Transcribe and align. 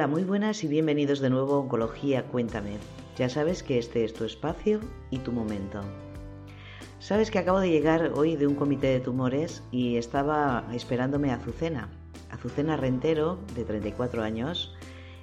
Hola, 0.00 0.08
muy 0.08 0.24
buenas 0.24 0.64
y 0.64 0.66
bienvenidos 0.66 1.20
de 1.20 1.28
nuevo 1.28 1.56
a 1.56 1.58
Oncología 1.58 2.24
Cuéntame. 2.24 2.78
Ya 3.18 3.28
sabes 3.28 3.62
que 3.62 3.76
este 3.76 4.02
es 4.02 4.14
tu 4.14 4.24
espacio 4.24 4.80
y 5.10 5.18
tu 5.18 5.30
momento. 5.30 5.82
Sabes 7.00 7.30
que 7.30 7.38
acabo 7.38 7.60
de 7.60 7.68
llegar 7.68 8.12
hoy 8.14 8.34
de 8.36 8.46
un 8.46 8.54
comité 8.54 8.86
de 8.86 9.00
tumores 9.00 9.62
y 9.70 9.98
estaba 9.98 10.64
esperándome 10.72 11.30
a 11.30 11.34
Azucena. 11.34 11.90
Azucena 12.30 12.78
Rentero, 12.78 13.40
de 13.54 13.66
34 13.66 14.22
años, 14.22 14.74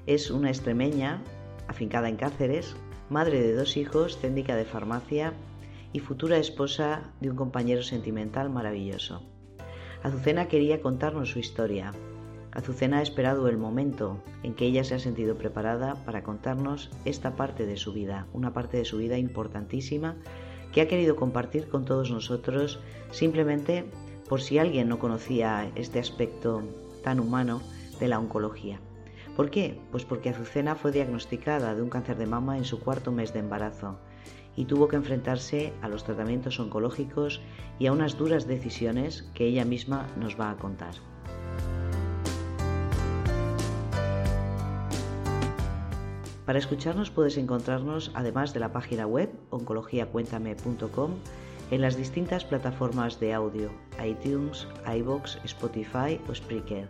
es 0.05 0.29
una 0.29 0.49
extremeña, 0.49 1.23
afincada 1.67 2.07
en 2.07 2.17
Cáceres, 2.17 2.75
madre 3.09 3.41
de 3.41 3.55
dos 3.55 3.77
hijos, 3.77 4.21
técnica 4.21 4.55
de 4.55 4.65
farmacia 4.65 5.33
y 5.91 6.01
futura 6.01 6.37
esposa 6.37 7.01
de 7.19 7.31
un 7.31 7.35
compañero 7.35 7.81
sentimental 7.81 8.51
maravilloso. 8.51 9.23
Azucena 10.03 10.47
quería 10.47 10.83
contarnos 10.83 11.31
su 11.31 11.39
historia, 11.39 11.93
Azucena 12.57 12.97
ha 12.97 13.01
esperado 13.03 13.47
el 13.49 13.57
momento 13.59 14.17
en 14.41 14.55
que 14.55 14.65
ella 14.65 14.83
se 14.83 14.95
ha 14.95 14.99
sentido 14.99 15.35
preparada 15.35 15.93
para 16.05 16.23
contarnos 16.23 16.89
esta 17.05 17.35
parte 17.35 17.67
de 17.67 17.77
su 17.77 17.93
vida, 17.93 18.25
una 18.33 18.51
parte 18.51 18.77
de 18.77 18.85
su 18.85 18.97
vida 18.97 19.19
importantísima 19.19 20.15
que 20.73 20.81
ha 20.81 20.87
querido 20.87 21.15
compartir 21.15 21.69
con 21.69 21.85
todos 21.85 22.09
nosotros 22.09 22.79
simplemente 23.11 23.85
por 24.27 24.41
si 24.41 24.57
alguien 24.57 24.89
no 24.89 24.97
conocía 24.97 25.71
este 25.75 25.99
aspecto 25.99 26.63
tan 27.03 27.19
humano 27.19 27.61
de 27.99 28.07
la 28.07 28.17
oncología. 28.17 28.79
¿Por 29.35 29.51
qué? 29.51 29.79
Pues 29.91 30.03
porque 30.03 30.29
Azucena 30.29 30.73
fue 30.73 30.91
diagnosticada 30.91 31.75
de 31.75 31.83
un 31.83 31.91
cáncer 31.91 32.17
de 32.17 32.25
mama 32.25 32.57
en 32.57 32.65
su 32.65 32.79
cuarto 32.79 33.11
mes 33.11 33.33
de 33.33 33.39
embarazo 33.39 33.99
y 34.55 34.65
tuvo 34.65 34.87
que 34.87 34.95
enfrentarse 34.95 35.73
a 35.83 35.89
los 35.89 36.03
tratamientos 36.03 36.59
oncológicos 36.59 37.39
y 37.77 37.85
a 37.85 37.91
unas 37.91 38.17
duras 38.17 38.47
decisiones 38.47 39.29
que 39.35 39.45
ella 39.45 39.63
misma 39.63 40.07
nos 40.17 40.39
va 40.39 40.49
a 40.49 40.57
contar. 40.57 40.95
Para 46.47 46.59
escucharnos 46.59 47.11
puedes 47.11 47.37
encontrarnos, 47.37 48.09
además 48.13 48.53
de 48.53 48.61
la 48.61 48.71
página 48.71 49.05
web 49.05 49.29
oncologiacuéntame.com, 49.49 51.15
en 51.71 51.81
las 51.81 51.97
distintas 51.97 52.45
plataformas 52.45 53.19
de 53.19 53.33
audio, 53.33 53.69
iTunes, 54.01 54.65
iBox, 54.87 55.39
Spotify 55.43 56.21
o 56.29 56.33
Spreaker. 56.33 56.87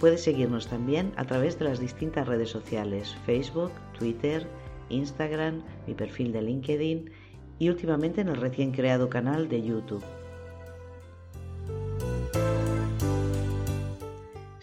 Puedes 0.00 0.22
seguirnos 0.22 0.68
también 0.68 1.12
a 1.16 1.26
través 1.26 1.58
de 1.58 1.66
las 1.66 1.80
distintas 1.80 2.26
redes 2.26 2.48
sociales, 2.48 3.14
Facebook, 3.26 3.72
Twitter, 3.98 4.48
Instagram, 4.88 5.62
mi 5.86 5.92
perfil 5.92 6.32
de 6.32 6.40
LinkedIn 6.40 7.10
y 7.58 7.68
últimamente 7.68 8.22
en 8.22 8.28
el 8.28 8.36
recién 8.36 8.72
creado 8.72 9.10
canal 9.10 9.50
de 9.50 9.62
YouTube. 9.62 10.04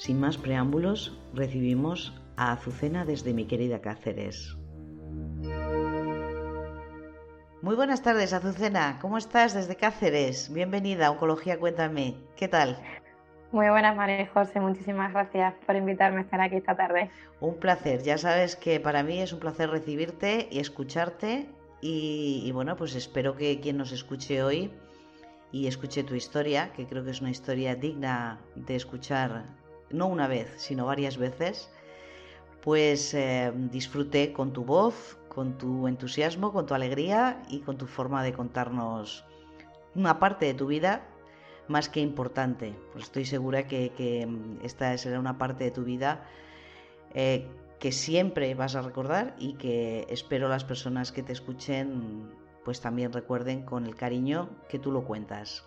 Sin 0.06 0.20
más 0.20 0.38
preámbulos, 0.38 1.18
recibimos 1.34 2.14
a 2.38 2.52
Azucena 2.52 3.06
desde 3.06 3.34
mi 3.34 3.48
querida 3.48 3.82
Cáceres. 3.82 4.56
Muy 7.64 7.76
buenas 7.76 8.04
tardes, 8.04 8.32
Azucena. 8.32 9.00
¿Cómo 9.02 9.18
estás 9.18 9.56
desde 9.56 9.76
Cáceres? 9.76 10.54
Bienvenida 10.54 11.08
a 11.08 11.10
Oncología 11.10 11.58
Cuéntame. 11.58 12.18
¿Qué 12.36 12.48
tal? 12.48 12.78
Muy 13.52 13.68
buenas, 13.68 13.96
María 13.96 14.28
José. 14.32 14.60
Muchísimas 14.60 15.12
gracias 15.12 15.56
por 15.66 15.76
invitarme 15.76 16.20
a 16.20 16.22
estar 16.22 16.40
aquí 16.40 16.58
esta 16.58 16.78
tarde. 16.78 17.10
Un 17.40 17.56
placer. 17.56 18.04
Ya 18.04 18.20
sabes 18.20 18.56
que 18.56 18.80
para 18.80 19.02
mí 19.02 19.24
es 19.24 19.34
un 19.34 19.40
placer 19.40 19.72
recibirte 19.72 20.48
y 20.52 20.60
escucharte. 20.60 21.50
Y, 21.82 22.44
y 22.46 22.52
bueno, 22.52 22.76
pues 22.76 22.94
espero 22.94 23.36
que 23.36 23.60
quien 23.60 23.78
nos 23.78 23.92
escuche 23.92 24.44
hoy 24.44 24.72
y 25.52 25.66
escuche 25.66 26.04
tu 26.04 26.14
historia, 26.14 26.72
que 26.74 26.86
creo 26.86 27.04
que 27.04 27.10
es 27.10 27.22
una 27.22 27.32
historia 27.32 27.74
digna 27.74 28.40
de 28.56 28.76
escuchar 28.76 29.65
no 29.90 30.08
una 30.08 30.28
vez, 30.28 30.54
sino 30.58 30.86
varias 30.86 31.18
veces, 31.18 31.70
pues 32.62 33.14
eh, 33.14 33.52
disfruté 33.72 34.34
con 34.34 34.54
tu 34.54 34.64
voz, 34.64 35.18
con 35.30 35.58
tu 35.58 35.88
entusiasmo, 35.88 36.52
con 36.52 36.66
tu 36.66 36.74
alegría 36.74 37.42
y 37.50 37.60
con 37.60 37.78
tu 37.78 37.86
forma 37.86 38.24
de 38.24 38.34
contarnos 38.34 39.26
una 39.94 40.20
parte 40.20 40.46
de 40.46 40.54
tu 40.54 40.68
vida 40.68 41.06
más 41.68 41.90
que 41.90 42.00
importante. 42.00 42.76
Pues 42.92 43.06
estoy 43.06 43.26
segura 43.26 43.68
que, 43.68 44.28
esta 44.64 44.98
será 44.98 45.20
una 45.20 45.38
parte 45.38 45.66
de 45.66 45.72
tu 45.72 45.84
vida 45.84 46.26
eh, 47.14 47.48
que 47.80 47.92
siempre 47.92 48.56
vas 48.56 48.76
a 48.76 48.82
recordar 48.82 49.36
y 49.38 49.54
que 49.54 50.06
espero 50.10 50.48
las 50.50 50.64
personas 50.64 51.12
que 51.12 51.24
te 51.24 51.34
escuchen 51.34 52.30
pues 52.64 52.82
también 52.82 53.14
recuerden 53.14 53.64
con 53.64 53.86
el 53.86 53.96
cariño 53.96 54.50
que 54.68 54.80
tú 54.80 54.92
lo 54.92 55.04
cuentas. 55.04 55.64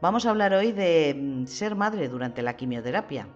Vamos 0.00 0.26
a 0.26 0.30
hablar 0.30 0.54
hoy 0.54 0.70
de 0.70 1.12
mm, 1.12 1.46
ser 1.46 1.74
madre 1.74 2.08
durante 2.08 2.40
la 2.40 2.54
quimioterapia, 2.54 3.26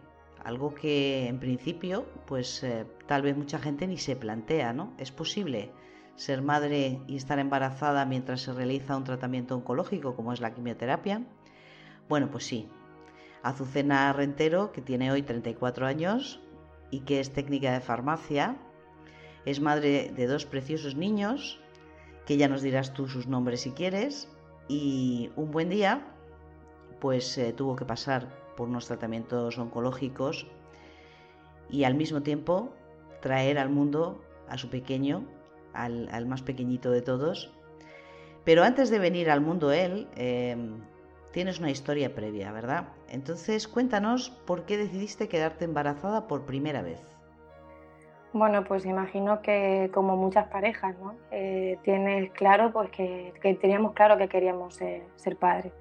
algo 0.44 0.72
que 0.72 1.26
en 1.26 1.40
principio 1.40 2.06
pues 2.24 2.62
eh, 2.62 2.86
tal 3.08 3.22
vez 3.22 3.36
mucha 3.36 3.58
gente 3.58 3.88
ni 3.88 3.98
se 3.98 4.14
plantea, 4.14 4.72
¿no? 4.72 4.94
¿Es 4.96 5.10
posible 5.10 5.72
ser 6.14 6.40
madre 6.40 7.00
y 7.08 7.16
estar 7.16 7.40
embarazada 7.40 8.04
mientras 8.04 8.42
se 8.42 8.52
realiza 8.52 8.96
un 8.96 9.02
tratamiento 9.02 9.56
oncológico 9.56 10.14
como 10.14 10.32
es 10.32 10.40
la 10.40 10.54
quimioterapia? 10.54 11.26
Bueno, 12.08 12.30
pues 12.30 12.46
sí. 12.46 12.68
Azucena 13.42 14.12
Rentero, 14.12 14.70
que 14.70 14.82
tiene 14.82 15.10
hoy 15.10 15.22
34 15.22 15.84
años 15.84 16.40
y 16.92 17.00
que 17.00 17.18
es 17.18 17.32
técnica 17.32 17.72
de 17.72 17.80
farmacia, 17.80 18.56
es 19.44 19.58
madre 19.58 20.12
de 20.14 20.26
dos 20.28 20.46
preciosos 20.46 20.94
niños, 20.94 21.60
que 22.24 22.36
ya 22.36 22.46
nos 22.46 22.62
dirás 22.62 22.94
tú 22.94 23.08
sus 23.08 23.26
nombres 23.26 23.62
si 23.62 23.72
quieres, 23.72 24.30
y 24.68 25.32
un 25.34 25.50
buen 25.50 25.68
día 25.68 26.11
pues 27.02 27.36
eh, 27.36 27.52
tuvo 27.52 27.74
que 27.74 27.84
pasar 27.84 28.28
por 28.56 28.68
unos 28.68 28.86
tratamientos 28.86 29.58
oncológicos 29.58 30.46
y 31.68 31.82
al 31.82 31.96
mismo 31.96 32.22
tiempo 32.22 32.72
traer 33.20 33.58
al 33.58 33.70
mundo 33.70 34.22
a 34.48 34.56
su 34.56 34.70
pequeño, 34.70 35.24
al, 35.74 36.26
más 36.26 36.42
pequeñito 36.42 36.92
de 36.92 37.02
todos. 37.02 37.52
Pero 38.44 38.62
antes 38.62 38.88
de 38.88 39.00
venir 39.00 39.30
al 39.30 39.40
mundo 39.40 39.72
él, 39.72 40.06
em, 40.14 40.80
tienes 41.32 41.58
una 41.58 41.72
historia 41.72 42.14
previa, 42.14 42.52
¿verdad? 42.52 42.90
Entonces 43.08 43.66
cuéntanos 43.66 44.30
por 44.46 44.64
qué 44.64 44.76
decidiste 44.76 45.26
quedarte 45.26 45.64
embarazada 45.64 46.28
por 46.28 46.46
primera 46.46 46.82
vez. 46.82 47.00
Bueno, 48.32 48.62
pues 48.62 48.86
imagino 48.86 49.42
que 49.42 49.90
como 49.92 50.16
muchas 50.16 50.46
parejas, 50.46 50.96
¿no? 51.00 51.16
Eh, 51.32 51.78
tienes 51.82 52.30
claro 52.30 52.72
pues 52.72 52.90
que, 52.90 53.58
teníamos 53.60 53.92
claro 53.92 54.16
que 54.18 54.28
queríamos 54.28 54.76
ser 54.76 55.36
padres 55.36 55.72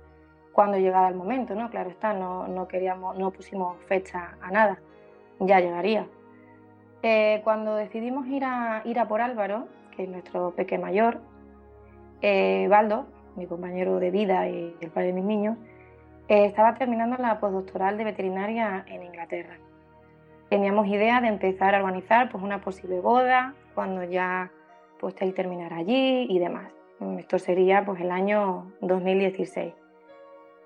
cuando 0.52 0.78
llegara 0.78 1.08
el 1.08 1.16
momento, 1.16 1.56
¿no? 1.56 1.70
Claro 1.70 1.90
está, 1.90 2.14
no, 2.14 2.48
no 2.48 2.68
queríamos, 2.68 3.18
no 3.18 3.32
pusimos 3.32 3.78
fecha 3.88 4.38
a 4.42 4.52
nada, 4.52 4.80
ya 5.40 5.60
llegaría. 5.60 6.08
Eh, 7.04 7.42
cuando 7.44 7.76
decidimos 7.76 8.28
ir 8.28 8.44
a, 8.44 8.82
ir 8.86 9.00
a 9.00 9.08
por 9.08 9.22
Álvaro, 9.22 9.68
que 9.96 10.04
es 10.04 10.10
nuestro 10.10 10.52
peque 10.52 10.78
mayor, 10.78 11.20
eh, 12.22 12.68
Baldo, 12.70 13.08
mi 13.36 13.48
compañero 13.48 14.00
de 14.00 14.12
vida 14.12 14.48
y 14.48 14.76
el 14.80 14.92
padre 14.92 15.08
de 15.08 15.14
mis 15.14 15.26
niños, 15.26 15.58
eh, 16.28 16.46
estaba 16.46 16.76
terminando 16.76 17.18
la 17.18 17.40
postdoctoral 17.40 17.98
de 17.98 18.04
veterinaria 18.04 18.86
en 18.88 19.04
Inglaterra. 19.04 19.58
Teníamos 20.50 20.88
idea 20.88 21.22
de 21.22 21.28
empezar 21.28 21.74
a 21.74 21.80
organizar 21.80 22.30
pues, 22.30 22.44
una 22.44 22.62
posible 22.62 23.00
boda 23.00 23.56
cuando 23.74 24.04
ya 24.04 24.52
pues, 25.00 25.16
él 25.22 25.34
terminara 25.34 25.78
allí 25.78 26.28
y 26.30 26.40
demás. 26.40 26.72
Esto 27.18 27.40
sería 27.40 27.84
pues, 27.84 28.00
el 28.02 28.12
año 28.12 28.72
2016. 28.82 29.74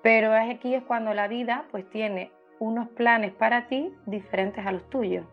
Pero 0.06 0.32
aquí 0.32 0.72
es 0.72 0.84
cuando 0.84 1.14
la 1.14 1.26
vida 1.26 1.64
pues 1.72 1.84
tiene 1.90 2.30
unos 2.60 2.88
planes 2.90 3.32
para 3.32 3.66
ti 3.66 3.92
diferentes 4.06 4.64
a 4.64 4.70
los 4.70 4.88
tuyos 4.88 5.26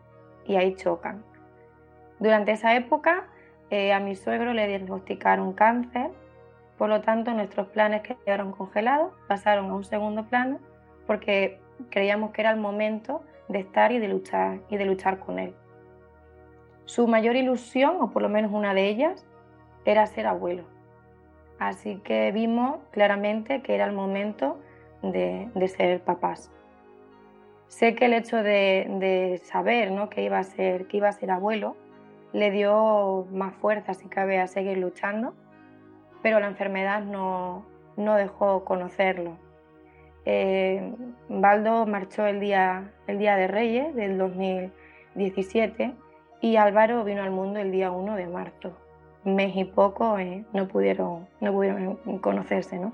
y 0.46 0.56
ahí 0.56 0.74
chocan. 0.74 1.24
Durante 2.18 2.50
esa 2.50 2.74
época 2.74 3.28
eh, 3.70 3.92
a 3.92 4.00
mi 4.00 4.16
suegro 4.16 4.52
le 4.52 4.66
diagnosticaron 4.66 5.52
cáncer, 5.52 6.10
por 6.76 6.88
lo 6.88 7.02
tanto 7.02 7.30
nuestros 7.34 7.68
planes 7.68 8.02
quedaron 8.02 8.50
congelados, 8.50 9.12
pasaron 9.28 9.70
a 9.70 9.74
un 9.76 9.84
segundo 9.84 10.24
plano 10.24 10.58
porque 11.06 11.60
creíamos 11.90 12.32
que 12.32 12.40
era 12.40 12.50
el 12.50 12.58
momento 12.58 13.22
de 13.46 13.60
estar 13.60 13.92
y 13.92 14.00
de 14.00 14.08
luchar 14.08 14.58
y 14.70 14.76
de 14.76 14.86
luchar 14.86 15.20
con 15.20 15.38
él. 15.38 15.54
Su 16.84 17.06
mayor 17.06 17.36
ilusión, 17.36 17.98
o 18.00 18.10
por 18.10 18.22
lo 18.22 18.28
menos 18.28 18.50
una 18.50 18.74
de 18.74 18.88
ellas, 18.88 19.24
era 19.84 20.04
ser 20.08 20.26
abuelo. 20.26 20.73
Así 21.58 21.96
que 21.96 22.32
vimos 22.32 22.78
claramente 22.90 23.62
que 23.62 23.74
era 23.74 23.84
el 23.86 23.92
momento 23.92 24.58
de, 25.02 25.68
ser 25.68 26.00
papás. 26.00 26.50
Sé 27.68 27.94
que 27.94 28.06
el 28.06 28.14
hecho 28.14 28.42
de, 28.42 29.40
saber 29.44 29.90
¿no? 29.90 30.08
que, 30.08 30.22
iba 30.22 30.38
a 30.38 30.44
ser, 30.44 30.86
que 30.86 30.98
iba 30.98 31.08
a 31.08 31.12
ser 31.12 31.30
abuelo 31.30 31.76
le 32.32 32.50
dio 32.50 33.26
más 33.30 33.54
fuerza, 33.54 33.94
si 33.94 34.08
cabe, 34.08 34.40
a 34.40 34.48
seguir 34.48 34.78
luchando, 34.78 35.34
pero 36.20 36.40
la 36.40 36.48
enfermedad 36.48 37.02
no, 37.02 37.64
dejó 37.96 38.64
conocerlo. 38.64 39.36
Eh, 40.24 40.92
Baldo 41.28 41.86
marchó 41.86 42.26
el 42.26 42.40
día, 42.40 42.90
el 43.06 43.18
día 43.18 43.36
de 43.36 43.46
Reyes 43.46 43.94
del 43.94 44.18
2017 44.18 45.94
y 46.40 46.56
Álvaro 46.56 47.04
vino 47.04 47.22
al 47.22 47.30
mundo 47.30 47.60
el 47.60 47.70
día 47.70 47.92
1 47.92 48.16
de 48.16 48.26
marzo 48.26 48.83
mes 49.24 49.56
y 49.56 49.64
poco 49.64 50.18
eh, 50.18 50.44
no, 50.52 50.68
pudieron, 50.68 51.26
no 51.40 51.52
pudieron 51.52 51.96
conocerse. 52.20 52.78
¿no? 52.78 52.92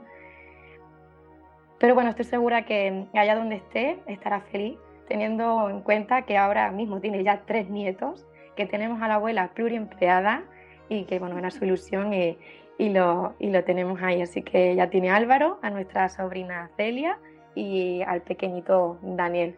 Pero 1.79 1.95
bueno, 1.95 2.11
estoy 2.11 2.27
segura 2.27 2.65
que 2.65 3.07
allá 3.15 3.35
donde 3.35 3.57
esté 3.57 3.99
estará 4.07 4.41
feliz, 4.41 4.79
teniendo 5.09 5.69
en 5.71 5.81
cuenta 5.81 6.23
que 6.23 6.37
ahora 6.37 6.71
mismo 6.71 7.01
tiene 7.01 7.25
ya 7.25 7.43
tres 7.47 7.69
nietos, 7.69 8.27
que 8.57 8.67
tenemos 8.67 9.01
a 9.03 9.09
la 9.09 9.15
abuela 9.15 9.49
pluriempleada 9.55 10.45
y 10.89 11.05
que 11.05 11.19
bueno, 11.19 11.39
era 11.39 11.51
su 11.51 11.65
ilusión 11.65 12.13
y, 12.13 12.37
y, 12.79 12.91
lo, 12.91 13.35
y 13.39 13.51
lo 13.51 13.65
tenemos 13.65 14.03
ahí. 14.03 14.21
Así 14.23 14.43
que 14.43 14.75
ya 14.75 14.91
tiene 14.91 15.11
Álvaro, 15.11 15.59
a 15.63 15.71
nuestra 15.71 16.09
sobrina 16.09 16.71
Celia 16.77 17.19
y 17.55 18.03
al 18.03 18.23
pequeñito 18.23 18.99
Daniel. 19.03 19.57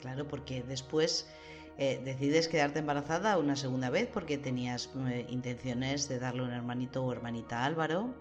Claro, 0.00 0.26
porque 0.26 0.62
después 0.62 1.32
eh, 1.80 2.00
decides 2.04 2.48
quedarte 2.48 2.80
embarazada 2.80 3.38
una 3.38 3.54
segunda 3.54 3.88
vez 3.88 4.08
porque 4.12 4.36
tenías 4.36 4.92
eh, 5.08 5.24
intenciones 5.28 6.08
de 6.08 6.18
darle 6.18 6.42
un 6.42 6.50
hermanito 6.50 7.04
o 7.04 7.12
hermanita 7.12 7.60
a 7.60 7.66
Álvaro. 7.66 8.14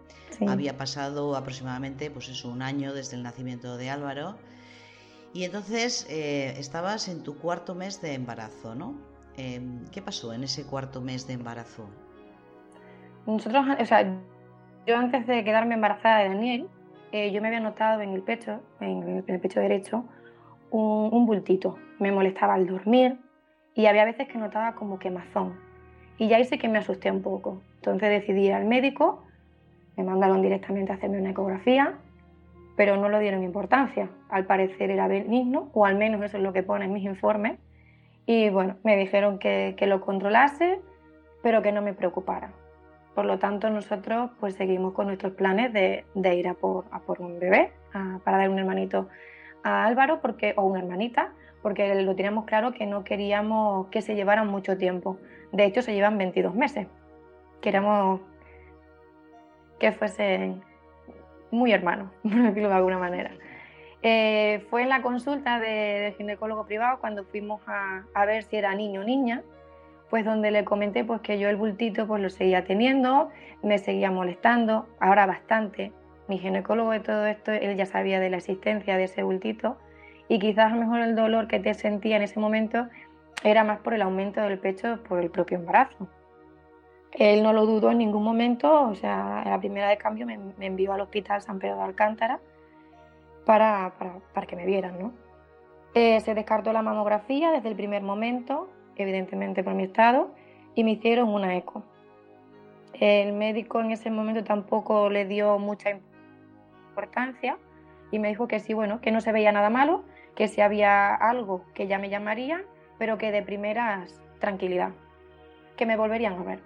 Había 0.47 0.77
pasado 0.77 1.35
aproximadamente 1.35 2.11
pues 2.11 2.29
eso, 2.29 2.49
un 2.49 2.61
año 2.61 2.93
desde 2.93 3.17
el 3.17 3.23
nacimiento 3.23 3.75
de 3.77 3.89
Álvaro. 3.89 4.35
Y 5.33 5.43
entonces 5.43 6.05
eh, 6.07 6.53
estabas 6.59 7.07
en 7.07 7.23
tu 7.23 7.39
cuarto 7.39 7.73
mes 7.73 7.99
de 7.99 8.13
embarazo, 8.13 8.75
¿no? 8.75 8.93
Em, 9.37 9.85
¿Qué 9.91 10.03
pasó 10.03 10.33
en 10.33 10.43
ese 10.43 10.63
cuarto 10.63 11.01
mes 11.01 11.25
de 11.25 11.33
embarazo? 11.33 11.89
Nosotros, 13.25 13.65
o 13.79 13.85
sea, 13.85 14.03
yo 14.85 14.97
antes 14.97 15.25
de 15.25 15.43
quedarme 15.43 15.73
embarazada 15.73 16.19
de 16.19 16.29
Daniel, 16.29 16.69
yo 17.11 17.41
me 17.41 17.47
había 17.47 17.59
notado 17.59 18.01
en 18.01 18.13
el 18.13 18.21
pecho, 18.21 18.61
en 18.79 19.23
el, 19.27 19.39
pecho 19.39 19.59
derecho, 19.59 20.05
un, 20.69 21.09
un 21.11 21.25
bultito. 21.25 21.79
Me 21.99 22.11
molestaba 22.11 22.53
al 22.53 22.67
dormir, 22.67 23.17
y 23.77 23.85
había 23.85 24.05
veces 24.05 24.27
que 24.27 24.39
notaba 24.39 24.73
como 24.73 24.97
quemazón. 24.97 25.55
Y 26.17 26.27
ya 26.27 26.39
hice 26.39 26.57
que 26.57 26.67
me 26.67 26.79
asusté 26.79 27.11
un 27.11 27.21
poco. 27.21 27.61
Entonces 27.75 28.09
decidí 28.09 28.47
ir 28.47 28.53
al 28.53 28.65
médico, 28.65 29.23
me 29.95 30.03
mandaron 30.03 30.41
directamente 30.41 30.91
a 30.91 30.95
hacerme 30.95 31.21
una 31.21 31.29
ecografía, 31.29 31.93
pero 32.75 32.97
no 32.97 33.07
lo 33.07 33.19
dieron 33.19 33.43
importancia. 33.43 34.09
Al 34.29 34.45
parecer 34.45 34.89
era 34.89 35.07
benigno, 35.07 35.69
o 35.73 35.85
al 35.85 35.95
menos 35.95 36.23
eso 36.23 36.37
es 36.37 36.43
lo 36.43 36.53
que 36.53 36.63
pone 36.63 36.85
en 36.85 36.93
mis 36.93 37.05
informes. 37.05 37.59
Y 38.25 38.49
bueno, 38.49 38.77
me 38.83 38.97
dijeron 38.97 39.37
que, 39.37 39.75
que 39.77 39.85
lo 39.85 40.01
controlase, 40.01 40.81
pero 41.43 41.61
que 41.61 41.71
no 41.71 41.83
me 41.83 41.93
preocupara. 41.93 42.49
Por 43.13 43.25
lo 43.25 43.37
tanto, 43.37 43.69
nosotros 43.69 44.31
pues 44.39 44.55
seguimos 44.55 44.93
con 44.93 45.05
nuestros 45.05 45.33
planes 45.33 45.71
de, 45.71 46.03
de 46.15 46.35
ir 46.35 46.47
a 46.47 46.55
por, 46.55 46.85
a 46.89 46.99
por 47.01 47.21
un 47.21 47.39
bebé, 47.39 47.71
para 48.23 48.37
dar 48.37 48.49
un 48.49 48.57
hermanito 48.57 49.07
a 49.63 49.85
Álvaro 49.85 50.19
porque, 50.19 50.55
o 50.57 50.63
una 50.63 50.79
hermanita, 50.79 51.31
porque 51.61 51.93
lo 52.01 52.15
teníamos 52.15 52.45
claro 52.45 52.73
que 52.73 52.85
no 52.85 53.03
queríamos 53.03 53.87
que 53.87 54.01
se 54.01 54.15
llevaran 54.15 54.47
mucho 54.47 54.77
tiempo. 54.77 55.17
De 55.51 55.65
hecho, 55.65 55.81
se 55.81 55.93
llevan 55.93 56.17
22 56.17 56.55
meses. 56.55 56.87
Queríamos 57.61 58.21
que 59.79 59.91
fuesen 59.91 60.61
muy 61.51 61.71
hermanos, 61.71 62.11
por 62.23 62.31
decirlo 62.31 62.69
de 62.69 62.75
alguna 62.75 62.99
manera. 62.99 63.31
Eh, 64.03 64.65
fue 64.69 64.83
en 64.83 64.89
la 64.89 65.01
consulta 65.01 65.59
de, 65.59 66.13
ginecólogo 66.17 66.65
privado 66.65 66.99
cuando 66.99 67.23
fuimos 67.25 67.61
a, 67.67 68.03
a, 68.13 68.25
ver 68.25 68.43
si 68.43 68.55
era 68.55 68.75
niño 68.75 69.01
o 69.01 69.03
niña, 69.03 69.43
pues 70.09 70.23
donde 70.23 70.51
le 70.51 70.63
comenté 70.63 71.03
pues 71.03 71.21
que 71.21 71.39
yo 71.39 71.49
el 71.49 71.55
bultito 71.55 72.07
pues 72.07 72.21
lo 72.21 72.29
seguía 72.29 72.63
teniendo, 72.63 73.29
me 73.63 73.79
seguía 73.79 74.11
molestando, 74.11 74.87
ahora 74.99 75.25
bastante. 75.25 75.91
Mi 76.27 76.37
ginecólogo 76.37 76.91
de 76.91 76.99
todo 76.99 77.25
esto, 77.25 77.51
él 77.51 77.75
ya 77.75 77.85
sabía 77.85 78.19
de 78.19 78.29
la 78.29 78.37
existencia 78.37 78.97
de 78.97 79.05
ese 79.05 79.23
bultito 79.23 79.77
y 80.29 80.39
quizás 80.39 80.71
a 80.71 80.75
lo 80.75 80.81
mejor 80.81 80.99
el 80.99 81.15
dolor 81.15 81.47
que 81.47 81.59
te 81.59 81.73
sentía 81.73 82.17
en 82.17 82.23
ese 82.23 82.39
momento 82.39 82.87
era 83.43 83.63
más 83.63 83.79
por 83.79 83.93
el 83.93 84.01
aumento 84.01 84.41
del 84.41 84.59
pecho 84.59 85.01
por 85.07 85.19
el 85.19 85.29
propio 85.29 85.57
embarazo. 85.57 86.07
Él 87.13 87.41
no 87.43 87.53
lo 87.53 87.65
dudó 87.65 87.91
en 87.91 87.99
ningún 87.99 88.23
momento, 88.23 88.89
o 88.89 88.95
sea, 88.95 89.43
la 89.45 89.59
primera 89.59 89.89
de 89.89 89.97
cambio 89.97 90.25
me, 90.25 90.37
envió 90.59 90.93
al 90.93 91.01
hospital 91.01 91.41
San 91.41 91.59
Pedro 91.59 91.77
de 91.77 91.83
Alcántara 91.83 92.39
para, 93.45 93.93
para, 94.33 94.45
que 94.45 94.55
me 94.55 94.65
vieran, 94.65 94.99
¿no? 94.99 95.13
Eh, 95.93 96.19
se 96.19 96.35
descartó 96.35 96.73
la 96.73 96.81
mamografía 96.81 97.51
desde 97.51 97.69
el 97.69 97.75
primer 97.75 98.03
momento, 98.03 98.69
evidentemente 98.97 99.63
por 99.63 99.73
mi 99.73 99.83
estado, 99.83 100.31
y 100.75 100.83
me 100.83 100.91
hicieron 100.91 101.29
una 101.29 101.55
eco. 101.55 101.83
El 102.93 103.33
médico 103.33 103.79
en 103.79 103.91
ese 103.91 104.11
momento 104.11 104.43
tampoco 104.43 105.09
le 105.09 105.25
dio 105.25 105.57
mucha 105.59 105.91
importancia 106.89 107.57
y 108.11 108.19
me 108.19 108.27
dijo 108.27 108.47
que 108.47 108.59
sí, 108.59 108.73
bueno, 108.73 109.01
que 109.01 109.11
no 109.11 109.21
se 109.21 109.31
veía 109.31 109.51
nada 109.51 109.69
malo, 109.69 110.03
que 110.37 110.47
si 110.47 110.61
había 110.61 111.15
algo 111.15 111.63
que 111.73 111.87
ya 111.87 111.97
me 111.97 112.09
llamaría, 112.09 112.63
pero 112.99 113.17
que 113.17 113.31
de 113.31 113.41
primeras 113.41 114.21
tranquilidad, 114.39 114.91
que 115.75 115.87
me 115.87 115.97
volverían 115.97 116.33
a 116.33 116.43
ver. 116.43 116.59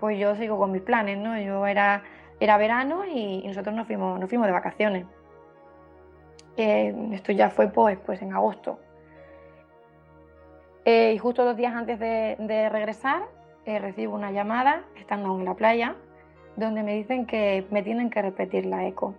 Pues 0.00 0.18
yo 0.18 0.34
sigo 0.34 0.56
con 0.56 0.72
mis 0.72 0.80
planes, 0.80 1.18
¿no? 1.18 1.38
Yo 1.38 1.66
era, 1.66 2.02
era 2.40 2.56
verano 2.56 3.04
y, 3.04 3.46
nosotros 3.46 3.74
nos 3.76 3.86
fuimos, 3.86 4.18
nos 4.18 4.30
fuimos 4.30 4.46
de 4.46 4.54
vacaciones. 4.54 5.06
Eh, 6.56 6.94
esto 7.12 7.32
ya 7.32 7.50
fue 7.50 7.68
pues, 7.68 7.98
pues 8.06 8.22
en 8.22 8.32
agosto. 8.32 8.80
Eh, 10.86 11.12
y 11.12 11.18
justo 11.18 11.44
dos 11.44 11.58
días 11.58 11.74
antes 11.74 11.98
de, 11.98 12.68
regresar, 12.70 13.20
eh, 13.66 13.78
recibo 13.78 14.14
una 14.14 14.32
llamada, 14.32 14.84
estando 14.96 15.38
en 15.38 15.44
la 15.44 15.54
playa, 15.56 15.94
donde 16.56 16.82
me 16.82 16.94
dicen 16.94 17.26
que 17.26 17.66
me 17.70 17.82
tienen 17.82 18.08
que 18.08 18.22
repetir 18.22 18.64
la 18.64 18.86
eco. 18.86 19.14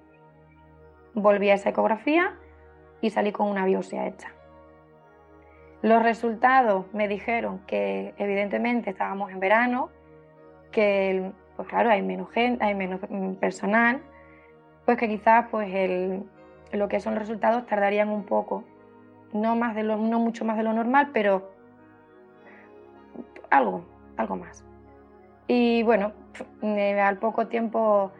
Volví 1.13 1.51
a 1.51 1.53
esa 1.53 1.69
ecografía 1.69 2.35
y 3.01 3.09
salí 3.09 3.31
con 3.31 3.47
una 3.47 3.65
biopsia 3.65 4.07
hecha. 4.07 4.31
Los 5.81 6.03
resultados 6.03 6.85
me 6.93 7.07
dijeron 7.07 7.61
que 7.65 8.13
evidentemente 8.17 8.91
estábamos 8.91 9.31
en 9.31 9.39
verano, 9.39 9.89
que 10.71 11.31
pues 11.55 11.67
claro, 11.67 11.89
hay 11.89 12.01
menos 12.01 12.29
gente, 12.31 12.63
hay 12.63 12.75
menos 12.75 13.01
personal, 13.39 14.01
pues 14.85 14.97
que 14.97 15.07
quizás 15.07 15.47
pues 15.49 15.73
el, 15.73 16.23
lo 16.71 16.87
que 16.87 16.99
son 16.99 17.15
los 17.15 17.21
resultados 17.21 17.65
tardarían 17.65 18.09
un 18.09 18.23
poco, 18.23 18.63
no, 19.33 19.55
más 19.55 19.75
de 19.75 19.83
lo, 19.83 19.97
no 19.97 20.19
mucho 20.19 20.45
más 20.45 20.57
de 20.57 20.63
lo 20.63 20.73
normal, 20.73 21.09
pero 21.13 21.51
algo, 23.49 23.83
algo 24.17 24.35
más. 24.35 24.63
Y 25.47 25.83
bueno, 25.83 26.13
al 26.61 27.17
poco 27.17 27.47
tiempo 27.47 28.11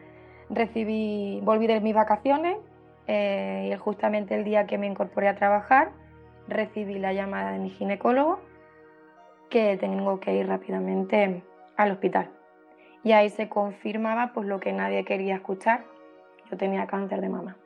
recibí, 0.50 1.40
volví 1.44 1.68
de 1.68 1.80
mis 1.80 1.94
vacaciones 1.94 2.58
eh, 3.14 3.70
y 3.70 3.78
justamente 3.78 4.36
el 4.36 4.46
día 4.46 4.66
que 4.66 4.78
me 4.78 4.88
incorporé 4.88 5.28
a 5.28 5.36
trabajar 5.36 5.92
recibí 6.48 6.98
la 6.98 7.12
llamada 7.12 7.52
de 7.52 7.60
mi 7.60 7.70
ginecólogo 7.70 8.40
que 9.50 9.76
tengo 9.76 10.22
que 10.22 10.34
ir 10.34 10.48
rápidamente 10.48 11.44
al 11.76 11.92
hospital. 11.92 12.32
Y 13.04 13.12
ahí 13.12 13.28
se 13.28 13.50
confirmaba 13.50 14.32
pues 14.34 14.48
lo 14.48 14.62
que 14.62 14.72
nadie 14.72 15.04
quería 15.04 15.36
escuchar. 15.36 15.84
Yo 16.50 16.56
tenía 16.56 16.88
cáncer 16.88 17.20
de 17.20 17.28
mama. 17.28 17.58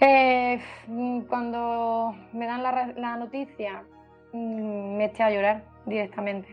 Eh, 0.00 0.60
cuando 1.28 2.16
me 2.32 2.46
dan 2.46 2.64
la, 2.64 3.16
noticia 3.16 3.84
mm, 4.32 4.96
me 4.96 5.04
eché 5.04 5.22
a 5.22 5.30
llorar 5.30 5.62
directamente. 5.84 6.48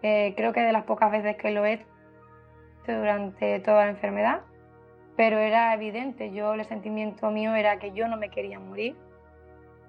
Eh, 0.00 0.32
creo 0.38 0.54
que 0.54 0.62
de 0.62 0.72
las 0.72 0.84
pocas 0.84 1.10
veces 1.10 1.36
que 1.36 1.50
lo 1.50 1.66
he 1.66 1.74
hecho 1.74 1.84
durante 2.86 3.60
toda 3.60 3.84
la 3.84 3.90
enfermedad 3.90 4.40
pero 5.16 5.38
era 5.38 5.72
evidente, 5.74 6.32
yo 6.32 6.54
el 6.54 6.64
sentimiento 6.66 7.30
mío 7.30 7.54
era 7.54 7.78
que 7.78 7.92
yo 7.92 8.06
no 8.06 8.16
me 8.16 8.28
quería 8.28 8.60
morir 8.60 8.96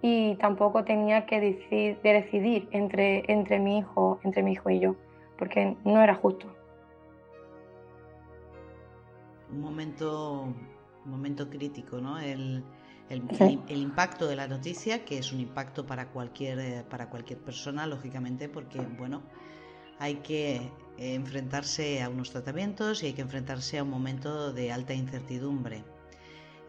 y 0.01 0.36
tampoco 0.36 0.84
tenía 0.84 1.25
que 1.25 1.41
decidir, 1.41 2.67
entre, 2.72 3.24
entre, 3.31 3.60
mi 3.60 3.79
hijo, 3.79 4.19
entre 4.24 4.43
mi 4.43 4.53
hijo 4.53 4.69
y 4.69 4.79
yo, 4.79 4.96
porque 5.38 5.75
no 5.84 6.01
era 6.01 6.15
justo. 6.15 6.48
Un 9.51 9.62
momento, 9.62 10.43
un 11.05 11.12
momento 11.12 11.50
crítico, 11.50 12.00
¿no? 12.00 12.19
El, 12.19 12.63
el, 13.10 13.24
el, 13.67 13.77
impacto 13.77 14.27
de 14.27 14.36
la 14.36 14.48
noticia, 14.48 15.03
que 15.03 15.17
es 15.17 15.34
un 15.34 15.39
impacto 15.39 15.86
para 15.86 16.10
cualquier, 16.10 16.60
eh, 16.60 16.86
para 16.88 17.10
cualquier 17.10 17.39
persona, 17.39 17.88
lógicamente, 17.88 18.50
porque, 18.50 18.79
bueno, 18.81 19.24
hay 20.00 20.15
que 20.15 20.72
enfrentarse 20.98 22.01
a 22.01 22.10
unos 22.10 22.32
tratamientos 22.32 23.04
y 23.04 23.08
hay 23.08 23.13
que 23.13 23.22
enfrentarse 23.22 23.77
a 23.77 23.84
un 23.84 23.89
momento 23.89 24.54
de 24.54 24.72
alta 24.72 24.94
incertidumbre. 24.94 25.84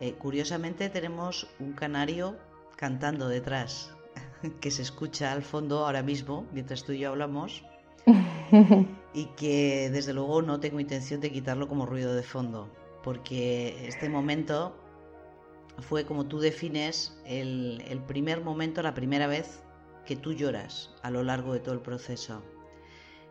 Eh, 0.00 0.12
curiosamente 0.14 0.88
tenemos 0.88 1.48
un 1.58 1.72
canario 1.72 2.36
cantando 2.76 3.28
detrás, 3.28 3.94
que 4.60 4.70
se 4.70 4.82
escucha 4.82 5.32
al 5.32 5.42
fondo 5.42 5.84
ahora 5.84 6.02
mismo, 6.02 6.46
mientras 6.52 6.84
tú 6.84 6.92
y 6.92 7.00
yo 7.00 7.10
hablamos, 7.10 7.64
y 9.12 9.26
que 9.36 9.90
desde 9.90 10.12
luego 10.12 10.40
no 10.42 10.60
tengo 10.60 10.80
intención 10.80 11.20
de 11.20 11.30
quitarlo 11.30 11.68
como 11.68 11.84
ruido 11.84 12.14
de 12.14 12.22
fondo, 12.22 12.68
porque 13.02 13.86
este 13.86 14.08
momento 14.08 14.76
fue 15.80 16.04
como 16.04 16.26
tú 16.26 16.38
defines 16.38 17.20
el 17.24 18.02
primer 18.06 18.42
momento, 18.42 18.82
la 18.82 18.94
primera 18.94 19.26
vez 19.26 19.62
que 20.08 20.16
tú 20.16 20.32
lloras 20.32 20.90
a 21.02 21.10
lo 21.10 21.22
largo 21.22 21.52
de 21.52 21.60
todo 21.60 21.74
el 21.74 21.80
proceso. 21.80 22.42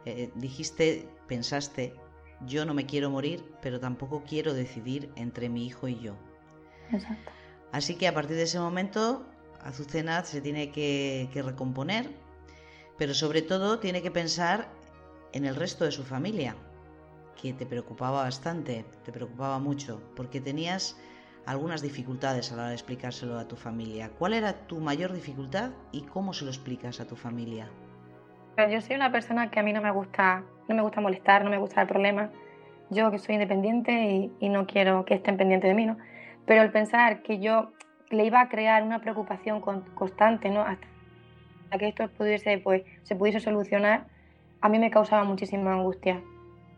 Eh, 0.09 0.31
dijiste, 0.35 1.05
pensaste, 1.27 1.93
yo 2.45 2.65
no 2.65 2.73
me 2.73 2.85
quiero 2.85 3.09
morir, 3.09 3.43
pero 3.61 3.81
tampoco 3.81 4.23
quiero 4.25 4.53
decidir 4.53 5.11
entre 5.17 5.49
mi 5.49 5.65
hijo 5.65 5.89
y 5.89 5.99
yo. 5.99 6.13
Exacto. 6.93 7.29
Así 7.73 7.95
que 7.95 8.07
a 8.07 8.13
partir 8.13 8.37
de 8.37 8.43
ese 8.43 8.57
momento, 8.57 9.25
Azucena 9.61 10.23
se 10.23 10.39
tiene 10.39 10.71
que, 10.71 11.29
recomponer, 11.33 12.09
pero 12.97 13.13
sobre 13.13 13.41
todo 13.41 13.79
tiene 13.79 14.01
que 14.01 14.09
pensar 14.09 14.69
en 15.33 15.43
el 15.43 15.57
resto 15.57 15.83
de 15.83 15.91
su 15.91 16.03
familia. 16.03 16.55
que 17.41 17.53
te 17.53 17.65
preocupaba 17.65 18.23
bastante, 18.23 18.85
te 19.03 19.11
preocupaba 19.11 19.59
mucho, 19.59 20.01
porque 20.15 20.39
tenías 20.41 20.95
algunas 21.45 21.81
dificultades 21.81 22.51
a 22.51 22.55
la 22.55 22.61
hora 22.61 22.69
de 22.69 22.75
explicárselo 22.75 23.37
a 23.37 23.47
tu 23.47 23.57
familia. 23.57 24.09
¿Cuál 24.17 24.33
era 24.33 24.67
tu 24.67 24.79
mayor 24.79 25.11
dificultad 25.13 25.71
y 25.91 26.01
cómo 26.01 26.33
se 26.33 26.45
lo 26.45 26.51
explicas 26.51 26.99
a 26.99 27.05
tu 27.05 27.15
familia? 27.15 27.69
Yo 28.57 28.81
soy 28.81 28.95
una 28.95 29.11
persona 29.11 29.51
que 29.51 29.59
a 29.59 29.63
mí 29.63 29.71
no 29.71 29.83
me 29.83 29.91
gusta, 29.91 30.43
no 30.67 30.73
me 30.73 30.81
gusta 30.81 30.99
molestar, 30.99 31.43
no 31.43 31.51
me 31.51 31.59
gusta 31.59 31.79
el 31.79 31.87
problema. 31.87 32.31
Yo 32.89 33.11
que 33.11 33.19
soy 33.19 33.35
independiente 33.35 34.31
y, 34.39 34.49
no 34.49 34.65
quiero 34.65 35.05
que 35.05 35.13
estén 35.13 35.37
pendientes 35.37 35.69
de 35.69 35.75
mí, 35.75 35.85
¿no? 35.85 35.95
Pero 36.47 36.63
el 36.63 36.71
pensar 36.71 37.21
que 37.21 37.37
yo 37.39 37.71
le 38.09 38.25
iba 38.25 38.41
a 38.41 38.49
crear 38.49 38.81
una 38.81 38.99
preocupación 38.99 39.61
constante, 39.61 40.49
¿no? 40.49 40.61
Hasta 40.61 41.77
que 41.77 41.87
esto 41.87 42.09
pudiese, 42.09 42.57
pues, 42.57 42.83
se 43.03 43.15
pudiese 43.15 43.39
solucionar, 43.41 44.07
a 44.59 44.69
mí 44.69 44.79
me 44.79 44.89
causaba 44.89 45.23
muchísima 45.23 45.73
angustia. 45.73 46.23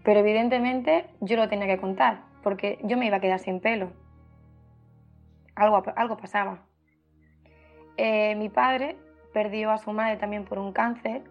Pero 0.04 0.20
evidentemente 0.20 1.06
yo 1.22 1.38
lo 1.38 1.48
tenía 1.48 1.68
que 1.68 1.78
contar, 1.78 2.24
porque 2.44 2.80
yo 2.84 2.98
me 2.98 3.06
iba 3.06 3.18
a 3.18 3.22
quedar 3.22 3.40
sin 3.40 3.62
pelo. 3.62 3.94
Algo, 5.56 5.82
algo 5.96 6.18
pasaba. 6.18 6.66
Eh, 7.96 8.36
mi 8.36 8.50
padre 8.50 8.98
perdió 9.34 9.72
a 9.72 9.78
su 9.78 9.94
madre 9.94 10.18
también 10.18 10.44
por 10.44 10.60
un 10.60 10.74
cáncer. 10.74 11.24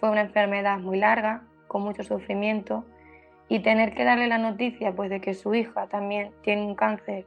Fue 0.00 0.10
una 0.10 0.22
enfermedad 0.22 0.78
muy 0.78 0.98
larga, 0.98 1.42
con 1.68 1.82
mucho 1.82 2.02
sufrimiento. 2.02 2.84
Y 3.48 3.60
tener 3.60 3.94
que 3.94 4.04
darle 4.04 4.26
la 4.26 4.38
noticia 4.38 4.92
pues, 4.92 5.10
de 5.10 5.20
que 5.20 5.34
su 5.34 5.54
hija 5.54 5.86
también 5.86 6.32
tiene 6.42 6.62
un 6.62 6.74
cáncer 6.74 7.26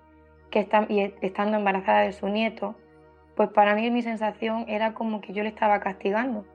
que 0.52 0.60
está, 0.60 0.86
y 0.90 1.14
estando 1.22 1.58
embarazada 1.58 2.02
de 2.02 2.12
su 2.12 2.28
nieto, 2.28 2.76
pues 3.36 3.50
para 3.50 3.76
mí 3.76 3.90
mi 3.90 4.02
sensación 4.02 4.66
era 4.68 4.94
como 4.94 5.22
que 5.22 5.32
yo 5.32 5.44
le 5.44 5.50
estaba 5.50 5.80
castigando 5.80 6.46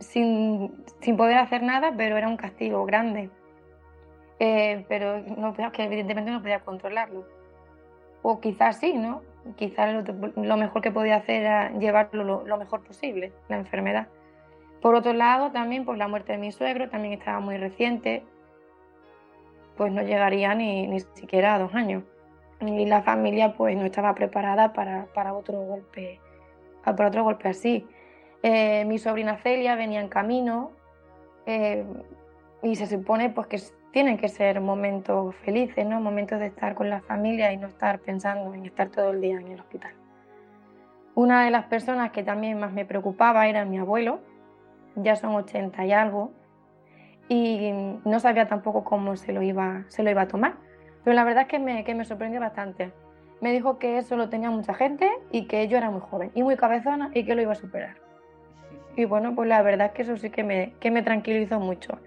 sin, 0.00 0.72
sin, 1.00 1.16
poder 1.16 1.38
hacer 1.38 1.62
nada, 1.62 1.92
pero 1.96 2.16
era 2.16 2.28
un 2.28 2.36
castigo 2.36 2.84
grande. 2.84 3.30
Eh, 4.38 4.84
pero 4.88 5.20
no, 5.20 5.54
que 5.72 5.84
evidentemente 5.84 6.30
no 6.30 6.40
podía 6.40 6.60
controlarlo. 6.60 7.26
O 8.22 8.40
quizás 8.40 8.78
sí, 8.78 8.94
¿no? 8.94 9.22
Quizás 9.56 10.04
lo, 10.36 10.56
mejor 10.56 10.82
que 10.82 10.90
podía 10.90 11.16
hacer 11.16 11.42
era 11.42 11.70
llevarlo 11.70 12.44
lo, 12.44 12.58
mejor 12.58 12.82
posible, 12.82 13.32
la 13.48 13.56
enfermedad. 13.56 14.08
Por 14.86 14.94
otro 14.94 15.14
lado, 15.14 15.50
también 15.50 15.84
pues 15.84 15.98
la 15.98 16.06
muerte 16.06 16.30
de 16.30 16.38
mi 16.38 16.52
suegro 16.52 16.88
también 16.88 17.14
estaba 17.14 17.40
muy 17.40 17.56
reciente, 17.56 18.22
pues 19.76 19.92
no 19.92 20.00
llegaría 20.00 20.54
ni, 20.54 20.86
ni 20.86 21.00
siquiera 21.00 21.56
a 21.56 21.58
dos 21.58 21.74
años. 21.74 22.04
Y 22.60 22.86
la 22.86 23.02
familia 23.02 23.54
pues 23.54 23.76
no 23.76 23.84
estaba 23.84 24.14
preparada 24.14 24.72
para, 24.72 25.06
para 25.06 25.34
otro 25.34 25.60
golpe, 25.60 26.20
para 26.84 27.08
otro 27.08 27.24
golpe 27.24 27.48
así. 27.48 27.84
Eh, 28.44 28.84
mi 28.84 28.98
sobrina 28.98 29.38
Celia 29.38 29.74
venía 29.74 30.00
en 30.00 30.08
camino 30.08 30.70
eh, 31.46 31.84
y 32.62 32.76
se 32.76 32.86
supone 32.86 33.30
pues, 33.30 33.48
que 33.48 33.60
tienen 33.90 34.16
que 34.18 34.28
ser 34.28 34.60
momentos 34.60 35.34
felices, 35.44 35.84
¿no? 35.84 36.00
momentos 36.00 36.38
de 36.38 36.46
estar 36.46 36.76
con 36.76 36.90
la 36.90 37.00
familia 37.00 37.52
y 37.52 37.56
no 37.56 37.66
estar 37.66 37.98
pensando 37.98 38.54
en 38.54 38.64
estar 38.64 38.90
todo 38.90 39.10
el 39.10 39.20
día 39.20 39.40
en 39.40 39.48
el 39.48 39.58
hospital. 39.58 39.94
Una 41.16 41.44
de 41.44 41.50
las 41.50 41.64
personas 41.64 42.12
que 42.12 42.22
también 42.22 42.60
más 42.60 42.72
me 42.72 42.84
preocupaba 42.84 43.48
era 43.48 43.64
mi 43.64 43.78
abuelo, 43.78 44.20
ya 44.96 45.16
son 45.16 45.34
80 45.34 45.84
y 45.84 45.92
algo, 45.92 46.32
y 47.28 47.72
no 48.04 48.20
sabía 48.20 48.46
tampoco 48.46 48.84
cómo 48.84 49.16
se 49.16 49.32
lo 49.32 49.42
iba, 49.42 49.84
se 49.88 50.02
lo 50.02 50.10
iba 50.10 50.22
a 50.22 50.28
tomar. 50.28 50.54
Pero 51.04 51.14
la 51.14 51.24
verdad 51.24 51.42
es 51.42 51.48
que 51.48 51.58
me, 51.58 51.84
que 51.84 51.94
me 51.94 52.04
sorprendió 52.04 52.40
bastante. 52.40 52.92
Me 53.40 53.52
dijo 53.52 53.78
que 53.78 53.98
eso 53.98 54.16
lo 54.16 54.28
tenía 54.28 54.50
mucha 54.50 54.74
gente 54.74 55.10
y 55.30 55.46
que 55.46 55.68
yo 55.68 55.76
era 55.76 55.90
muy 55.90 56.00
joven 56.00 56.30
y 56.34 56.42
muy 56.42 56.56
cabezona 56.56 57.10
y 57.14 57.24
que 57.24 57.34
lo 57.34 57.42
iba 57.42 57.52
a 57.52 57.56
superar. 57.56 57.96
Y 58.96 59.04
bueno, 59.04 59.34
pues 59.34 59.48
la 59.48 59.60
verdad 59.62 59.88
es 59.88 59.92
que 59.92 60.02
eso 60.02 60.16
sí 60.16 60.30
que 60.30 60.42
me, 60.42 60.72
que 60.80 60.90
me 60.90 61.02
tranquilizó 61.02 61.60
mucho. 61.60 61.98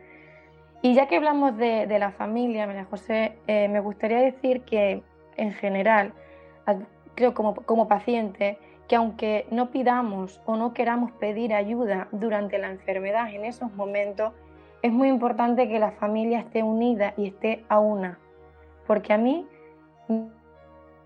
Y 0.82 0.96
ya 0.96 1.08
que 1.08 1.18
hablamos 1.18 1.58
de, 1.58 1.86
de 1.88 2.00
la 2.00 2.12
familia, 2.12 2.66
María 2.66 2.86
José, 2.86 3.38
eh, 3.48 3.68
me 3.68 3.80
gustaría 3.80 4.20
decir 4.20 4.62
que 4.62 5.04
en 5.36 5.54
general, 5.54 6.14
creo 7.16 7.34
como, 7.34 7.54
como 7.54 7.88
paciente, 7.88 8.58
que 8.90 8.96
aunque 8.96 9.46
no 9.52 9.70
pidamos 9.70 10.42
o 10.46 10.58
no 10.58 10.74
queramos 10.74 11.12
pedir 11.14 11.54
ayuda 11.54 12.08
durante 12.12 12.58
la 12.58 12.72
enfermedad 12.72 13.32
en 13.32 13.46
esos 13.46 13.72
momentos, 13.74 14.34
es 14.82 14.92
muy 14.92 15.10
importante 15.10 15.70
que 15.70 15.80
la 15.80 15.92
familia 15.92 16.40
esté 16.40 16.64
unida 16.64 17.14
y 17.16 17.28
esté 17.28 17.64
a 17.70 17.80
una. 17.80 18.18
Porque 18.88 19.14
a 19.14 19.18
mí 19.18 19.48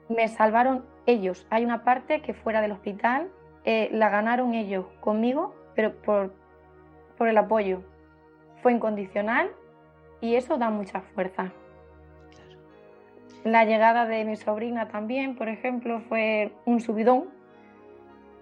me 0.08 0.28
salvaron 0.30 0.86
ellos. 1.06 1.46
Hay 1.50 1.66
una 1.66 1.84
parte 1.84 2.22
que 2.22 2.34
fuera 2.34 2.62
del 2.62 2.72
hospital 2.72 3.30
eh, 3.66 3.90
la 3.92 4.10
ganaron 4.10 4.54
ellos 4.54 4.86
conmigo 5.02 5.54
pero 5.76 5.94
por, 6.02 6.34
por 7.18 7.28
el 7.28 7.38
apoyo. 7.38 7.82
Fue 8.62 8.72
incondicional 8.72 9.52
y 10.22 10.36
eso 10.36 10.58
da 10.58 10.70
mucha 10.70 11.02
fuerza. 11.02 11.52
La 13.44 13.66
llegada 13.66 14.06
de 14.06 14.24
mi 14.24 14.38
sobrina 14.38 14.88
también, 14.88 15.36
por 15.36 15.50
ejemplo, 15.50 16.00
fue 16.08 16.54
un 16.66 16.80
subidón 16.80 17.26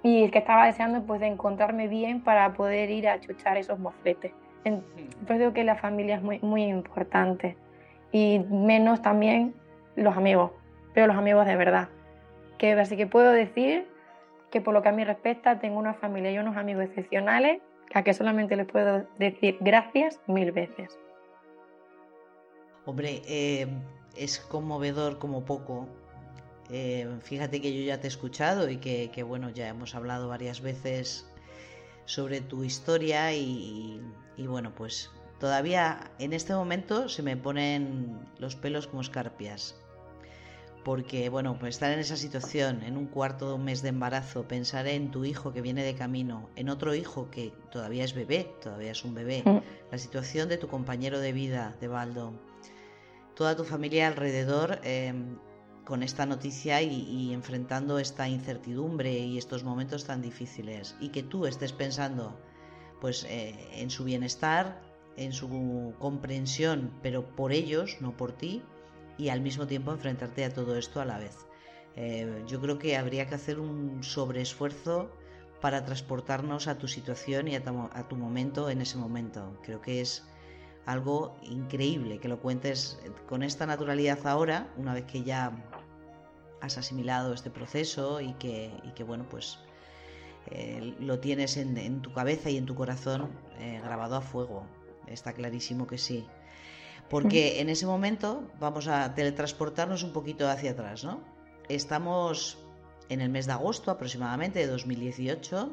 y 0.03 0.24
es 0.24 0.31
que 0.31 0.39
estaba 0.39 0.65
deseando 0.65 1.03
pues 1.03 1.20
de 1.20 1.27
encontrarme 1.27 1.88
bien 1.88 2.22
para 2.22 2.53
poder 2.53 2.89
ir 2.89 3.08
a 3.08 3.20
chuchar 3.20 3.58
esos 3.58 3.79
mofletes. 3.79 4.31
Entonces 4.63 5.39
digo 5.39 5.53
que 5.53 5.63
la 5.63 5.75
familia 5.75 6.15
es 6.15 6.22
muy, 6.22 6.39
muy 6.39 6.63
importante 6.63 7.58
y 8.12 8.39
menos 8.50 9.01
también 9.01 9.55
los 9.96 10.15
amigos, 10.15 10.51
pero 10.93 11.08
los 11.08 11.15
amigos 11.15 11.46
de 11.46 11.55
verdad. 11.55 11.89
Que, 12.58 12.74
así 12.74 12.98
que 12.98 13.08
puedo 13.08 13.31
decir 13.31 13.88
que 14.51 14.62
por 14.62 14.74
lo 14.74 14.81
que 14.81 14.89
a 14.89 14.91
mí 14.91 15.03
respecta 15.03 15.60
tengo 15.60 15.79
una 15.79 15.93
familia 15.93 16.31
y 16.31 16.38
unos 16.38 16.58
amigos 16.58 16.86
excepcionales 16.86 17.62
a 17.93 18.03
que 18.03 18.13
solamente 18.13 18.55
les 18.55 18.67
puedo 18.67 19.05
decir 19.17 19.58
gracias 19.62 20.20
mil 20.27 20.51
veces. 20.51 20.98
Hombre, 22.86 23.22
eh, 23.27 23.67
es 24.15 24.39
conmovedor 24.39 25.20
como 25.20 25.46
poco. 25.46 25.88
Eh, 26.72 27.08
fíjate 27.22 27.62
que 27.62 27.74
yo 27.74 27.84
ya 27.84 28.00
te 28.00 28.08
he 28.08 28.10
escuchado 28.10 28.70
y 28.70 28.78
que, 28.78 29.24
bueno, 29.24 29.50
ya 29.50 29.68
hemos 29.68 29.94
hablado 29.94 30.30
varias 30.30 30.62
veces 30.62 31.25
sobre 32.06 32.42
tu 32.42 32.63
historia 32.63 33.34
y, 33.34 34.01
y 34.38 34.48
bueno, 34.48 34.74
pues 34.74 35.12
todavía 35.40 36.12
en 36.20 36.34
este 36.34 36.54
momento 36.54 37.10
se 37.10 37.24
me 37.24 37.36
ponen 37.38 38.20
los 38.40 38.56
pelos 38.56 38.88
como 38.88 39.01
escarpias 39.01 39.75
porque, 40.84 41.30
bueno, 41.30 41.58
pues 41.60 41.75
estar 41.75 41.92
en 41.92 42.00
esa 42.00 42.18
situación, 42.18 42.84
en 42.84 42.98
un 42.98 43.06
cuarto 43.06 43.48
de 43.48 43.54
un 43.56 43.63
mes 43.63 43.82
de 43.82 43.90
embarazo, 43.90 44.48
pensar 44.48 44.88
en 44.88 45.12
tu 45.12 45.25
hijo 45.25 45.54
que 45.54 45.62
viene 45.62 45.84
de 45.84 45.96
camino, 45.96 46.50
en 46.56 46.70
otro 46.70 46.96
hijo 46.96 47.30
que 47.30 47.54
todavía 47.72 48.04
es 48.04 48.13
bebé, 48.13 48.51
todavía 48.62 48.92
es 48.92 49.04
un 49.04 49.13
bebé, 49.13 49.44
mm. 49.46 49.60
la 49.92 49.98
situación 49.98 50.50
de 50.50 50.58
tu 50.58 50.68
compañero 50.68 51.20
de 51.20 51.34
vida, 51.34 51.75
de 51.80 51.88
Baldo, 51.88 52.34
toda 53.36 53.56
tu 53.56 53.63
familia 53.63 54.08
alrededor 54.08 54.80
em, 54.84 55.38
con 55.86 56.04
esta 56.04 56.26
noticia 56.26 56.82
y, 56.82 57.34
enfrentando 57.34 58.00
esta 58.00 58.28
incertidumbre 58.28 59.18
y 59.20 59.38
estos 59.38 59.64
momentos 59.64 60.06
tan 60.06 60.22
difíciles, 60.22 60.96
y 61.00 61.10
que 61.10 61.24
tú 61.24 61.46
estés 61.46 61.74
pensando, 61.74 62.40
pues, 63.00 63.26
eh, 63.26 63.56
en 63.74 63.90
su 63.90 64.04
bienestar, 64.04 64.82
en 65.18 65.34
su 65.34 65.94
comprensión, 66.00 66.92
pero 67.02 67.26
por 67.36 67.52
ellos, 67.52 67.98
no 68.00 68.16
por 68.16 68.32
ti, 68.32 68.64
y 69.18 69.30
al 69.30 69.42
mismo 69.42 69.68
tiempo 69.68 69.92
enfrentarte 69.92 70.46
a 70.46 70.54
todo 70.54 70.78
esto 70.78 71.02
a 71.02 71.06
la 71.06 71.18
vez. 71.18 71.38
Eh, 71.96 72.44
yo 72.48 72.62
creo 72.62 72.80
que 72.80 72.98
habría 72.98 73.28
que 73.28 73.36
hacer 73.36 73.60
un 73.60 74.04
sobreesfuerzo 74.04 75.12
para 75.62 75.86
transportarnos 75.86 76.68
a 76.68 76.78
tu 76.78 76.88
situación 76.88 77.48
y 77.48 77.56
a 77.56 77.64
tu, 77.64 78.16
momento 78.16 78.70
en 78.70 78.82
ese 78.82 78.98
momento. 78.98 79.58
Creo 79.64 79.80
que 79.82 80.02
es 80.02 80.26
algo 80.86 81.36
increíble 81.44 82.20
que 82.20 82.28
lo 82.28 82.40
cuentes 82.40 83.00
con 83.28 83.44
esta 83.44 83.66
naturalidad 83.66 84.26
ahora, 84.26 84.68
una 84.78 84.94
vez 84.94 85.06
que 85.06 85.24
ya 85.24 85.52
has 86.62 86.78
asimilado 86.78 87.34
este 87.34 87.50
proceso 87.50 88.22
y 88.22 88.34
que, 88.34 89.04
bueno, 89.06 89.26
pues 89.30 89.60
eh, 90.48 90.96
lo 91.00 91.20
tienes 91.20 91.58
en, 91.58 92.02
tu 92.02 92.14
cabeza 92.14 92.50
y 92.50 92.58
en 92.58 92.66
tu 92.66 92.76
corazón 92.76 93.30
eh, 93.60 93.82
grabado 93.84 94.16
a 94.16 94.22
fuego. 94.22 94.66
Está 95.08 95.34
clarísimo 95.34 95.88
que 95.88 95.98
sí. 95.98 96.26
Porque 97.10 97.60
en 97.60 97.70
ese 97.70 97.86
momento 97.86 98.44
vamos 98.60 98.88
a 98.88 99.14
teletransportarnos 99.14 100.04
un 100.04 100.14
poquito 100.14 100.50
hacia 100.50 100.72
atrás, 100.72 101.04
¿no? 101.04 101.22
Estamos 101.68 102.58
en 103.10 103.20
el 103.22 103.30
mes 103.30 103.48
de 103.48 103.52
agosto 103.52 103.92
aproximadamente 103.92 104.60
de 104.60 104.68
2018 104.68 105.70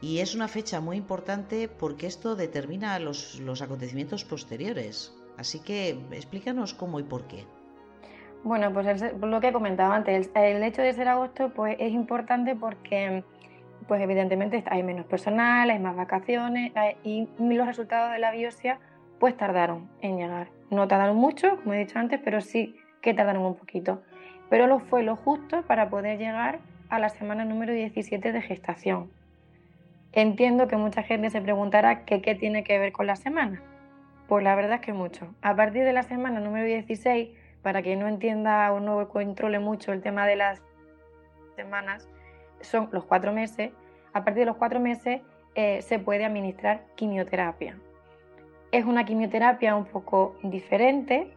y 0.00 0.20
es 0.20 0.34
una 0.34 0.48
fecha 0.48 0.80
muy 0.80 0.96
importante 0.96 1.68
porque 1.68 2.06
esto 2.06 2.34
determina 2.34 2.98
los, 2.98 3.40
acontecimientos 3.60 4.24
posteriores. 4.24 5.14
Así 5.36 5.60
que 5.60 5.90
explícanos 6.12 6.74
cómo 6.74 7.00
y 7.00 7.02
por 7.02 7.24
qué. 7.24 7.44
Bueno, 8.42 8.72
pues 8.72 9.02
lo 9.20 9.40
que 9.40 9.48
he 9.48 9.52
comentado 9.52 9.92
antes, 9.92 10.30
el, 10.34 10.62
hecho 10.62 10.80
de 10.80 10.94
ser 10.94 11.08
agosto 11.08 11.52
pues 11.54 11.76
es 11.78 11.92
importante 11.92 12.56
porque 12.56 13.22
pues 13.86 14.00
evidentemente 14.00 14.62
hay 14.66 14.82
menos 14.82 15.04
personal, 15.06 15.68
hay 15.68 15.78
más 15.78 15.96
vacaciones 15.96 16.72
y 17.04 17.28
los 17.38 17.66
resultados 17.66 18.12
de 18.12 18.18
la 18.18 18.30
biopsia 18.30 18.78
pues 19.18 19.36
tardaron 19.36 19.90
en 20.00 20.16
llegar. 20.16 20.48
No 20.70 20.88
tardaron 20.88 21.16
mucho, 21.16 21.56
como 21.56 21.74
he 21.74 21.78
dicho 21.78 21.98
antes, 21.98 22.20
pero 22.24 22.40
sí 22.40 22.76
que 23.02 23.12
tardaron 23.12 23.44
un 23.44 23.56
poquito. 23.56 24.02
Pero 24.48 24.66
lo 24.66 24.80
fue 24.80 25.02
lo 25.02 25.16
justo 25.16 25.62
para 25.62 25.90
poder 25.90 26.18
llegar 26.18 26.60
a 26.88 26.98
la 26.98 27.10
semana 27.10 27.44
número 27.44 27.74
17 27.74 28.32
de 28.32 28.40
gestación. 28.40 29.10
Entiendo 30.12 30.66
que 30.66 30.76
mucha 30.76 31.04
gente 31.04 31.30
se 31.30 31.40
preguntará 31.40 32.04
qué 32.04 32.34
tiene 32.34 32.64
que 32.64 32.78
ver 32.78 32.92
con 32.92 33.06
la 33.06 33.14
semana, 33.16 33.62
Pues 34.26 34.42
la 34.42 34.56
verdad 34.56 34.74
es 34.74 34.80
que 34.80 34.92
mucho. 34.92 35.34
A 35.40 35.54
partir 35.54 35.84
de 35.84 35.92
la 35.92 36.02
semana 36.02 36.40
número 36.40 36.66
16, 36.66 37.30
para 37.62 37.82
quien 37.82 38.00
no 38.00 38.08
entienda 38.08 38.72
o 38.72 38.80
no 38.80 39.08
controle 39.08 39.58
mucho 39.58 39.92
el 39.92 40.02
tema 40.02 40.26
de 40.26 40.36
las 40.36 40.62
semanas, 41.56 42.08
son 42.60 42.88
los 42.92 43.04
cuatro 43.04 43.32
meses. 43.32 43.70
A 44.12 44.24
partir 44.24 44.40
de 44.40 44.46
los 44.46 44.56
cuatro 44.56 44.80
meses 44.80 45.20
eh, 45.54 45.82
se 45.82 45.98
puede 45.98 46.24
administrar 46.24 46.84
quimioterapia. 46.96 47.76
Es 48.72 48.84
una 48.84 49.04
quimioterapia 49.04 49.76
un 49.76 49.84
poco 49.84 50.36
diferente 50.42 51.32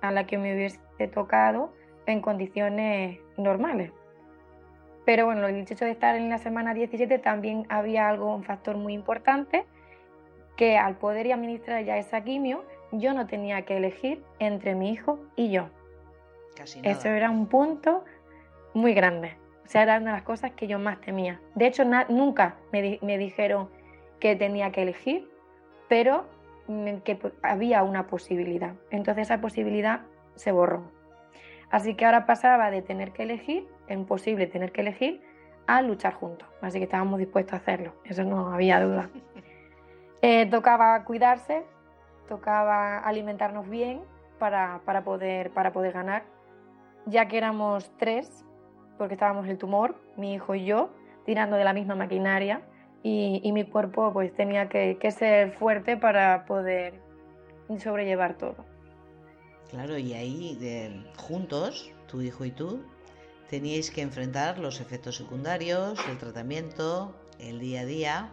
a 0.00 0.10
la 0.12 0.26
que 0.26 0.38
me 0.38 0.54
hubiese 0.54 0.80
tocado 1.12 1.72
en 2.06 2.20
condiciones 2.20 3.18
normales. 3.36 3.92
Pero 5.04 5.26
bueno, 5.26 5.46
el 5.46 5.56
hecho 5.56 5.84
de 5.84 5.90
estar 5.90 6.16
en 6.16 6.28
la 6.30 6.38
semana 6.38 6.72
17 6.72 7.18
también 7.18 7.66
había 7.68 8.08
algo, 8.08 8.34
un 8.34 8.44
factor 8.44 8.76
muy 8.76 8.94
importante, 8.94 9.64
que 10.56 10.78
al 10.78 10.96
poder 10.96 11.30
administrar 11.32 11.84
ya 11.84 11.98
esa 11.98 12.22
quimio, 12.22 12.64
yo 12.92 13.12
no 13.12 13.26
tenía 13.26 13.62
que 13.62 13.76
elegir 13.76 14.22
entre 14.38 14.74
mi 14.74 14.90
hijo 14.90 15.18
y 15.36 15.50
yo. 15.50 15.68
Casi 16.56 16.80
Eso 16.84 17.08
era 17.08 17.30
un 17.30 17.48
punto 17.48 18.04
muy 18.72 18.94
grande. 18.94 19.36
O 19.64 19.68
sea, 19.68 19.82
era 19.82 19.98
una 19.98 20.12
de 20.12 20.16
las 20.18 20.22
cosas 20.22 20.52
que 20.52 20.66
yo 20.66 20.78
más 20.78 21.00
temía. 21.00 21.40
De 21.54 21.66
hecho, 21.66 21.84
nunca 22.08 22.56
me, 22.72 22.98
me, 23.02 23.18
dijeron 23.18 23.70
que 24.20 24.36
tenía 24.36 24.70
que 24.70 24.82
elegir, 24.82 25.28
pero 25.88 26.26
que 27.04 27.18
había 27.42 27.82
una 27.82 28.06
posibilidad. 28.06 28.74
Entonces 28.90 29.28
esa 29.28 29.40
posibilidad 29.40 30.02
se 30.34 30.52
borró. 30.52 30.84
Así 31.70 31.94
que 31.94 32.04
ahora 32.04 32.26
pasaba 32.26 32.70
de 32.70 32.82
tener 32.82 33.12
que 33.12 33.24
elegir, 33.24 33.66
imposible 33.88 34.46
tener 34.46 34.72
que 34.72 34.80
elegir, 34.80 35.22
a 35.66 35.82
luchar 35.82 36.14
juntos. 36.14 36.48
Así 36.60 36.78
que 36.78 36.84
estábamos 36.84 37.18
dispuestos 37.18 37.54
a 37.54 37.56
hacerlo, 37.56 37.94
eso 38.04 38.24
no 38.24 38.52
había 38.52 38.80
duda. 38.80 39.10
Eh, 40.26 40.46
tocaba 40.46 41.04
cuidarse, 41.04 41.66
tocaba 42.30 42.98
alimentarnos 43.00 43.68
bien 43.68 44.00
para, 44.38 44.80
para, 44.86 45.04
poder, 45.04 45.50
para 45.50 45.74
poder 45.74 45.92
ganar, 45.92 46.24
ya 47.04 47.28
que 47.28 47.36
éramos 47.36 47.92
tres, 47.98 48.42
porque 48.96 49.14
estábamos 49.14 49.46
el 49.48 49.58
tumor, 49.58 49.96
mi 50.16 50.32
hijo 50.32 50.54
y 50.54 50.64
yo, 50.64 50.88
tirando 51.26 51.56
de 51.56 51.64
la 51.64 51.74
misma 51.74 51.94
maquinaria 51.94 52.62
y, 53.02 53.42
y 53.44 53.52
mi 53.52 53.64
cuerpo 53.64 54.14
pues 54.14 54.32
tenía 54.32 54.70
que, 54.70 54.96
que 54.98 55.10
ser 55.10 55.52
fuerte 55.58 55.98
para 55.98 56.46
poder 56.46 57.02
sobrellevar 57.78 58.38
todo. 58.38 58.64
Claro, 59.68 59.98
y 59.98 60.14
ahí 60.14 61.04
juntos, 61.16 61.92
tu 62.06 62.22
hijo 62.22 62.44
y 62.44 62.50
tú, 62.50 62.82
teníais 63.48 63.90
que 63.90 64.02
enfrentar 64.02 64.58
los 64.58 64.80
efectos 64.80 65.16
secundarios, 65.16 65.98
el 66.08 66.18
tratamiento, 66.18 67.14
el 67.38 67.58
día 67.58 67.80
a 67.80 67.84
día. 67.84 68.30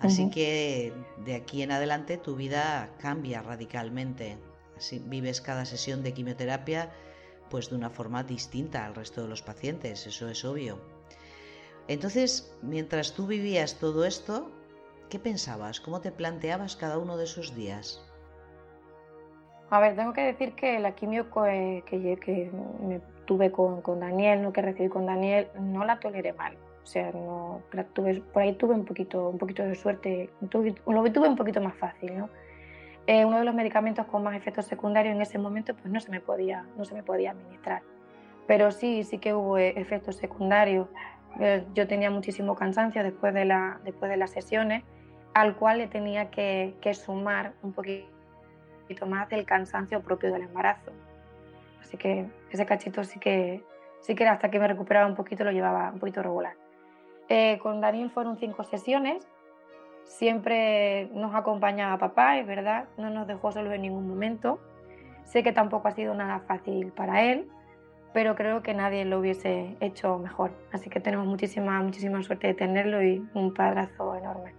Así 0.00 0.30
que 0.30 0.92
de 1.24 1.36
aquí 1.36 1.62
en 1.62 1.70
adelante 1.70 2.16
tu 2.18 2.34
vida 2.34 2.90
cambia 2.98 3.40
radicalmente. 3.42 4.36
Así 4.76 4.98
vives 4.98 5.40
cada 5.40 5.64
sesión 5.64 6.02
de 6.02 6.12
quimioterapia 6.12 6.90
pues 7.52 7.68
de 7.68 7.76
una 7.76 7.90
forma 7.90 8.22
distinta 8.22 8.86
al 8.86 8.94
resto 8.94 9.20
de 9.20 9.28
los 9.28 9.42
pacientes, 9.42 10.06
eso 10.06 10.26
es 10.30 10.42
obvio. 10.42 10.78
Entonces, 11.86 12.56
mientras 12.62 13.12
tú 13.12 13.26
vivías 13.26 13.78
todo 13.78 14.06
esto, 14.06 14.50
¿qué 15.10 15.18
pensabas? 15.18 15.78
¿Cómo 15.78 16.00
te 16.00 16.12
planteabas 16.12 16.76
cada 16.76 16.96
uno 16.96 17.18
de 17.18 17.24
esos 17.24 17.54
días? 17.54 18.00
A 19.68 19.80
ver, 19.80 19.96
tengo 19.96 20.14
que 20.14 20.22
decir 20.22 20.54
que 20.54 20.78
la 20.78 20.94
quimio 20.94 21.30
que, 21.30 21.84
que, 21.90 22.50
me 22.80 23.00
tuve 23.24 23.50
con, 23.50 23.82
con, 23.82 24.00
Daniel, 24.00 24.42
no 24.42 24.52
que 24.52 24.62
recibí 24.62 24.88
con 24.88 25.06
Daniel, 25.06 25.48
no 25.60 25.84
la 25.84 25.98
toleré 26.00 26.32
mal. 26.32 26.56
O 26.82 26.86
sea, 26.86 27.12
no, 27.12 27.62
tuve, 27.92 28.20
por 28.32 28.42
ahí 28.42 28.54
tuve 28.54 28.74
un 28.74 28.84
poquito, 28.84 29.28
un 29.28 29.38
poquito 29.38 29.62
de 29.62 29.74
suerte, 29.74 30.30
tuve, 30.50 30.74
lo 30.86 31.12
tuve 31.12 31.28
un 31.28 31.36
poquito 31.36 31.60
más 31.60 31.74
fácil, 31.76 32.18
¿no? 32.18 32.28
Eh, 33.06 33.24
uno 33.24 33.38
de 33.38 33.44
los 33.44 33.54
medicamentos 33.54 34.06
con 34.06 34.22
más 34.22 34.36
efectos 34.36 34.66
secundarios 34.66 35.14
en 35.14 35.22
ese 35.22 35.36
momento 35.36 35.74
pues 35.74 35.92
no 35.92 35.98
se 35.98 36.10
me 36.10 36.20
podía, 36.20 36.64
no 36.76 36.84
se 36.84 36.94
me 36.94 37.02
podía 37.02 37.32
administrar. 37.32 37.82
Pero 38.46 38.70
sí, 38.70 39.02
sí 39.02 39.18
que 39.18 39.34
hubo 39.34 39.58
e, 39.58 39.70
efectos 39.80 40.16
secundarios. 40.16 40.88
Eh, 41.40 41.64
yo 41.74 41.88
tenía 41.88 42.10
muchísimo 42.10 42.54
cansancio 42.54 43.02
después 43.02 43.34
de, 43.34 43.44
la, 43.44 43.80
después 43.84 44.10
de 44.10 44.16
las 44.16 44.30
sesiones, 44.30 44.84
al 45.34 45.56
cual 45.56 45.78
le 45.78 45.88
tenía 45.88 46.30
que, 46.30 46.74
que 46.80 46.94
sumar 46.94 47.54
un 47.62 47.72
poquito 47.72 48.06
más 49.06 49.28
del 49.28 49.46
cansancio 49.46 50.00
propio 50.00 50.32
del 50.32 50.42
embarazo. 50.42 50.92
Así 51.92 51.98
que 51.98 52.24
ese 52.50 52.64
cachito 52.64 53.04
sí 53.04 53.20
que, 53.20 53.62
sí 54.00 54.14
que 54.14 54.26
hasta 54.26 54.50
que 54.50 54.58
me 54.58 54.66
recuperaba 54.66 55.06
un 55.06 55.14
poquito 55.14 55.44
lo 55.44 55.50
llevaba 55.50 55.90
un 55.92 55.98
poquito 55.98 56.22
regular. 56.22 56.54
Eh, 57.28 57.58
con 57.58 57.82
Daniel 57.82 58.08
fueron 58.08 58.38
cinco 58.38 58.64
sesiones, 58.64 59.28
siempre 60.04 61.10
nos 61.12 61.34
acompañaba 61.34 61.98
papá, 61.98 62.38
es 62.38 62.46
verdad, 62.46 62.86
no 62.96 63.10
nos 63.10 63.26
dejó 63.26 63.52
solos 63.52 63.74
en 63.74 63.82
ningún 63.82 64.08
momento. 64.08 64.58
Sé 65.24 65.42
que 65.42 65.52
tampoco 65.52 65.86
ha 65.86 65.90
sido 65.90 66.14
nada 66.14 66.40
fácil 66.40 66.92
para 66.92 67.24
él, 67.24 67.46
pero 68.14 68.36
creo 68.36 68.62
que 68.62 68.72
nadie 68.72 69.04
lo 69.04 69.18
hubiese 69.18 69.76
hecho 69.80 70.18
mejor. 70.18 70.50
Así 70.72 70.88
que 70.88 70.98
tenemos 70.98 71.26
muchísima, 71.26 71.78
muchísima 71.82 72.22
suerte 72.22 72.46
de 72.46 72.54
tenerlo 72.54 73.02
y 73.02 73.22
un 73.34 73.52
padrazo 73.52 74.16
enorme. 74.16 74.54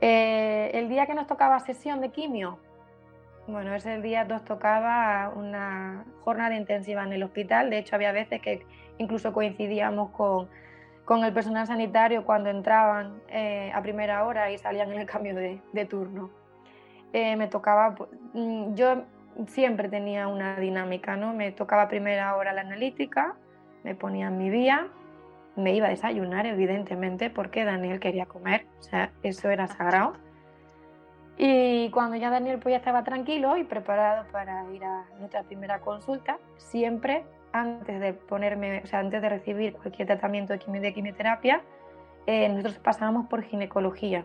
Eh, 0.00 0.72
el 0.74 0.88
día 0.88 1.06
que 1.06 1.14
nos 1.14 1.28
tocaba 1.28 1.60
sesión 1.60 2.00
de 2.00 2.08
quimio, 2.08 2.58
bueno, 3.46 3.74
ese 3.74 4.00
día 4.00 4.24
nos 4.24 4.44
tocaba 4.44 5.30
una 5.34 6.04
jornada 6.22 6.56
intensiva 6.56 7.02
en 7.04 7.12
el 7.12 7.22
hospital. 7.22 7.70
De 7.70 7.78
hecho, 7.78 7.96
había 7.96 8.12
veces 8.12 8.40
que 8.40 8.66
incluso 8.98 9.32
coincidíamos 9.32 10.10
con, 10.10 10.48
con 11.04 11.24
el 11.24 11.32
personal 11.32 11.66
sanitario 11.66 12.24
cuando 12.24 12.50
entraban 12.50 13.20
eh, 13.28 13.70
a 13.74 13.82
primera 13.82 14.24
hora 14.24 14.50
y 14.50 14.58
salían 14.58 14.92
en 14.92 15.00
el 15.00 15.06
cambio 15.06 15.34
de, 15.34 15.60
de 15.72 15.84
turno. 15.84 16.30
Eh, 17.12 17.36
me 17.36 17.46
tocaba, 17.46 17.94
pues, 17.94 18.10
mm, 18.32 18.74
yo 18.74 19.04
siempre 19.46 19.88
tenía 19.88 20.26
una 20.26 20.56
dinámica, 20.56 21.16
¿no? 21.16 21.34
Me 21.34 21.52
tocaba 21.52 21.82
a 21.82 21.88
primera 21.88 22.34
hora 22.36 22.52
la 22.52 22.62
analítica, 22.62 23.36
me 23.82 23.94
ponía 23.94 24.28
en 24.28 24.38
mi 24.38 24.50
vía, 24.50 24.88
me 25.56 25.74
iba 25.74 25.86
a 25.86 25.90
desayunar, 25.90 26.46
evidentemente, 26.46 27.30
porque 27.30 27.64
Daniel 27.64 28.00
quería 28.00 28.26
comer, 28.26 28.66
o 28.78 28.82
sea, 28.82 29.12
eso 29.22 29.50
era 29.50 29.66
sagrado. 29.66 30.14
Y 31.36 31.90
cuando 31.90 32.16
ya 32.16 32.30
Daniel 32.30 32.58
pues 32.60 32.72
ya 32.72 32.76
estaba 32.76 33.02
tranquilo 33.02 33.56
y 33.56 33.64
preparado 33.64 34.26
para 34.30 34.64
ir 34.72 34.84
a 34.84 35.04
nuestra 35.18 35.42
primera 35.42 35.80
consulta, 35.80 36.38
siempre 36.56 37.24
antes 37.52 38.00
de 38.00 38.12
ponerme, 38.14 38.82
o 38.84 38.86
sea, 38.86 39.00
antes 39.00 39.20
de 39.20 39.28
recibir 39.28 39.74
cualquier 39.74 40.06
tratamiento 40.06 40.52
de, 40.52 40.92
quimioterapia, 40.92 41.62
eh, 42.26 42.48
nosotros 42.48 42.78
pasábamos 42.78 43.26
por 43.28 43.42
ginecología. 43.42 44.24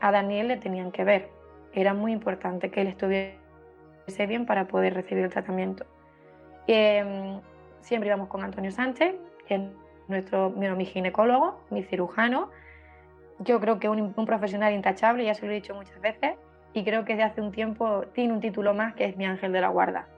A 0.00 0.12
Daniel 0.12 0.48
le 0.48 0.56
tenían 0.56 0.92
que 0.92 1.04
ver. 1.04 1.30
Era 1.72 1.94
muy 1.94 2.12
importante 2.12 2.70
que 2.70 2.82
él 2.82 2.88
estuviese 2.88 4.26
bien 4.28 4.46
para 4.46 4.68
poder 4.68 4.94
recibir 4.94 5.24
el 5.24 5.30
tratamiento. 5.30 5.86
Em, 6.66 7.40
siempre 7.80 8.08
íbamos 8.08 8.28
con 8.28 8.42
Antonio 8.42 8.70
Sánchez, 8.70 9.14
que 9.46 9.54
es 9.54 9.62
nuestro, 10.08 10.50
mi 10.50 10.84
ginecólogo, 10.84 11.60
mi 11.70 11.82
cirujano, 11.82 12.50
yo 13.38 13.60
creo 13.60 13.78
que 13.78 13.88
un, 13.88 14.12
un 14.16 14.26
profesional 14.26 14.72
intachable, 14.72 15.24
ya 15.24 15.34
se 15.34 15.46
lo 15.46 15.52
he 15.52 15.56
dicho 15.56 15.74
muchas 15.74 16.00
veces, 16.00 16.36
y 16.72 16.84
creo 16.84 17.04
que 17.04 17.14
desde 17.14 17.24
hace 17.24 17.40
un 17.40 17.52
tiempo 17.52 18.02
tiene 18.12 18.32
un 18.34 18.40
título 18.40 18.74
más 18.74 18.94
que 18.94 19.06
es 19.06 19.16
mi 19.16 19.24
ángel 19.24 19.52
de 19.52 19.60
la 19.60 19.68
guarda. 19.68 20.06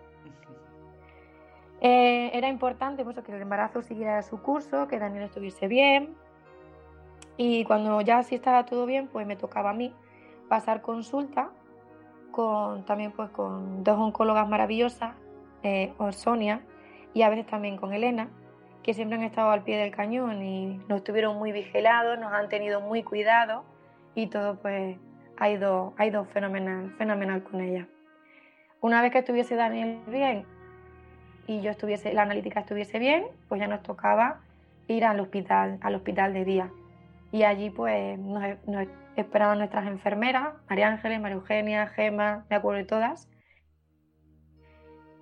Eh, 1.81 2.37
era 2.37 2.49
importante 2.49 3.05
pues, 3.05 3.17
que 3.21 3.33
el 3.33 3.41
embarazo 3.41 3.83
siguiera 3.83 4.21
su 4.23 4.43
curso, 4.43 4.89
que 4.89 4.99
Daniel 4.99 5.23
estuviese 5.23 5.69
bien. 5.69 6.17
Y 7.37 7.63
cuando 7.67 8.01
ya 8.01 8.25
sí 8.25 8.35
estaba 8.35 8.65
todo 8.65 8.85
bien, 8.85 9.07
pues 9.07 9.29
me 9.29 9.37
tocaba 9.37 9.71
a 9.71 9.75
mí 9.75 9.95
pasar 10.49 10.83
consulta 10.83 11.51
con 12.33 12.85
también 12.85 13.13
pues 13.13 13.31
con 13.31 13.85
dos 13.85 13.97
oncólogas 13.97 14.49
maravillosas, 14.49 15.15
eh, 15.63 15.95
Sonia 16.11 16.63
y 17.15 17.23
a 17.23 17.29
veces 17.29 17.47
también 17.47 17.77
con 17.77 17.93
Elena, 17.93 18.29
que 18.83 18.95
siempre 18.95 19.19
han 19.19 19.25
estado 19.25 19.51
al 19.51 19.65
pie 19.65 19.77
del 19.77 19.95
cañón 19.95 20.43
y 20.43 20.81
nos 20.89 21.05
tuvieron 21.05 21.37
muy 21.37 21.53
vigilados, 21.53 22.19
nos 22.19 22.33
han 22.33 22.49
tenido 22.49 22.81
muy 22.81 23.03
cuidado 23.03 23.65
y 24.15 24.29
todo 24.29 24.57
pues 24.61 24.97
ha 25.37 25.49
ido, 25.51 25.95
ha 25.97 26.07
ido 26.07 26.25
fenomenal, 26.27 26.95
fenomenal 26.99 27.43
con 27.43 27.61
ella. 27.61 27.87
Una 28.81 29.03
vez 29.03 29.13
que 29.13 29.19
estuviese 29.19 29.57
Daniel 29.57 30.01
bien 30.07 30.45
y 31.47 31.61
yo 31.61 31.71
estuviese, 31.71 32.13
la 32.13 32.23
analítica 32.23 32.61
estuviese 32.61 32.99
bien, 32.99 33.27
pues 33.49 33.61
ya 33.61 33.67
nos 33.67 33.83
tocaba 33.83 34.41
ir 34.87 35.05
al 35.05 35.21
hospital, 35.21 35.79
al 35.81 35.95
hospital 35.95 36.33
de 36.33 36.45
día. 36.45 36.71
Y 37.33 37.43
allí 37.43 37.71
pues 37.71 38.19
nos, 38.19 38.43
nos 38.67 38.87
esperaban 39.17 39.59
nuestras 39.59 39.87
enfermeras, 39.87 40.55
María 40.69 40.89
Ángeles, 40.89 41.21
María 41.21 41.37
Eugenia, 41.37 41.87
Gema, 41.89 42.45
me 42.49 42.57
acuerdo 42.57 42.79
de 42.79 42.85
todas, 42.85 43.29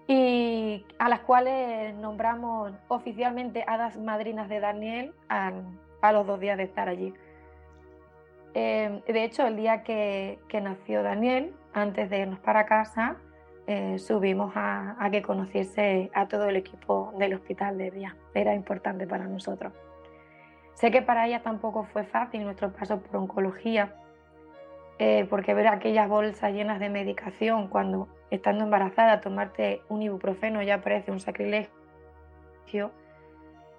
y 0.08 0.84
a 0.98 1.08
las 1.08 1.20
cuales 1.20 1.94
nombramos 1.96 2.72
oficialmente 2.88 3.64
hadas 3.66 3.98
madrinas 3.98 4.48
de 4.48 4.60
Daniel 4.60 5.14
a, 5.28 5.52
los 6.12 6.26
dos 6.26 6.38
días 6.38 6.56
de 6.56 6.64
estar 6.64 6.88
allí. 6.88 7.12
Eh, 8.54 9.02
de 9.06 9.24
hecho, 9.24 9.46
el 9.46 9.56
día 9.56 9.82
que, 9.82 10.38
nació 10.62 11.02
Daniel, 11.02 11.52
antes 11.72 12.08
de 12.08 12.20
irnos 12.20 12.38
para 12.38 12.64
casa, 12.66 13.16
eh, 13.66 13.98
subimos 13.98 14.52
a, 14.54 14.96
que 15.10 15.22
conociese 15.22 16.10
a 16.14 16.28
todo 16.28 16.48
el 16.48 16.56
equipo 16.56 17.12
del 17.18 17.34
hospital 17.34 17.76
de 17.76 17.90
día. 17.90 18.16
Era 18.32 18.54
importante 18.54 19.06
para 19.06 19.26
nosotros. 19.26 19.72
Sé 20.74 20.92
que 20.92 21.02
para 21.02 21.26
ella 21.26 21.42
tampoco 21.42 21.84
fue 21.84 22.04
fácil 22.04 22.44
nuestro 22.44 22.70
paso 22.72 23.00
por 23.00 23.16
oncología, 23.16 23.94
eh, 24.98 25.26
porque 25.28 25.52
ver 25.52 25.66
aquellas 25.66 26.08
bolsas 26.08 26.52
llenas 26.52 26.78
de 26.78 26.88
medicación 26.90 27.66
cuando 27.66 28.08
estando 28.30 28.64
embarazada 28.64 29.20
tomarte 29.20 29.82
un 29.88 30.02
ibuprofeno 30.02 30.62
ya 30.62 30.80
parece 30.80 31.10
un 31.10 31.20
sacrilegio, 31.20 31.70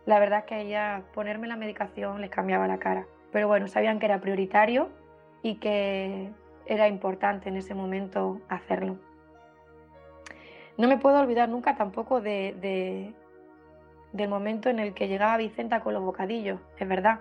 la 0.05 0.19
verdad 0.19 0.39
es 0.39 0.45
que 0.45 0.61
ella 0.61 1.03
ponerme 1.13 1.47
la 1.47 1.57
medicación 1.57 2.21
les 2.21 2.29
cambiaba 2.29 2.67
la 2.67 2.79
cara. 2.79 3.05
Pero 3.31 3.47
bueno, 3.47 3.67
sabían 3.67 3.99
que 3.99 4.05
era 4.05 4.21
prioritario 4.21 4.89
y 5.43 5.55
que 5.55 6.31
era 6.65 6.87
importante 6.87 7.49
en 7.49 7.57
ese 7.57 7.73
momento 7.73 8.39
hacerlo. 8.47 8.97
No 10.77 10.87
me 10.87 10.97
puedo 10.97 11.19
olvidar 11.19 11.49
nunca 11.49 11.75
tampoco 11.75 12.21
de, 12.21 13.13
del 14.13 14.29
momento 14.29 14.69
en 14.69 14.79
el 14.79 14.93
que 14.93 15.07
llegaba 15.07 15.37
Vicenta 15.37 15.81
con 15.81 15.93
los 15.93 16.03
bocadillos, 16.03 16.59
es 16.77 16.87
verdad. 16.87 17.19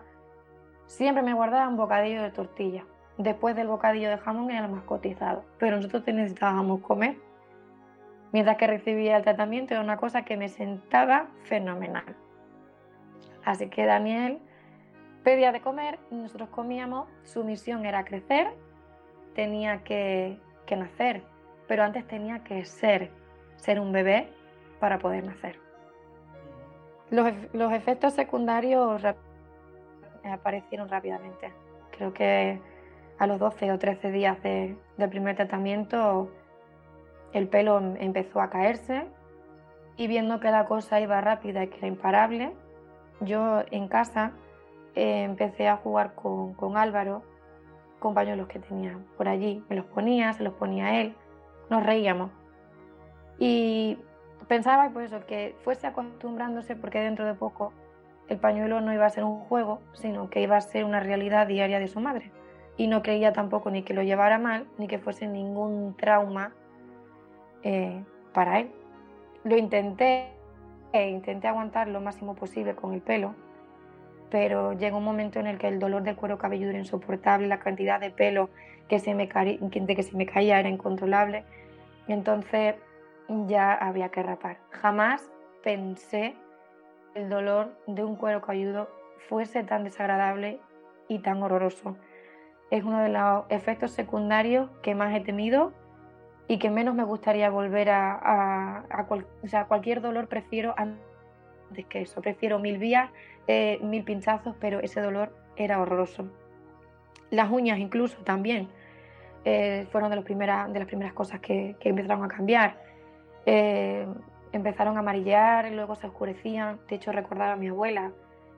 Siempre 0.87 1.23
me 1.23 1.35
guardaba 1.35 1.69
un 1.69 1.77
bocadillo 1.77 2.23
de 2.23 2.31
tortilla. 2.31 2.85
Después 3.19 3.57
del 3.57 3.69
bocadillo 3.69 4.11
de 4.11 4.19
jamón 4.19 4.51
era 4.51 4.63
lo 4.63 4.69
más 4.69 4.85
cotizado, 4.85 5.45
pero 5.59 5.77
nosotros 5.77 6.05
necesitábamos 6.07 6.81
comer. 6.83 7.17
Mientras 8.33 8.59
que 8.59 8.67
recibía 8.67 9.17
el 9.17 9.23
tratamiento 9.23 9.73
era 9.73 9.83
una 9.83 9.97
cosa 9.97 10.23
que 10.23 10.37
me 10.37 10.49
sentaba 10.49 11.29
fenomenal. 11.45 12.05
Así 13.45 13.69
que 13.69 13.87
Daniel 13.87 14.39
pedía 15.23 15.53
de 15.53 15.61
comer, 15.61 15.99
nosotros 16.11 16.51
comíamos, 16.51 17.09
su 17.25 17.43
misión 17.45 17.87
era 17.87 18.05
crecer, 18.05 18.53
tenía 19.35 19.83
que, 19.83 20.39
que 20.67 20.77
nacer, 20.77 21.23
pero 21.69 21.85
antes 21.85 22.07
tenía 22.07 22.45
que 22.45 22.65
ser, 22.65 23.11
ser 23.57 23.81
un 23.81 23.93
bebé 23.93 24.29
para 24.79 24.99
poder 24.99 25.25
nacer. 25.25 25.59
Los, 27.11 27.33
los 27.55 27.73
efectos 27.73 28.13
secundarios 28.13 29.03
aparecieron 30.25 30.89
rápidamente. 30.89 31.53
Creo 31.93 32.13
que 32.13 32.61
a 33.19 33.27
los 33.27 33.39
12 33.39 33.73
o 33.73 33.79
13 33.79 34.11
días 34.11 34.43
de, 34.43 34.77
del 34.97 35.11
primer 35.11 35.37
tratamiento 35.37 36.31
el 37.33 37.49
pelo 37.49 37.79
em, 37.79 37.97
empezó 37.99 38.41
a 38.41 38.51
caerse 38.51 39.07
y 39.97 40.07
viendo 40.07 40.41
que 40.41 40.51
la 40.51 40.67
cosa 40.67 41.01
iba 41.01 41.21
rápida 41.21 41.65
y 41.65 41.69
que 41.69 41.79
era 41.79 41.87
imparable, 41.87 42.55
yo 43.21 43.63
en 43.71 43.89
casa 43.89 44.33
eh, 44.95 45.23
empecé 45.25 45.69
a 45.69 45.77
jugar 45.77 46.15
con, 46.15 46.55
con 46.55 46.77
Álvaro, 46.77 47.23
con 47.99 48.15
pañuelos 48.15 48.49
que 48.49 48.59
tenía 48.59 48.99
por 49.17 49.29
allí. 49.29 49.65
Me 49.69 49.77
los 49.77 49.87
ponía, 49.87 50.33
se 50.35 50.43
los 50.43 50.55
ponía 50.55 51.01
él, 51.01 51.15
nos 51.71 51.85
reíamos. 51.85 52.31
Y 53.39 53.99
pensaba 54.49 54.91
pues 54.93 55.13
que 55.27 55.57
fuese 55.63 55.87
acostumbrándose 55.87 56.77
porque 56.77 57.01
dentro 57.01 57.27
de 57.27 57.35
poco 57.35 57.73
el 58.29 58.39
pañuelo 58.39 58.81
no 58.81 58.93
iba 58.93 59.07
a 59.07 59.11
ser 59.11 59.25
un 59.25 59.41
juego, 59.41 59.81
sino 59.93 60.31
que 60.31 60.43
iba 60.43 60.57
a 60.57 60.61
ser 60.61 60.85
una 60.85 61.01
realidad 61.01 61.47
diaria 61.47 61.79
de 61.79 61.89
su 61.89 62.01
madre. 62.01 62.33
Y 62.77 62.89
no 62.89 63.03
creía 63.03 63.33
tampoco 63.33 63.71
ni 63.71 63.83
que 63.83 63.95
lo 63.95 64.03
llevara 64.03 64.39
mal, 64.39 64.67
ni 64.79 64.87
que 64.87 64.99
fuese 64.99 65.27
ningún 65.27 65.97
trauma 65.97 66.53
eh, 67.63 68.03
para 68.33 68.61
él. 68.61 68.71
Lo 69.45 69.57
intenté, 69.57 70.33
e 70.93 71.09
intenté 71.09 71.49
aguantar 71.49 71.89
lo 71.89 72.01
máximo 72.01 72.35
posible 72.35 72.75
con 72.75 72.93
el 72.93 73.01
pelo, 73.01 73.35
pero 74.31 74.73
llegó 74.73 74.99
un 74.99 75.05
momento 75.05 75.39
en 75.39 75.47
el 75.47 75.59
que 75.59 75.69
el 75.69 75.79
dolor 75.79 76.03
del 76.03 76.17
cuero 76.17 76.39
cabelludo 76.39 76.71
era 76.71 76.79
insoportable, 76.79 77.47
la 77.47 77.59
cantidad 77.59 78.01
de 78.01 78.11
pelo 78.11 78.51
que 78.89 78.99
se 78.99 79.15
me, 79.15 79.27
de 79.27 79.97
que 79.97 80.03
se 80.03 80.17
me 80.17 80.27
caía 80.27 80.61
era 80.61 80.69
incontrolable, 80.69 81.45
y 82.07 82.13
entonces 82.13 82.75
ya 83.47 83.73
había 83.75 84.11
que 84.11 84.23
rapar. 84.23 84.59
Jamás 84.71 85.31
pensé 85.63 86.35
el 87.15 87.29
dolor 87.29 87.77
de 87.87 88.05
un 88.05 88.17
cuero 88.17 88.41
cabelludo 88.41 88.89
fuese 89.29 89.65
tan 89.65 89.85
desagradable 89.85 90.61
y 91.09 91.19
tan 91.21 91.43
horroroso. 91.43 91.97
Es 92.71 92.83
uno 92.85 93.03
de 93.03 93.09
los 93.09 93.45
efectos 93.49 93.93
secundarios 93.93 94.71
que 94.83 94.95
más 94.95 95.15
he 95.15 95.21
temido 95.21 95.73
y 96.49 96.59
que 96.59 96.71
menos 96.71 96.95
me 96.95 97.05
gustaría 97.05 97.51
volver 97.51 97.91
a, 97.91 98.85
o 99.43 99.49
sea, 99.49 99.67
cualquier 99.67 100.01
dolor 100.01 100.29
prefiero 100.29 100.75
antes 100.77 101.87
que 101.89 102.03
eso. 102.03 102.21
Prefiero 102.21 102.59
mil 102.59 102.79
vías, 102.79 103.11
eh, 103.47 103.79
mil 103.83 104.05
pinchazos, 104.05 104.55
pero 104.61 104.81
ese 104.81 105.01
dolor 105.01 105.35
era 105.57 105.81
horroroso. 105.81 106.29
Las 107.31 107.51
uñas 107.51 107.79
incluso 107.79 108.19
también 108.23 108.69
eh, 109.45 109.87
fueron 109.91 110.11
de, 110.11 110.17
de 110.17 110.79
las 110.79 110.87
primeras 110.87 111.13
cosas 111.13 111.41
que, 111.41 111.77
empezaron 111.81 112.25
a 112.25 112.29
cambiar. 112.29 112.81
Eh, 113.47 114.07
empezaron 114.53 114.97
a 114.97 115.01
amarillear, 115.01 115.71
luego 115.73 115.95
se 115.95 116.07
oscurecían. 116.07 116.79
De 116.89 116.97
hecho, 116.97 117.13
recordaba 117.13 117.53
a 117.53 117.57
mi 117.57 117.69
abuela 117.69 118.13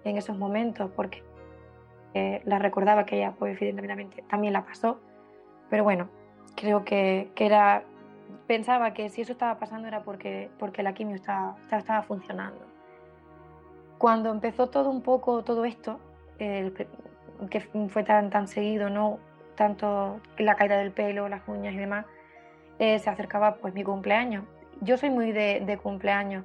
en 0.04 0.16
esos 0.16 0.38
momentos 0.38 0.90
porque 0.94 1.22
la 2.44 2.58
recordaba 2.58 3.04
que 3.04 3.16
ella, 3.16 3.32
pues, 3.38 3.60
evidentemente, 3.60 4.22
también 4.28 4.52
la 4.52 4.64
pasó. 4.64 5.00
Pero 5.70 5.84
bueno, 5.84 6.08
creo 6.56 6.84
que, 6.84 7.30
era. 7.36 7.84
Pensaba 8.46 8.92
que 8.94 9.08
si 9.10 9.22
eso 9.22 9.32
estaba 9.32 9.58
pasando 9.58 9.88
era 9.88 10.02
porque, 10.02 10.50
porque 10.58 10.82
la 10.82 10.94
quimio 10.94 11.16
estaba, 11.16 11.56
estaba 11.70 12.02
funcionando. 12.02 12.66
Cuando 13.98 14.30
empezó 14.30 14.68
todo 14.68 14.90
un 14.90 15.02
poco, 15.02 15.44
todo 15.44 15.64
esto, 15.64 15.98
que 16.38 17.60
fue 17.88 18.04
tan, 18.04 18.30
tan 18.30 18.48
seguido, 18.48 18.90
¿no? 18.90 19.18
Tanto 19.56 20.20
la 20.38 20.54
caída 20.56 20.76
del 20.78 20.92
pelo, 20.92 21.28
las 21.28 21.46
uñas 21.48 21.74
y 21.74 21.78
demás, 21.78 22.06
eh, 22.78 22.98
se 22.98 23.10
acercaba 23.10 23.56
pues 23.56 23.74
mi 23.74 23.82
cumpleaños 23.82 24.44
yo 24.80 24.96
soy 24.96 25.10
muy 25.10 25.32
de, 25.32 25.78
cumpleaños 25.82 26.44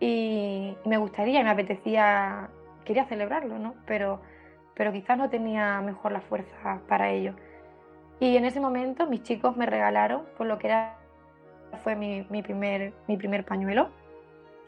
y 0.00 0.76
me 0.84 0.98
gustaría 0.98 1.42
me 1.42 1.50
apetecía, 1.50 2.48
quería 2.84 3.06
celebrarlo, 3.06 3.58
¿no? 3.58 3.74
Pero, 3.86 4.20
pero 4.76 4.92
quizás 4.92 5.16
no 5.16 5.30
tenía 5.30 5.80
mejor 5.80 6.12
la 6.12 6.20
fuerza 6.20 6.80
para 6.86 7.10
ello. 7.10 7.34
Y 8.20 8.36
en 8.36 8.44
ese 8.44 8.60
momento 8.60 9.06
mis 9.06 9.22
chicos 9.22 9.56
me 9.56 9.66
regalaron, 9.66 10.22
por 10.36 10.46
lo 10.46 10.58
que 10.58 10.68
era, 10.68 10.96
fue 11.82 11.96
mi, 11.96 12.22
primer, 12.42 12.92
mi 13.08 13.16
primer 13.16 13.44
pañuelo. 13.44 13.88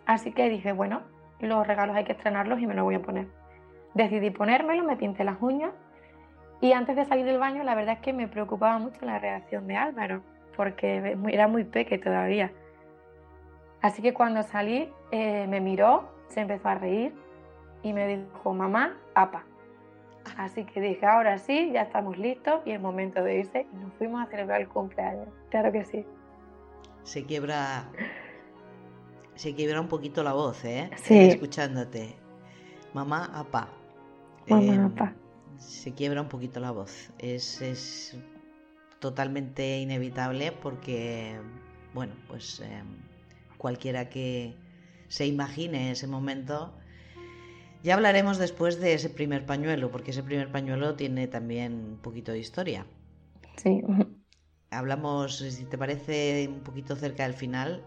Así 0.07 0.33
que 0.33 0.49
dije, 0.49 0.73
bueno, 0.73 1.03
los 1.41 1.67
regalos 1.67 1.95
hay 1.95 2.05
que 2.05 2.13
estrenarlos 2.13 2.61
y 2.61 2.67
me 2.67 2.75
lo 2.75 2.85
voy 2.85 2.95
a 2.95 3.03
poner. 3.03 3.27
Decidí 3.95 4.31
ponérmelo, 4.31 4.85
me 4.85 4.97
pinté 4.97 5.25
las 5.25 5.41
uñas 5.41 5.73
y 6.61 6.73
antes 6.73 6.97
de 6.97 7.05
salir 7.05 7.25
del 7.25 7.39
baño 7.39 7.63
la 7.63 7.75
verdad 7.75 7.95
es 7.95 8.01
que 8.01 8.13
me 8.13 8.29
preocupaba 8.29 8.79
mucho 8.79 9.05
la 9.05 9.19
reacción 9.19 9.67
de 9.67 9.77
Álvaro, 9.77 10.23
porque 10.57 11.17
era 11.29 11.47
muy 11.47 11.65
peque 11.65 11.99
todavía. 11.99 12.51
Así 13.81 14.03
que 14.03 14.13
cuando 14.13 14.43
salí 14.43 14.91
eh, 15.13 15.47
me 15.47 15.61
miró, 15.61 16.11
se 16.29 16.41
empezó 16.41 16.69
a 16.69 16.75
reír 16.75 17.15
y 17.83 17.93
me 17.93 18.09
dijo, 18.09 18.53
mamá, 18.53 18.97
apa. 19.15 19.45
Así 20.37 20.65
que 20.65 20.81
dije, 20.81 21.07
ahora 21.07 21.39
sí, 21.39 21.71
ya 21.73 21.83
estamos 21.83 22.19
listos 22.19 22.61
y 22.65 22.73
es 22.73 22.81
momento 22.81 23.23
de 23.23 23.39
irse 23.41 23.67
y 23.73 23.77
nos 23.77 23.93
fuimos 23.95 24.23
a 24.23 24.31
celebrar 24.31 24.61
el 24.61 24.69
cumpleaños. 24.69 25.29
Claro 25.51 25.73
que 25.73 25.85
sí. 25.85 26.05
Se 27.03 27.25
quiebra, 27.25 27.89
se 29.35 29.55
quiebra 29.55 29.81
un 29.81 29.89
poquito 29.89 30.23
la 30.23 30.33
voz, 30.33 30.65
¿eh? 30.65 30.91
Sí. 30.97 31.19
Escuchándote. 31.19 32.17
Mamá, 32.95 33.31
apa. 33.35 33.69
Mamá, 34.49 34.75
em, 34.75 34.85
apa. 34.85 35.15
Se 35.57 35.93
quiebra 35.93 36.21
un 36.21 36.29
poquito 36.29 36.61
la 36.61 36.71
voz. 36.71 37.11
Es, 37.19 37.63
es 37.63 38.19
totalmente 38.99 39.79
inevitable 39.79 40.53
porque, 40.53 41.41
bueno, 41.95 42.15
pues... 42.29 42.61
Em, 42.61 43.09
cualquiera 43.59 44.09
que 44.09 44.55
se 45.09 45.27
imagine 45.27 45.91
ese 45.91 46.07
momento. 46.07 46.73
Ya 47.83 47.95
hablaremos 47.95 48.39
después 48.39 48.81
de 48.81 48.95
ese 48.95 49.09
primer 49.09 49.47
pañuelo, 49.47 49.91
porque 49.91 50.11
ese 50.11 50.23
primer 50.23 50.51
pañuelo 50.51 50.95
tiene 50.95 51.29
también 51.29 51.75
un 51.75 51.99
poquito 51.99 52.33
de 52.33 52.41
historia. 52.41 52.87
Sí. 53.57 53.83
Hablamos, 54.71 55.39
si 55.39 55.65
te 55.65 55.79
parece, 55.79 56.49
un 56.49 56.61
poquito 56.61 56.97
cerca 56.97 57.23
del 57.23 57.35
final. 57.35 57.85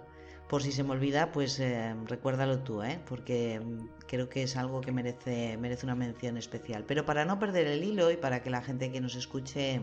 Por 0.47 0.63
si 0.63 0.71
se 0.71 0.83
me 0.83 0.91
olvida, 0.91 1.31
pues 1.31 1.59
eh, 1.59 1.93
recuérdalo 2.05 2.59
tú, 2.59 2.83
¿eh? 2.83 2.99
porque 3.07 3.61
creo 4.07 4.27
que 4.27 4.43
es 4.43 4.57
algo 4.57 4.81
que 4.81 4.91
merece, 4.91 5.57
merece 5.57 5.85
una 5.85 5.95
mención 5.95 6.37
especial. 6.37 6.83
Pero 6.85 7.05
para 7.05 7.23
no 7.23 7.39
perder 7.39 7.67
el 7.67 7.83
hilo 7.83 8.11
y 8.11 8.17
para 8.17 8.41
que 8.41 8.49
la 8.49 8.61
gente 8.61 8.91
que 8.91 8.99
nos 8.99 9.15
escuche 9.15 9.81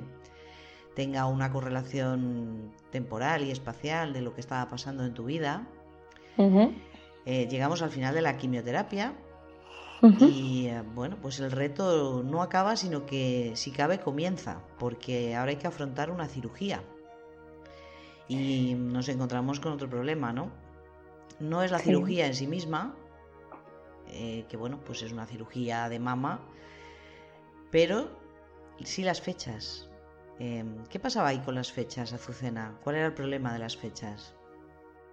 tenga 0.94 1.27
una 1.27 1.53
correlación 1.53 2.71
temporal 2.90 3.44
y 3.44 3.51
espacial 3.51 4.12
de 4.12 4.21
lo 4.21 4.35
que 4.35 4.40
estaba 4.40 4.68
pasando 4.68 5.05
en 5.05 5.14
tu 5.14 5.25
vida, 5.25 5.66
eh, 7.25 7.47
llegamos 7.49 7.83
al 7.83 7.90
final 7.90 8.14
de 8.14 8.21
la 8.21 8.37
quimioterapia 8.37 9.14
y 10.03 10.69
eh, 10.69 10.83
bueno, 10.95 11.17
pues 11.21 11.41
el 11.41 11.51
reto 11.51 12.23
no 12.25 12.43
acaba, 12.43 12.77
sino 12.77 13.05
que 13.05 13.53
si 13.55 13.71
cabe 13.73 13.99
comienza, 13.99 14.61
porque 14.79 15.35
ahora 15.35 15.51
hay 15.51 15.57
que 15.57 15.67
afrontar 15.67 16.11
una 16.11 16.27
cirugía. 16.27 16.83
Y 18.29 18.75
nos 18.75 19.09
encontramos 19.09 19.59
con 19.59 19.73
otro 19.73 19.89
problema, 19.89 20.33
¿no? 20.33 20.51
No 21.41 21.63
es 21.63 21.71
la 21.71 21.79
cirugía 21.79 22.27
en 22.27 22.35
sí 22.35 22.47
misma, 22.47 22.95
eh, 24.09 24.45
que 24.49 24.57
bueno, 24.57 24.79
pues 24.85 25.03
es 25.03 25.13
una 25.13 25.27
cirugía 25.27 25.89
de 25.89 25.99
mama, 25.99 26.41
pero 27.71 28.09
sí 28.83 29.03
las 29.03 29.21
fechas. 29.21 29.89
¿Qué 30.39 31.01
pasaba 31.01 31.29
ahí 31.29 31.39
con 31.39 31.57
las 31.57 31.73
fechas, 31.73 32.13
Azucena? 32.13 32.79
¿Cuál 32.85 32.97
era 32.97 33.07
el 33.07 33.15
problema 33.15 33.53
de 33.53 33.59
las 33.59 33.77
fechas? 33.77 34.37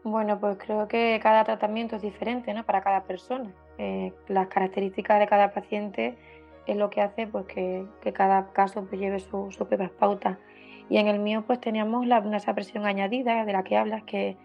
Bueno, 0.03 0.39
pues 0.39 0.59
creo 0.59 0.87
que 0.87 1.19
cada 1.23 1.43
tratamiento 1.43 1.95
es 1.95 2.03
diferente 2.03 2.53
¿no? 2.53 2.63
para 2.63 2.83
cada 2.83 3.03
persona. 3.05 3.51
Eh, 3.77 4.13
las 4.27 4.47
características 4.47 5.19
de 5.19 5.27
cada 5.27 5.51
paciente 5.51 6.15
es 6.65 6.77
lo 6.77 6.89
que 6.89 7.01
hace 7.01 7.27
pues, 7.27 7.45
que, 7.45 7.85
cada 8.13 8.51
caso 8.53 8.85
pues, 8.85 8.99
lleve 8.99 9.19
sus 9.19 9.55
su 9.55 9.67
propias 9.67 9.91
pautas. 9.91 10.37
Y 10.89 10.97
en 10.97 11.07
el 11.07 11.19
mío 11.19 11.43
pues 11.45 11.59
teníamos 11.59 12.05
la, 12.05 12.19
esa 12.35 12.53
presión 12.53 12.85
añadida 12.85 13.43
de 13.45 13.53
la 13.53 13.63
que 13.63 13.77
hablas, 13.77 14.03
que 14.03 14.37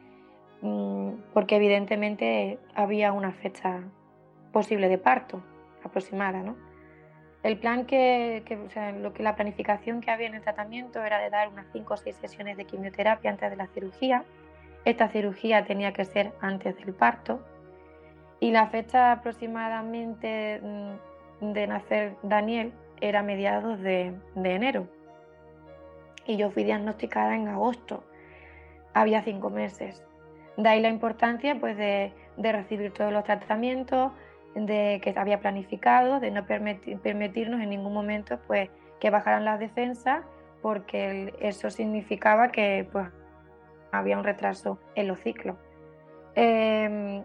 mm, 0.63 1.11
porque 1.35 1.57
evidentemente 1.57 2.59
había 2.75 3.13
una 3.13 3.33
fecha 3.33 3.83
posible 4.53 4.89
de 4.89 4.99
parto 4.99 5.43
aproximada, 5.85 6.43
¿no? 6.43 6.57
El 7.43 7.59
plan 7.59 7.87
que, 7.87 8.43
lo 9.01 9.15
que 9.15 9.23
la 9.23 9.35
planificación 9.35 10.03
que 10.03 10.11
había 10.11 10.27
en 10.27 10.35
el 10.35 10.43
tratamiento 10.43 11.03
era 11.03 11.19
de 11.19 11.31
dar 11.31 11.49
unas 11.49 11.67
5 11.73 11.95
o 11.95 11.97
6 11.97 12.17
sesiones 12.17 12.57
de 12.59 12.67
quimioterapia 12.67 13.31
antes 13.31 13.49
de 13.49 13.57
la 13.57 13.67
cirugía. 13.69 14.25
Esta 14.85 15.09
cirugía 15.09 15.65
tenía 15.65 15.95
que 15.95 16.05
ser 16.05 16.33
antes 16.43 16.77
del 16.77 16.93
parto 16.93 17.41
y 18.41 18.51
la 18.51 18.69
fecha 18.69 19.13
aproximadamente 19.13 20.61
mm, 20.63 21.53
de 21.53 21.67
nacer 21.67 22.17
Daniel 22.23 22.73
era 23.01 23.23
mediados 23.23 23.81
de, 23.81 24.15
enero. 24.35 24.89
Y 26.27 26.37
yo 26.37 26.51
fui 26.51 26.65
diagnosticada 26.65 27.35
en 27.35 27.49
agosto. 27.49 28.03
Había 28.95 29.23
cinco 29.23 29.51
meses. 29.51 30.03
De 30.57 30.69
ahí 30.69 30.81
la 30.81 30.89
importancia 30.89 31.59
pues, 31.61 31.77
de, 31.77 32.13
de 32.37 32.53
recibir 32.53 32.93
todos 32.93 33.13
los 33.13 33.25
tratamientos, 33.25 34.13
de 34.55 35.01
que 35.03 35.15
había 35.17 35.41
planificado, 35.41 36.19
de 36.19 36.31
no 36.31 36.45
permitirnos 36.45 37.61
en 37.61 37.71
ningún 37.71 37.93
momento 37.93 38.39
pues, 38.47 38.69
que 38.99 39.11
bajaran 39.11 39.45
las 39.45 39.61
defensas, 39.61 40.25
porque 40.61 41.35
eso 41.41 41.71
significaba 41.71 42.49
que 42.49 42.87
pues, 42.91 43.09
había 43.93 44.19
un 44.19 44.25
retraso 44.25 44.79
en 44.95 45.09
los 45.09 45.21
ciclos. 45.21 45.57
Em, 46.35 47.25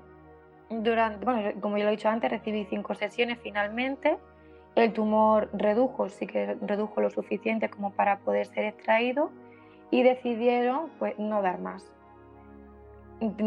durante, 0.70 1.24
bueno, 1.26 1.52
como 1.62 1.78
ya 1.78 1.84
lo 1.84 1.90
he 1.90 1.96
dicho 1.96 2.10
antes, 2.10 2.30
recibí 2.30 2.66
cinco 2.70 2.96
sesiones 2.96 3.40
finalmente. 3.42 4.18
El 4.76 4.92
tumor 4.94 5.50
redujo, 5.54 6.10
sí 6.10 6.28
que 6.28 6.58
redujo 6.62 7.02
lo 7.02 7.10
suficiente 7.10 7.70
como 7.70 7.92
para 7.92 8.20
poder 8.20 8.46
ser 8.48 8.66
extraído 8.66 9.32
y 9.92 10.04
decidieron 10.04 10.90
pues, 11.00 11.18
no 11.18 11.42
dar 11.42 11.60
más. 11.60 11.92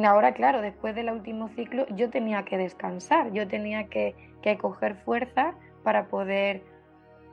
Ahora, 0.07 0.33
claro, 0.33 0.63
después 0.63 0.95
del 0.95 1.11
último 1.11 1.49
ciclo 1.49 1.87
yo 1.89 2.09
tenía 2.09 2.45
que 2.45 2.57
descansar, 2.57 3.33
yo 3.33 3.47
tenía 3.47 3.89
que, 3.89 4.15
coger 4.59 4.95
fuerza 4.95 5.53
para 5.83 6.07
poder 6.07 6.63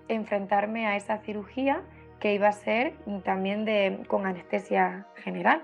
enfrentarme 0.09 0.85
a 0.85 0.97
esa 0.97 1.19
cirugía 1.19 1.81
que 2.19 2.33
iba 2.33 2.49
a 2.49 2.51
ser 2.51 2.93
también 3.23 3.63
de, 3.63 4.03
con 4.09 4.25
anestesia 4.25 5.07
general. 5.15 5.63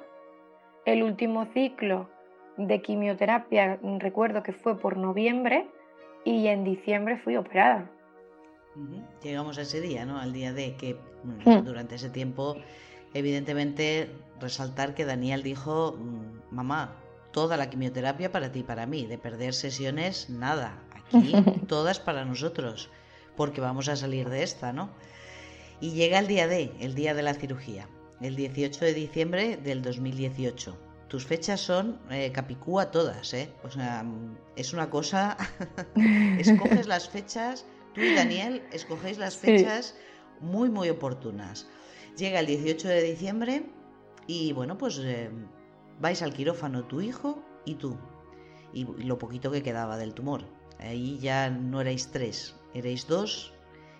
El 0.85 1.03
último 1.03 1.43
ciclo 1.47 2.09
de 2.57 2.81
quimioterapia 2.81 3.79
recuerdo 3.99 4.43
que 4.43 4.53
fue 4.53 4.77
por 4.77 4.97
noviembre 4.97 5.67
y 6.23 6.47
en 6.47 6.63
diciembre 6.63 7.17
fui 7.17 7.35
operada. 7.37 7.89
Llegamos 9.21 9.57
a 9.57 9.63
ese 9.63 9.81
día, 9.81 10.05
¿no? 10.05 10.19
Al 10.19 10.31
día 10.31 10.53
de 10.53 10.75
que 10.75 10.95
mm, 11.23 11.63
durante 11.65 11.95
ese 11.95 12.09
tiempo 12.09 12.55
Evidentemente, 13.13 14.09
resaltar 14.39 14.95
que 14.95 15.05
Daniel 15.05 15.43
dijo, 15.43 15.97
mm, 15.97 16.55
mamá, 16.55 16.95
toda 17.31 17.57
la 17.57 17.69
quimioterapia 17.69 18.31
para 18.31 18.51
ti 18.51 18.59
y 18.59 18.63
para 18.63 18.85
mí, 18.85 19.05
de 19.05 19.17
perder 19.17 19.53
sesiones, 19.53 20.29
nada, 20.29 20.81
aquí 20.91 21.33
todas 21.67 21.99
para 21.99 22.23
nosotros, 22.23 22.89
porque 23.35 23.59
vamos 23.59 23.89
a 23.89 23.95
salir 23.95 24.29
de 24.29 24.43
esta, 24.43 24.71
¿no? 24.71 24.89
Y 25.81 25.91
llega 25.91 26.19
el 26.19 26.27
día 26.27 26.47
D, 26.47 26.71
el 26.79 26.95
día 26.95 27.13
de 27.13 27.23
la 27.23 27.33
cirugía, 27.33 27.87
el 28.21 28.35
18 28.35 28.85
de 28.85 28.93
diciembre 28.93 29.57
del 29.57 29.81
2018. 29.81 30.77
Tus 31.11 31.25
fechas 31.25 31.59
son 31.59 31.99
eh, 32.09 32.31
capicúa 32.31 32.89
todas, 32.89 33.33
¿eh? 33.33 33.51
O 33.65 33.69
sea, 33.69 34.05
es 34.55 34.71
una 34.71 34.89
cosa, 34.89 35.35
escoges 36.39 36.87
las 36.87 37.09
fechas, 37.09 37.65
tú 37.93 37.99
y 37.99 38.15
Daniel 38.15 38.63
escogéis 38.71 39.17
las 39.17 39.35
fechas 39.35 39.97
muy, 40.39 40.69
muy 40.69 40.87
oportunas. 40.87 41.67
Llega 42.15 42.39
el 42.39 42.45
18 42.45 42.87
de 42.87 43.03
diciembre 43.03 43.65
y 44.25 44.53
bueno, 44.53 44.77
pues 44.77 45.01
eh, 45.03 45.29
vais 45.99 46.21
al 46.21 46.33
quirófano 46.33 46.85
tu 46.85 47.01
hijo 47.01 47.43
y 47.65 47.75
tú. 47.75 47.97
Y 48.71 48.85
lo 48.85 49.17
poquito 49.17 49.51
que 49.51 49.61
quedaba 49.61 49.97
del 49.97 50.13
tumor. 50.13 50.45
Ahí 50.79 51.19
ya 51.19 51.49
no 51.49 51.81
erais 51.81 52.09
tres, 52.09 52.55
erais 52.73 53.05
dos 53.05 53.51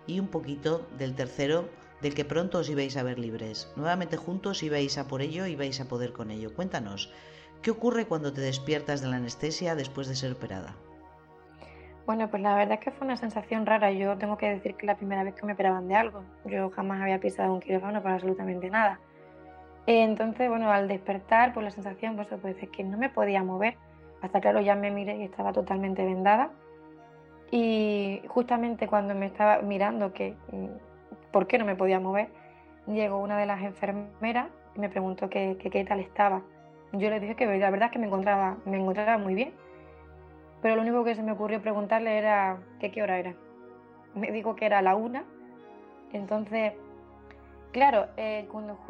y 0.07 0.21
un 0.21 0.29
poquito 0.29 0.87
del 0.97 1.13
tercero 1.13 1.67
del 2.01 2.15
que 2.15 2.25
pronto 2.25 2.59
os 2.59 2.69
ibais 2.69 2.97
a 2.97 3.03
ver 3.03 3.19
libres. 3.19 3.71
Nuevamente 3.75 4.17
juntos 4.17 4.63
ibais 4.63 4.97
a 4.97 5.07
por 5.07 5.21
ello 5.21 5.45
y 5.45 5.55
vais 5.55 5.79
a 5.79 5.87
poder 5.87 6.13
con 6.13 6.31
ello. 6.31 6.53
Cuéntanos, 6.53 7.13
¿qué 7.61 7.71
ocurre 7.71 8.05
cuando 8.05 8.33
te 8.33 8.41
despiertas 8.41 9.01
de 9.01 9.07
la 9.07 9.17
anestesia 9.17 9.75
después 9.75 10.07
de 10.07 10.15
ser 10.15 10.31
operada? 10.31 10.75
Bueno, 12.05 12.29
pues 12.29 12.41
la 12.41 12.55
verdad 12.55 12.73
es 12.73 12.79
que 12.79 12.91
fue 12.91 13.05
una 13.05 13.17
sensación 13.17 13.65
rara. 13.65 13.91
Yo 13.91 14.17
tengo 14.17 14.37
que 14.37 14.49
decir 14.49 14.75
que 14.75 14.85
la 14.85 14.97
primera 14.97 15.23
vez 15.23 15.35
que 15.35 15.45
me 15.45 15.53
operaban 15.53 15.87
de 15.87 15.95
algo. 15.95 16.23
Yo 16.45 16.69
jamás 16.71 17.01
había 17.01 17.19
pisado 17.19 17.53
un 17.53 17.59
quirófano 17.59 18.01
para 18.01 18.15
absolutamente 18.15 18.69
nada. 18.69 18.99
Entonces, 19.85 20.49
bueno, 20.49 20.71
al 20.71 20.87
despertar, 20.87 21.53
pues 21.53 21.63
la 21.63 21.71
sensación 21.71 22.15
pues, 22.15 22.27
pues, 22.41 22.61
es 22.61 22.69
que 22.69 22.83
no 22.83 22.97
me 22.97 23.09
podía 23.09 23.43
mover. 23.43 23.77
Hasta 24.21 24.41
claro, 24.41 24.61
ya 24.61 24.75
me 24.75 24.91
miré 24.91 25.17
y 25.17 25.23
estaba 25.23 25.53
totalmente 25.53 26.03
vendada. 26.03 26.51
Y 27.51 28.21
justamente 28.27 28.87
cuando 28.87 29.13
me 29.13 29.27
estaba 29.27 29.61
mirando 29.61 30.13
que 30.13 30.35
por 31.31 31.47
qué 31.47 31.57
no 31.57 31.65
me 31.65 31.75
podía 31.75 31.99
mover, 31.99 32.29
llegó 32.87 33.19
una 33.19 33.37
de 33.37 33.45
las 33.45 33.61
enfermeras 33.61 34.47
y 34.75 34.79
me 34.79 34.89
preguntó 34.89 35.29
qué, 35.29 35.57
qué, 35.59 35.83
tal 35.85 35.99
estaba. 35.99 36.41
Yo 36.93 37.09
le 37.09 37.19
dije 37.19 37.35
que 37.35 37.45
la 37.45 37.69
verdad 37.69 37.87
es 37.87 37.91
que 37.93 37.99
me 37.99 38.07
encontraba, 38.07 38.57
me 38.65 38.77
encontraba 38.77 39.17
muy 39.17 39.33
bien 39.33 39.53
pero 40.61 40.75
lo 40.75 40.81
único 40.81 41.03
que 41.03 41.15
se 41.15 41.23
me 41.23 41.31
ocurrió 41.31 41.61
preguntarle 41.61 42.17
era 42.17 42.59
qué 42.79 43.01
hora 43.01 43.17
era. 43.17 43.33
Me 44.13 44.31
dijo 44.31 44.55
que 44.55 44.65
era 44.65 44.81
la 44.81 44.95
una. 44.95 45.23
Entonces, 46.13 46.73
claro, 47.71 48.07
eh, 48.17 48.47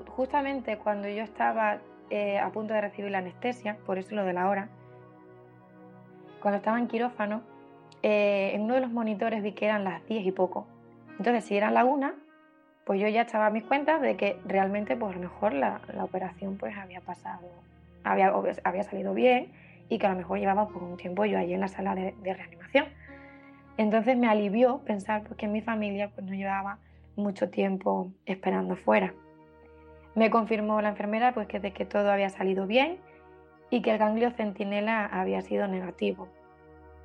justamente 0.09 0.77
cuando 0.77 1.07
yo 1.07 1.23
estaba 1.23 1.79
eh, 2.09 2.39
a 2.39 2.49
punto 2.49 2.73
de 2.73 2.81
recibir 2.81 3.11
la 3.11 3.19
anestesia, 3.19 3.77
por 3.85 3.97
eso 3.97 4.15
lo 4.15 4.25
de 4.25 4.33
la 4.33 4.49
hora, 4.49 4.69
cuando 6.41 6.57
estaba 6.57 6.79
en 6.79 6.87
quirófano, 6.87 7.41
eh, 8.03 8.51
en 8.53 8.63
uno 8.63 8.73
de 8.73 8.81
los 8.81 8.91
monitores 8.91 9.43
vi 9.43 9.53
que 9.53 9.65
eran 9.65 9.83
las 9.83 10.05
diez 10.07 10.25
y 10.25 10.31
poco. 10.31 10.67
Entonces, 11.19 11.45
si 11.45 11.55
eran 11.55 11.73
la 11.73 11.85
una, 11.85 12.15
pues 12.91 12.99
yo 12.99 13.07
ya 13.07 13.21
estaba 13.21 13.45
a 13.45 13.49
mis 13.51 13.63
cuentas 13.63 14.01
de 14.01 14.17
que 14.17 14.37
realmente, 14.43 14.97
pues 14.97 15.13
a 15.13 15.15
lo 15.15 15.21
mejor 15.21 15.53
la, 15.53 15.79
operación 16.01 16.57
pues 16.57 16.75
había 16.75 16.99
pasado, 16.99 17.47
había, 18.03 18.33
había 18.65 18.83
salido 18.83 19.13
bien 19.13 19.47
y 19.87 19.97
que 19.97 20.07
a 20.07 20.09
lo 20.09 20.17
mejor 20.17 20.39
llevaba 20.39 20.67
por 20.67 20.83
un 20.83 20.97
tiempo 20.97 21.23
yo 21.23 21.37
allí 21.37 21.53
en 21.53 21.61
la 21.61 21.69
sala 21.69 21.95
de, 21.95 22.13
reanimación. 22.21 22.87
Entonces 23.77 24.17
me 24.17 24.27
alivió 24.27 24.79
pensar 24.79 25.23
que 25.37 25.47
mi 25.47 25.61
familia 25.61 26.09
pues, 26.09 26.25
no 26.25 26.33
llevaba 26.33 26.79
mucho 27.15 27.49
tiempo 27.49 28.11
esperando 28.25 28.75
fuera. 28.75 29.13
Me 30.13 30.29
confirmó 30.29 30.81
la 30.81 30.89
enfermera 30.89 31.33
pues, 31.33 31.47
que, 31.47 31.61
de 31.61 31.71
que 31.71 31.85
todo 31.85 32.11
había 32.11 32.27
salido 32.27 32.67
bien 32.67 32.97
y 33.69 33.81
que 33.83 33.91
el 33.91 33.99
ganglio 33.99 34.31
centinela 34.31 35.05
había 35.05 35.41
sido 35.43 35.65
negativo. 35.65 36.27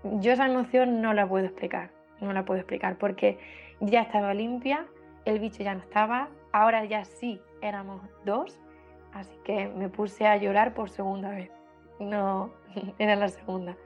Yo 0.02 0.32
esa 0.32 0.46
emoción 0.46 1.00
no 1.00 1.14
la 1.14 1.28
puedo 1.28 1.46
explicar, 1.46 1.90
no 2.20 2.32
la 2.32 2.44
puedo 2.44 2.58
explicar 2.58 2.96
porque 2.96 3.38
ya 3.78 4.02
estaba 4.02 4.34
limpia, 4.34 4.84
el 5.26 5.40
bicho 5.40 5.62
ya 5.62 5.74
no 5.74 5.80
estaba, 5.80 6.28
ahora 6.52 6.84
ya 6.84 7.04
sí 7.04 7.40
éramos 7.60 8.00
dos, 8.24 8.58
así 9.12 9.36
que 9.44 9.68
me 9.68 9.88
puse 9.88 10.26
a 10.26 10.36
llorar 10.36 10.72
por 10.72 10.88
segunda 10.88 11.30
vez. 11.30 11.50
No, 11.98 12.50
era 12.98 13.16
la 13.16 13.28
segunda. 13.28 13.76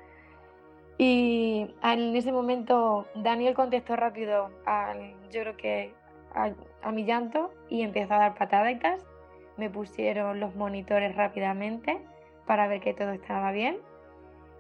Y 0.98 1.74
en 1.83 2.14
ese 2.14 2.31
momento 2.31 3.07
Daniel 3.14 3.55
contestó 3.55 3.96
rápido 3.96 4.50
al, 4.66 5.14
yo 5.31 5.40
creo 5.40 5.57
que 5.57 5.94
a, 6.35 6.92
mi 6.92 7.05
llanto 7.05 7.53
y 7.70 7.83
empezó 7.83 8.14
a 8.14 8.18
dar 8.18 8.35
pataditas. 8.35 9.07
Me 9.57 9.70
pusieron 9.70 10.40
los 10.40 10.55
monitores 10.55 11.16
rápidamente 11.16 12.00
para 12.46 12.68
ver 12.68 12.81
que 12.81 12.92
todo 12.92 13.12
estaba 13.12 13.50
bien 13.53 13.79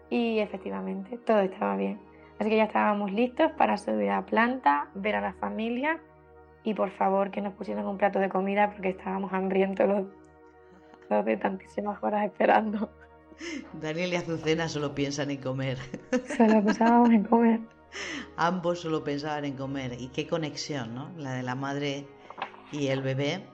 y 0.08 0.38
efectivamente 0.38 1.18
todo 1.18 1.40
estaba 1.40 1.76
bien. 1.76 2.00
Así 2.38 2.48
que 2.48 2.56
ya 2.56 2.64
estábamos 2.64 3.12
listos 3.12 3.52
para 3.52 3.76
subir 3.76 4.10
a 4.10 4.24
planta, 4.24 4.88
ver 4.94 5.16
a 5.16 5.20
la 5.20 5.34
familia 5.34 6.00
y 6.64 6.74
por 6.74 6.90
favor 6.90 7.30
que 7.30 7.40
nos 7.40 7.54
pusieran 7.54 7.86
un 7.86 7.98
plato 7.98 8.18
de 8.18 8.28
comida 8.28 8.70
porque 8.72 8.90
estábamos 8.90 9.32
hambrientos 9.32 9.88
los, 9.88 10.06
los 11.08 11.24
de 11.24 11.36
tantísimas 11.36 12.02
horas 12.02 12.26
esperando. 12.26 12.90
Daniel 13.72 14.12
y 14.12 14.16
Azucena 14.16 14.68
solo 14.68 14.94
piensan 14.94 15.30
en 15.30 15.38
comer. 15.38 15.78
Solo 16.36 16.62
pensábamos 16.62 17.10
en 17.10 17.24
comer. 17.24 17.60
Ambos 18.36 18.80
solo 18.80 19.02
pensaban 19.02 19.44
en 19.44 19.56
comer. 19.56 19.96
Y 19.98 20.08
qué 20.08 20.26
conexión, 20.26 20.94
¿no? 20.94 21.10
La 21.16 21.32
de 21.32 21.42
la 21.42 21.54
madre 21.54 22.06
y 22.70 22.88
el 22.88 23.02
bebé. 23.02 23.46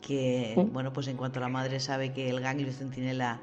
Que, 0.00 0.54
bueno, 0.72 0.92
pues 0.92 1.08
en 1.08 1.16
cuanto 1.16 1.40
la 1.40 1.48
madre 1.48 1.80
sabe 1.80 2.12
que 2.12 2.28
el 2.28 2.40
ganglio 2.40 2.72
centinela 2.72 3.40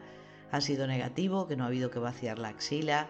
ha 0.51 0.61
sido 0.61 0.85
negativo, 0.85 1.47
que 1.47 1.55
no 1.55 1.63
ha 1.63 1.67
habido 1.67 1.89
que 1.89 1.97
vaciar 1.97 2.37
la 2.37 2.49
axila, 2.49 3.07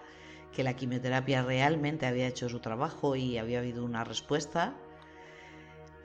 que 0.53 0.63
la 0.63 0.75
quimioterapia 0.75 1.41
realmente 1.43 2.05
había 2.05 2.27
hecho 2.27 2.47
su 2.47 2.59
trabajo 2.59 3.17
y 3.17 3.37
había 3.37 3.59
habido 3.59 3.83
una 3.83 4.05
respuesta, 4.05 4.75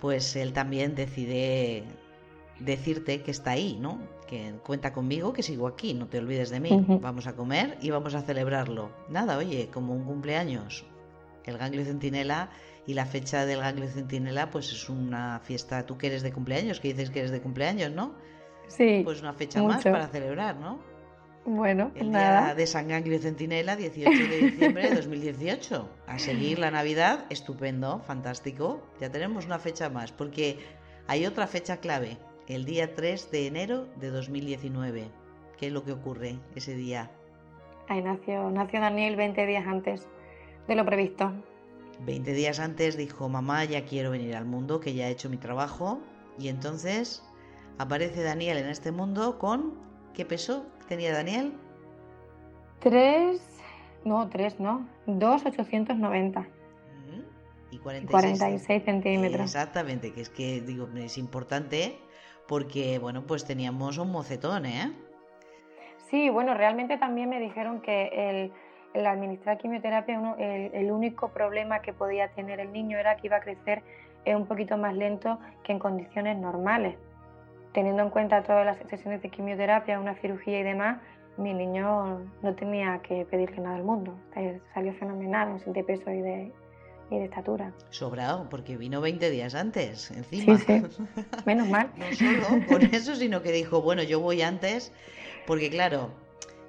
pues 0.00 0.36
él 0.36 0.52
también 0.52 0.94
decide 0.94 1.84
decirte 2.60 3.22
que 3.22 3.30
está 3.30 3.52
ahí, 3.52 3.76
¿no? 3.80 4.00
Que 4.26 4.54
cuenta 4.64 4.92
conmigo, 4.92 5.32
que 5.32 5.42
sigo 5.42 5.66
aquí, 5.66 5.94
no 5.94 6.06
te 6.08 6.18
olvides 6.18 6.50
de 6.50 6.60
mí. 6.60 6.84
Vamos 7.00 7.26
a 7.26 7.34
comer 7.34 7.78
y 7.80 7.90
vamos 7.90 8.14
a 8.14 8.22
celebrarlo. 8.22 8.90
Nada, 9.08 9.36
oye, 9.38 9.68
como 9.72 9.94
un 9.94 10.04
cumpleaños. 10.04 10.84
el 11.44 11.58
ganglio 11.58 11.84
centinela 11.84 12.50
y 12.86 12.94
la 12.94 13.06
fecha 13.06 13.46
del 13.46 13.60
ganglio 13.60 13.88
centinela 13.88 14.50
pues 14.50 14.72
es 14.72 14.88
una 14.88 15.40
fiesta, 15.40 15.86
tú 15.86 15.96
que 15.96 16.08
eres 16.08 16.22
de 16.22 16.32
cumpleaños, 16.32 16.80
que 16.80 16.88
dices 16.88 17.10
que 17.10 17.20
eres 17.20 17.30
de 17.30 17.40
cumpleaños, 17.40 17.92
¿no? 17.92 18.14
Sí. 18.68 19.02
Pues 19.04 19.20
una 19.20 19.32
fecha 19.32 19.62
más 19.62 19.84
para 19.84 20.08
celebrar, 20.08 20.56
¿no? 20.56 20.80
Bueno, 21.46 21.92
el 21.94 22.10
día 22.10 22.54
de 22.56 22.66
San 22.66 22.88
Ganglio 22.88 23.20
Centinela, 23.20 23.76
18 23.76 24.10
de 24.10 24.38
diciembre 24.38 24.90
de 24.90 24.96
2018. 24.96 25.88
A 26.08 26.18
seguir 26.18 26.58
la 26.58 26.72
Navidad, 26.72 27.24
estupendo, 27.30 28.00
fantástico. 28.00 28.82
Ya 29.00 29.12
tenemos 29.12 29.46
una 29.46 29.60
fecha 29.60 29.88
más, 29.88 30.10
porque 30.10 30.58
hay 31.06 31.24
otra 31.24 31.46
fecha 31.46 31.76
clave, 31.76 32.18
el 32.48 32.64
día 32.64 32.96
3 32.96 33.30
de 33.30 33.46
enero 33.46 33.86
de 33.94 34.10
2019. 34.10 35.08
¿Qué 35.56 35.68
es 35.68 35.72
lo 35.72 35.84
que 35.84 35.92
ocurre 35.92 36.40
ese 36.56 36.74
día? 36.74 37.12
Ahí 37.88 38.02
nació, 38.02 38.50
nació 38.50 38.80
Daniel 38.80 39.14
20 39.14 39.46
días 39.46 39.68
antes 39.68 40.08
de 40.66 40.74
lo 40.74 40.84
previsto. 40.84 41.32
20 42.00 42.32
días 42.32 42.58
antes 42.58 42.96
dijo, 42.96 43.28
mamá, 43.28 43.64
ya 43.64 43.84
quiero 43.84 44.10
venir 44.10 44.34
al 44.34 44.46
mundo, 44.46 44.80
que 44.80 44.94
ya 44.94 45.06
he 45.06 45.12
hecho 45.12 45.30
mi 45.30 45.36
trabajo. 45.36 46.00
Y 46.40 46.48
entonces 46.48 47.22
aparece 47.78 48.24
Daniel 48.24 48.58
en 48.58 48.66
este 48.66 48.90
mundo 48.90 49.38
con, 49.38 49.74
¿qué 50.12 50.24
peso 50.24 50.66
tenía 50.86 51.12
Daniel? 51.12 51.52
Tres, 52.80 53.40
no, 54.04 54.28
tres 54.28 54.58
no, 54.60 54.86
dos 55.06 55.44
890. 55.44 56.46
Y 57.70 57.78
46, 57.78 58.10
46 58.10 58.84
centímetros. 58.84 59.40
Exactamente, 59.42 60.12
que 60.12 60.20
es 60.20 60.30
que 60.30 60.60
digo, 60.60 60.88
es 60.96 61.18
importante 61.18 61.98
porque, 62.46 62.98
bueno, 62.98 63.26
pues 63.26 63.44
teníamos 63.44 63.98
un 63.98 64.12
mocetón, 64.12 64.66
¿eh? 64.66 64.92
Sí, 66.08 66.30
bueno, 66.30 66.54
realmente 66.54 66.96
también 66.96 67.28
me 67.28 67.40
dijeron 67.40 67.80
que 67.80 68.06
el, 68.14 68.52
el 68.94 69.06
administrar 69.06 69.58
quimioterapia, 69.58 70.20
uno, 70.20 70.36
el, 70.38 70.72
el, 70.72 70.92
único 70.92 71.30
problema 71.30 71.82
que 71.82 71.92
podía 71.92 72.28
tener 72.28 72.60
el 72.60 72.72
niño 72.72 72.96
era 72.98 73.16
que 73.16 73.26
iba 73.26 73.38
a 73.38 73.40
crecer 73.40 73.82
un 74.34 74.46
poquito 74.46 74.76
más 74.76 74.94
lento 74.94 75.38
que 75.62 75.72
en 75.72 75.78
condiciones 75.78 76.36
normales. 76.36 76.96
Teniendo 77.76 78.04
en 78.04 78.08
cuenta 78.08 78.42
todas 78.42 78.64
las 78.64 78.78
sesiones 78.88 79.20
de 79.20 79.28
quimioterapia, 79.28 80.00
una 80.00 80.14
cirugía 80.14 80.60
y 80.60 80.62
demás, 80.62 80.98
mi 81.36 81.52
niño 81.52 82.20
no 82.42 82.54
tenía 82.54 83.02
que 83.06 83.26
pedirle 83.26 83.58
nada 83.58 83.76
al 83.76 83.84
mundo. 83.84 84.18
Salió 84.72 84.94
fenomenal 84.94 85.62
de 85.66 85.84
peso 85.84 86.10
y 86.10 86.22
de, 86.22 86.52
y 87.10 87.18
de 87.18 87.24
estatura. 87.26 87.74
Sobrado, 87.90 88.48
porque 88.48 88.78
vino 88.78 89.02
20 89.02 89.28
días 89.28 89.54
antes, 89.54 90.10
encima. 90.10 90.56
Sí, 90.56 90.64
sí. 90.66 91.02
Menos 91.44 91.68
mal. 91.68 91.90
no 91.98 92.12
solo 92.14 92.66
por 92.66 92.82
eso, 92.82 93.14
sino 93.14 93.42
que 93.42 93.52
dijo, 93.52 93.82
bueno, 93.82 94.02
yo 94.02 94.20
voy 94.20 94.40
antes, 94.40 94.90
porque 95.46 95.68
claro, 95.68 96.12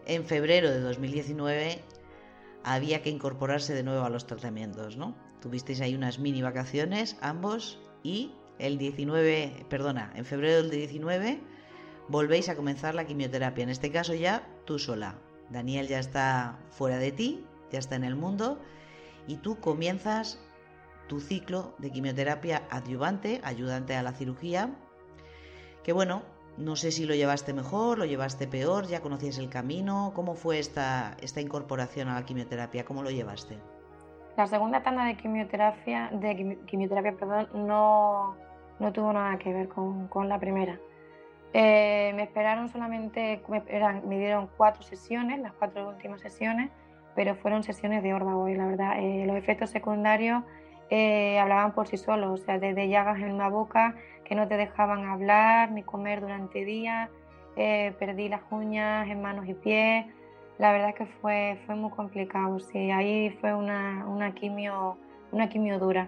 en 0.08 0.26
febrero 0.26 0.70
de 0.70 0.82
2019 0.82 1.80
había 2.66 3.02
que 3.02 3.10
incorporarse 3.10 3.74
de 3.74 3.84
nuevo 3.84 4.04
a 4.04 4.10
los 4.10 4.28
tratamientos, 4.28 4.98
¿no? 4.98 5.16
Tuvisteis 5.40 5.80
ahí 5.80 5.96
unas 5.96 6.20
mini 6.20 6.42
vacaciones, 6.42 7.18
ambos, 7.22 7.80
y 8.04 8.34
el 8.60 8.78
19, 8.78 9.66
perdona, 9.70 10.12
en 10.16 10.26
febrero 10.26 10.64
del 10.64 10.72
19 10.72 11.40
volvéis 12.08 12.50
a 12.50 12.56
comenzar 12.56 12.96
la 12.96 13.06
quimioterapia. 13.06 13.64
En 13.64 13.70
este 13.70 13.92
caso 13.92 14.14
ya 14.14 14.48
tú 14.66 14.80
sola. 14.80 15.16
Daniel 15.50 15.88
ya 15.88 16.00
está 16.00 16.58
fuera 16.72 16.98
de 16.98 17.12
ti, 17.12 17.46
ya 17.72 17.80
está 17.80 17.96
en 17.96 18.04
el 18.04 18.16
mundo 18.16 18.60
y 19.28 19.38
tú 19.38 19.60
comienzas 19.60 20.40
tu 21.08 21.20
ciclo 21.20 21.74
de 21.78 21.92
quimioterapia 21.92 22.64
adyuvante, 22.70 23.40
ayudante 23.44 23.96
a 23.96 24.04
la 24.04 24.12
cirugía, 24.12 24.72
que 25.84 25.94
bueno, 25.94 26.24
no 26.58 26.76
sé 26.76 26.92
si 26.92 27.06
lo 27.06 27.16
llevaste 27.16 27.54
mejor, 27.54 27.98
lo 27.98 28.06
llevaste 28.06 28.48
peor, 28.48 28.88
ya 28.88 29.02
conocías 29.02 29.38
el 29.38 29.50
camino, 29.50 30.12
¿cómo 30.16 30.36
fue 30.36 30.60
esta, 30.60 31.16
esta 31.22 31.40
incorporación 31.40 32.10
a 32.10 32.16
la 32.16 32.26
quimioterapia? 32.26 32.84
¿Cómo 32.84 33.04
lo 33.04 33.12
llevaste? 33.12 33.58
La 34.36 34.48
segunda 34.48 34.84
tanda 34.84 35.06
de 35.06 35.16
quimioterapia, 35.16 36.10
de 36.12 36.60
quimioterapia 36.68 37.16
perdón, 37.16 37.48
no, 37.54 38.36
no 38.80 38.94
tuvo 38.94 39.14
nada 39.14 39.38
que 39.38 39.54
ver 39.54 39.68
con, 39.68 40.08
con 40.08 40.30
la 40.30 40.40
primera. 40.40 40.80
Eh, 41.54 42.12
me 42.16 42.24
esperaron 42.24 42.70
solamente, 42.70 43.42
me, 43.48 44.20
dieron 44.20 44.50
cuatro 44.58 44.84
sesiones, 44.84 45.40
las 45.40 45.54
cuatro 45.54 45.88
últimas 45.90 46.22
sesiones, 46.22 46.70
pero 47.16 47.36
fueron 47.36 47.64
sesiones 47.64 48.04
de 48.04 48.14
órdago 48.14 48.48
y 48.48 48.56
la 48.56 48.68
verdad, 48.68 49.00
eh, 49.00 49.26
los 49.26 49.36
efectos 49.38 49.70
secundarios 49.70 50.44
eh, 50.90 51.40
hablaban 51.40 51.74
por 51.74 51.88
sí 51.88 51.98
solos, 51.98 52.42
o 52.42 52.44
sea, 52.44 52.60
desde 52.60 52.90
llagas 52.90 53.20
en 53.20 53.38
la 53.38 53.50
boca 53.50 53.96
que 54.24 54.36
no 54.36 54.48
te 54.48 54.58
dejaban 54.58 55.06
hablar 55.08 55.72
ni 55.72 55.84
comer 55.84 56.22
durante 56.22 56.66
días, 56.66 57.10
perdí 57.56 58.30
las 58.30 58.42
uñas 58.52 59.08
en 59.10 59.20
manos 59.20 59.48
y 59.48 59.56
pies, 59.56 60.06
la 60.60 60.72
verdad 60.72 60.90
es 60.90 60.96
que 60.96 61.06
fue, 61.06 61.60
fue 61.66 61.76
muy 61.76 61.90
complicado, 61.90 62.60
sí, 62.60 62.92
ahí 62.92 63.32
fue 63.42 63.56
una, 63.56 64.06
una, 64.08 64.34
quimio, 64.34 64.98
una 65.32 65.50
quimio 65.50 65.80
dura, 65.80 66.08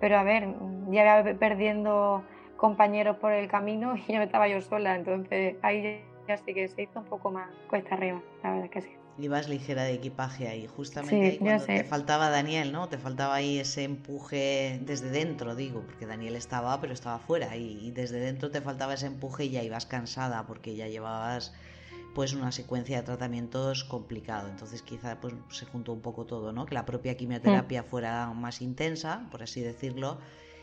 pero 0.00 0.18
a 0.18 0.22
ver, 0.22 0.48
ya 0.90 1.20
iba 1.20 1.38
perdiendo 1.38 2.22
compañeros 2.56 3.16
por 3.16 3.32
el 3.32 3.48
camino 3.48 3.96
y 4.08 4.12
ya 4.12 4.22
estaba 4.22 4.48
yo 4.48 4.60
sola, 4.60 4.96
entonces 4.96 5.56
ahí 5.62 6.02
ya 6.26 6.36
sí 6.36 6.54
que 6.54 6.68
se 6.68 6.82
hizo 6.82 7.00
un 7.00 7.06
poco 7.06 7.30
más 7.30 7.48
cuesta 7.68 7.94
arriba, 7.94 8.22
la 8.42 8.52
verdad 8.52 8.70
que 8.70 8.82
sí 8.82 8.90
ibas 9.18 9.48
ligera 9.48 9.82
de 9.82 9.94
equipaje 9.94 10.48
ahí, 10.48 10.66
justamente 10.66 11.32
sí, 11.32 11.38
cuando 11.38 11.64
te 11.64 11.84
faltaba 11.84 12.30
Daniel, 12.30 12.72
¿no? 12.72 12.88
Te 12.88 12.98
faltaba 12.98 13.34
ahí 13.34 13.58
ese 13.58 13.84
empuje 13.84 14.78
desde 14.82 15.10
dentro, 15.10 15.56
digo, 15.56 15.82
porque 15.84 16.06
Daniel 16.06 16.36
estaba, 16.36 16.80
pero 16.80 16.92
estaba 16.92 17.18
fuera 17.18 17.56
y, 17.56 17.78
y, 17.84 17.90
desde 17.90 18.20
dentro 18.20 18.50
te 18.50 18.60
faltaba 18.60 18.94
ese 18.94 19.06
empuje 19.06 19.46
y 19.46 19.50
ya 19.50 19.62
ibas 19.62 19.86
cansada 19.86 20.46
porque 20.46 20.76
ya 20.76 20.86
llevabas 20.86 21.52
pues 22.18 22.32
una 22.32 22.50
secuencia 22.50 22.96
de 22.96 23.04
tratamientos 23.04 23.84
complicado. 23.84 24.48
Entonces 24.48 24.82
quizá 24.82 25.20
pues 25.20 25.34
se 25.50 25.66
juntó 25.66 25.92
un 25.92 26.00
poco 26.00 26.26
todo, 26.26 26.50
¿no? 26.50 26.66
Que 26.66 26.74
la 26.74 26.84
propia 26.84 27.16
quimioterapia 27.16 27.82
mm. 27.82 27.84
fuera 27.84 28.32
más 28.32 28.60
intensa, 28.60 29.28
por 29.30 29.44
así 29.44 29.60
decirlo, 29.60 30.18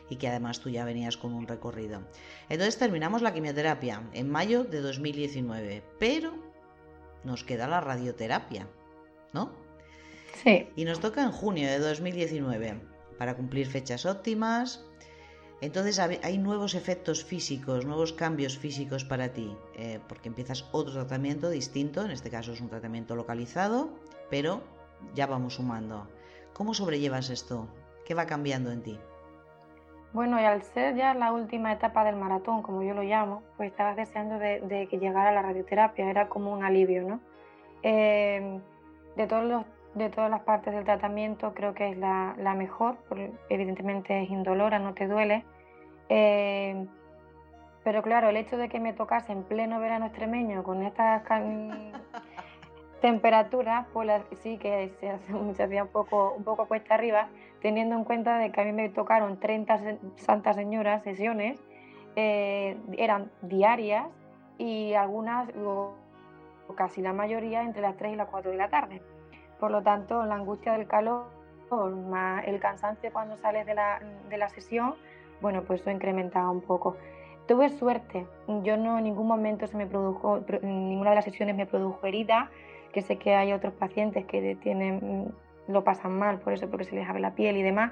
y 0.09 0.17
que 0.17 0.27
además 0.27 0.59
tú 0.59 0.69
ya 0.69 0.83
venías 0.83 1.15
con 1.15 1.33
un 1.33 1.47
recorrido. 1.47 2.01
Entonces 2.49 2.77
terminamos 2.77 3.21
la 3.21 3.33
quimioterapia 3.33 4.03
en 4.11 4.29
mayo 4.29 4.65
de 4.65 4.81
2019, 4.81 5.81
pero 5.97 6.33
nos 7.23 7.45
queda 7.45 7.69
la 7.69 7.79
radioterapia, 7.79 8.67
¿no? 9.31 9.53
Sí. 10.43 10.67
Y 10.75 10.83
nos 10.83 10.99
toca 10.99 11.23
en 11.23 11.31
junio 11.31 11.69
de 11.69 11.79
2019 11.79 12.81
para 13.17 13.37
cumplir 13.37 13.67
fechas 13.67 14.05
óptimas. 14.05 14.83
Entonces 15.65 15.97
hay 15.97 16.37
nuevos 16.37 16.75
efectos 16.75 17.25
físicos, 17.25 17.87
nuevos 17.87 18.13
cambios 18.13 18.55
físicos 18.55 19.03
para 19.03 19.29
ti, 19.29 19.57
eh, 19.75 19.99
porque 20.07 20.29
empiezas 20.29 20.69
otro 20.71 20.93
tratamiento 20.93 21.49
distinto, 21.49 22.05
en 22.05 22.11
este 22.11 22.29
caso 22.29 22.53
es 22.53 22.61
un 22.61 22.69
tratamiento 22.69 23.15
localizado, 23.15 23.89
pero 24.29 24.61
ya 25.15 25.25
vamos 25.25 25.55
sumando. 25.55 26.07
¿Cómo 26.53 26.75
sobrellevas 26.75 27.31
esto? 27.31 27.67
¿Qué 28.05 28.13
va 28.13 28.27
cambiando 28.27 28.71
en 28.71 28.83
ti? 28.83 28.99
Bueno, 30.13 30.39
y 30.39 30.43
al 30.43 30.61
ser 30.61 30.95
ya 30.95 31.15
la 31.15 31.31
última 31.31 31.73
etapa 31.73 32.03
del 32.03 32.15
maratón, 32.15 32.61
como 32.61 32.83
yo 32.83 32.93
lo 32.93 33.01
llamo, 33.01 33.41
pues 33.57 33.71
estabas 33.71 33.95
deseando 33.95 34.37
de, 34.37 34.87
que 34.87 34.99
llegara 34.99 35.31
la 35.31 35.41
radioterapia, 35.41 36.07
era 36.07 36.29
como 36.29 36.53
un 36.53 36.63
alivio, 36.63 37.07
¿no? 37.07 37.19
Eh, 37.81 38.59
de, 39.15 39.25
todas 39.25 40.29
las 40.29 40.41
partes 40.41 40.75
del 40.75 40.85
tratamiento 40.85 41.55
creo 41.55 41.73
que 41.73 41.89
es 41.89 41.97
la, 41.97 42.35
la 42.37 42.53
mejor, 42.53 42.97
evidentemente 43.49 44.21
es 44.21 44.29
indolora, 44.29 44.77
no 44.77 44.93
te 44.93 45.07
duele. 45.07 45.43
Eh, 46.09 46.85
pero 47.83 48.01
claro, 48.01 48.29
el 48.29 48.37
hecho 48.37 48.57
de 48.57 48.67
que 48.67 48.79
me 48.79 48.93
tocase 48.93 49.31
en 49.31 49.43
pleno 49.43 49.79
verano 49.79 50.07
extremeño 50.07 50.63
con 50.63 50.81
estas 50.83 51.23
temperaturas, 53.01 53.85
pues 53.93 54.07
la, 54.07 54.23
sí 54.41 54.57
que 54.57 54.91
se, 54.99 55.09
hace, 55.09 55.53
se 55.53 55.63
hacía 55.63 55.83
un 55.83 55.89
poco, 55.89 56.33
un 56.35 56.43
poco 56.43 56.67
cuesta 56.67 56.95
arriba, 56.95 57.27
teniendo 57.61 57.95
en 57.95 58.03
cuenta 58.03 58.37
de 58.37 58.51
que 58.51 58.61
a 58.61 58.65
mí 58.65 58.71
me 58.71 58.89
tocaron 58.89 59.39
30 59.39 59.97
Santas 60.15 60.55
Señoras 60.55 61.03
sesiones, 61.03 61.63
eh, 62.15 62.77
eran 62.97 63.29
diarias 63.41 64.07
y 64.57 64.93
algunas, 64.93 65.49
o 65.55 65.95
casi 66.75 67.01
la 67.01 67.13
mayoría, 67.13 67.61
entre 67.63 67.81
las 67.81 67.97
3 67.97 68.13
y 68.13 68.15
las 68.15 68.29
4 68.29 68.51
de 68.51 68.57
la 68.57 68.69
tarde. 68.69 69.01
Por 69.59 69.71
lo 69.71 69.83
tanto, 69.83 70.25
la 70.25 70.35
angustia 70.35 70.73
del 70.73 70.87
calor, 70.87 71.27
más 72.09 72.45
el 72.47 72.59
cansancio 72.59 73.11
cuando 73.11 73.37
sales 73.37 73.65
de 73.65 73.75
la, 73.75 73.99
de 74.29 74.37
la 74.37 74.49
sesión, 74.49 74.95
bueno, 75.45 75.61
pues 75.61 75.81
eso 75.81 75.91
incrementaba 75.91 76.49
un 76.49 76.61
poco. 76.61 76.97
Tuve 77.47 77.69
suerte, 77.69 78.25
yo 78.63 78.77
no 78.77 78.97
en 78.97 79.03
ningún 79.03 79.27
momento 79.27 79.67
se 79.67 79.77
me 79.77 79.85
produjo, 79.85 80.43
ninguna 80.63 81.11
de 81.11 81.17
las 81.17 81.25
sesiones 81.25 81.55
me 81.55 81.67
produjo 81.67 82.03
herida, 82.07 82.49
que 82.91 83.03
sé 83.03 83.19
que 83.19 83.35
hay 83.35 83.53
otros 83.53 83.75
pacientes 83.75 84.25
que 84.25 84.55
tienen, 84.55 85.31
lo 85.67 85.83
pasan 85.83 86.17
mal 86.17 86.39
por 86.39 86.53
eso, 86.53 86.67
porque 86.67 86.85
se 86.85 86.95
les 86.95 87.07
abre 87.07 87.21
la 87.21 87.35
piel 87.35 87.57
y 87.57 87.61
demás. 87.61 87.91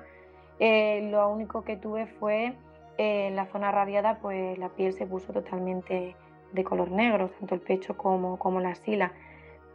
Eh, 0.57 1.07
lo 1.11 1.29
único 1.29 1.63
que 1.63 1.77
tuve 1.77 2.07
fue 2.07 2.55
eh, 2.97 3.27
en 3.27 3.35
la 3.35 3.45
zona 3.45 3.69
radiada, 3.69 4.17
pues 4.17 4.57
la 4.57 4.69
piel 4.69 4.93
se 4.93 5.05
puso 5.05 5.31
totalmente 5.31 6.15
de 6.53 6.63
color 6.63 6.89
negro, 6.89 7.29
tanto 7.39 7.53
el 7.53 7.61
pecho 7.61 7.95
como, 7.95 8.39
como 8.39 8.61
la 8.61 8.73
sila. 8.73 9.11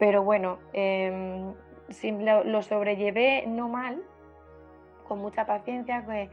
Pero 0.01 0.25
bueno, 0.25 0.59
eh, 0.73 1.53
lo, 2.03 2.43
lo, 2.43 2.63
sobrellevé 2.63 3.45
no 3.47 3.69
mal, 3.69 4.03
con 5.07 5.21
mucha 5.21 5.47
paciencia, 5.47 6.03
pues, 6.05 6.29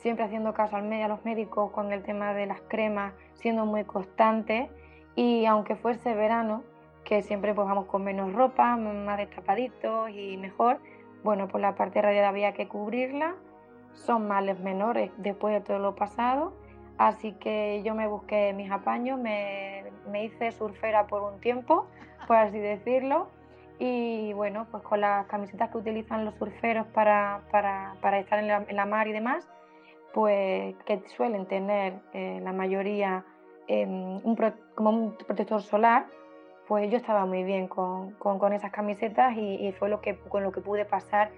siempre 0.00 0.24
haciendo 0.24 0.52
caso 0.52 0.76
al 0.76 0.82
medio, 0.84 1.06
a 1.06 1.08
los 1.08 1.24
médicos 1.24 1.70
con 1.70 1.92
el 1.92 2.02
tema 2.02 2.34
de 2.34 2.46
las 2.46 2.60
cremas, 2.62 3.14
siendo 3.34 3.66
muy 3.66 3.84
constante. 3.84 4.70
Y 5.14 5.46
aunque 5.46 5.76
fuese 5.76 6.14
verano, 6.14 6.62
que 7.04 7.22
siempre 7.22 7.54
pues 7.54 7.66
vamos 7.66 7.86
con 7.86 8.04
menos 8.04 8.32
ropa, 8.32 8.76
más 8.76 9.18
destapaditos 9.18 10.10
y 10.10 10.36
mejor, 10.36 10.78
Bueno, 11.22 11.48
pues 11.48 11.60
la 11.60 11.74
parte 11.74 12.00
radiada 12.00 12.28
había 12.28 12.54
que 12.54 12.66
cubrirla, 12.66 13.34
son 13.92 14.26
males 14.26 14.58
menores 14.60 15.10
después 15.18 15.52
de 15.52 15.60
todo 15.60 15.78
lo 15.78 15.94
pasado, 15.94 16.54
así 16.96 17.32
que 17.32 17.82
yo 17.84 17.94
me 17.94 18.06
busqué 18.06 18.54
mis 18.54 18.70
apaños, 18.70 19.18
me, 19.20 19.84
hice 20.22 20.52
surfera 20.52 21.06
por 21.06 21.22
un 21.22 21.40
tiempo, 21.40 21.86
por 22.26 22.36
así 22.36 22.58
decirlo, 22.58 23.28
y 23.78 24.32
bueno, 24.32 24.66
pues 24.70 24.82
con 24.82 25.00
las 25.00 25.26
camisetas 25.26 25.70
que 25.70 25.78
utilizan 25.78 26.24
los 26.24 26.34
surferos 26.36 26.86
para, 26.86 27.42
estar 28.18 28.38
en 28.38 28.76
la, 28.76 28.86
mar 28.86 29.08
y 29.08 29.12
demás, 29.12 29.46
pues 30.12 30.74
que 30.84 31.02
suelen 31.16 31.46
tener 31.46 31.94
eh, 32.12 32.40
la 32.42 32.52
mayoría 32.52 33.24
em, 33.68 34.20
como 34.74 34.90
un 34.90 35.16
protector 35.16 35.62
solar, 35.62 36.06
pues 36.68 36.90
yo 36.90 36.96
estaba 36.96 37.26
muy 37.26 37.42
bien 37.42 37.68
con, 37.68 38.14
esas 38.52 38.70
camisetas 38.70 39.36
y, 39.36 39.72
fue 39.72 39.88
lo 39.88 40.00
que, 40.00 40.16
con 40.16 40.42
lo 40.42 40.52
que 40.52 40.60
pude 40.60 40.84
pasar 40.84 41.30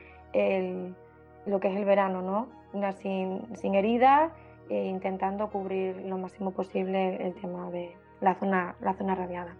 lo 1.46 1.60
que 1.60 1.68
es 1.68 1.76
el 1.76 1.84
verano, 1.84 2.22
¿no? 2.22 2.92
Sin, 2.92 3.74
heridas 3.74 4.30
e 4.68 4.86
intentando 4.86 5.48
cubrir 5.50 5.96
lo 6.06 6.18
máximo 6.18 6.52
posible 6.52 7.26
el 7.26 7.34
tema 7.34 7.70
de 7.70 7.96
la 8.20 8.34
zona, 8.34 8.76
la 8.80 8.94
zona 8.94 9.14
radiada. 9.14 9.54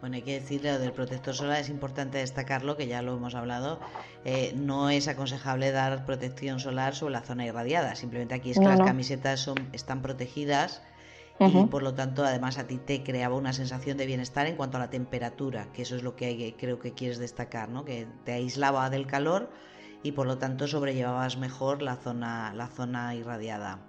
Bueno, 0.00 0.16
hay 0.16 0.22
que 0.22 0.34
decir 0.34 0.62
lo 0.62 0.78
del 0.78 0.92
protector 0.92 1.34
solar, 1.34 1.60
es 1.60 1.68
importante 1.68 2.18
destacarlo, 2.18 2.76
que 2.76 2.86
ya 2.86 3.02
lo 3.02 3.14
hemos 3.14 3.34
hablado, 3.34 3.80
eh, 4.24 4.52
no 4.54 4.90
es 4.90 5.08
aconsejable 5.08 5.72
dar 5.72 6.04
protección 6.04 6.60
solar 6.60 6.94
sobre 6.94 7.12
la 7.12 7.22
zona 7.22 7.46
irradiada, 7.46 7.94
simplemente 7.94 8.34
aquí 8.34 8.50
es 8.50 8.58
que 8.58 8.66
las 8.66 8.80
camisetas 8.80 9.40
son, 9.40 9.56
están 9.72 10.02
protegidas 10.02 10.82
y 11.38 11.66
por 11.66 11.82
lo 11.82 11.94
tanto 11.94 12.24
además 12.24 12.56
a 12.58 12.66
ti 12.66 12.78
te 12.78 13.02
creaba 13.02 13.36
una 13.36 13.52
sensación 13.52 13.98
de 13.98 14.06
bienestar 14.06 14.46
en 14.46 14.56
cuanto 14.56 14.78
a 14.78 14.80
la 14.80 14.90
temperatura, 14.90 15.70
que 15.72 15.82
eso 15.82 15.96
es 15.96 16.02
lo 16.02 16.16
que 16.16 16.54
creo 16.58 16.78
que 16.78 16.92
quieres 16.92 17.18
destacar, 17.18 17.68
¿no? 17.68 17.84
que 17.84 18.06
te 18.24 18.32
aislaba 18.32 18.88
del 18.90 19.06
calor 19.06 19.50
y 20.02 20.12
por 20.12 20.26
lo 20.26 20.38
tanto 20.38 20.66
sobrellevabas 20.66 21.36
mejor 21.36 21.82
la 21.82 21.96
zona, 21.96 22.52
la 22.54 22.68
zona 22.68 23.14
irradiada. 23.14 23.80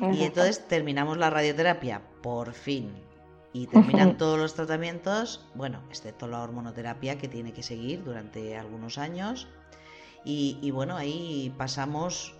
Y 0.00 0.22
entonces 0.22 0.66
terminamos 0.66 1.18
la 1.18 1.28
radioterapia, 1.28 2.00
por 2.22 2.54
fin. 2.54 2.90
Y 3.52 3.66
terminan 3.66 4.16
todos 4.18 4.38
los 4.38 4.54
tratamientos, 4.54 5.44
bueno, 5.54 5.80
excepto 5.88 6.26
la 6.28 6.42
hormonoterapia 6.42 7.18
que 7.18 7.28
tiene 7.28 7.52
que 7.52 7.62
seguir 7.62 8.04
durante 8.04 8.56
algunos 8.56 8.98
años. 8.98 9.48
Y, 10.24 10.58
y 10.60 10.70
bueno, 10.70 10.96
ahí 10.96 11.52
pasamos 11.56 12.34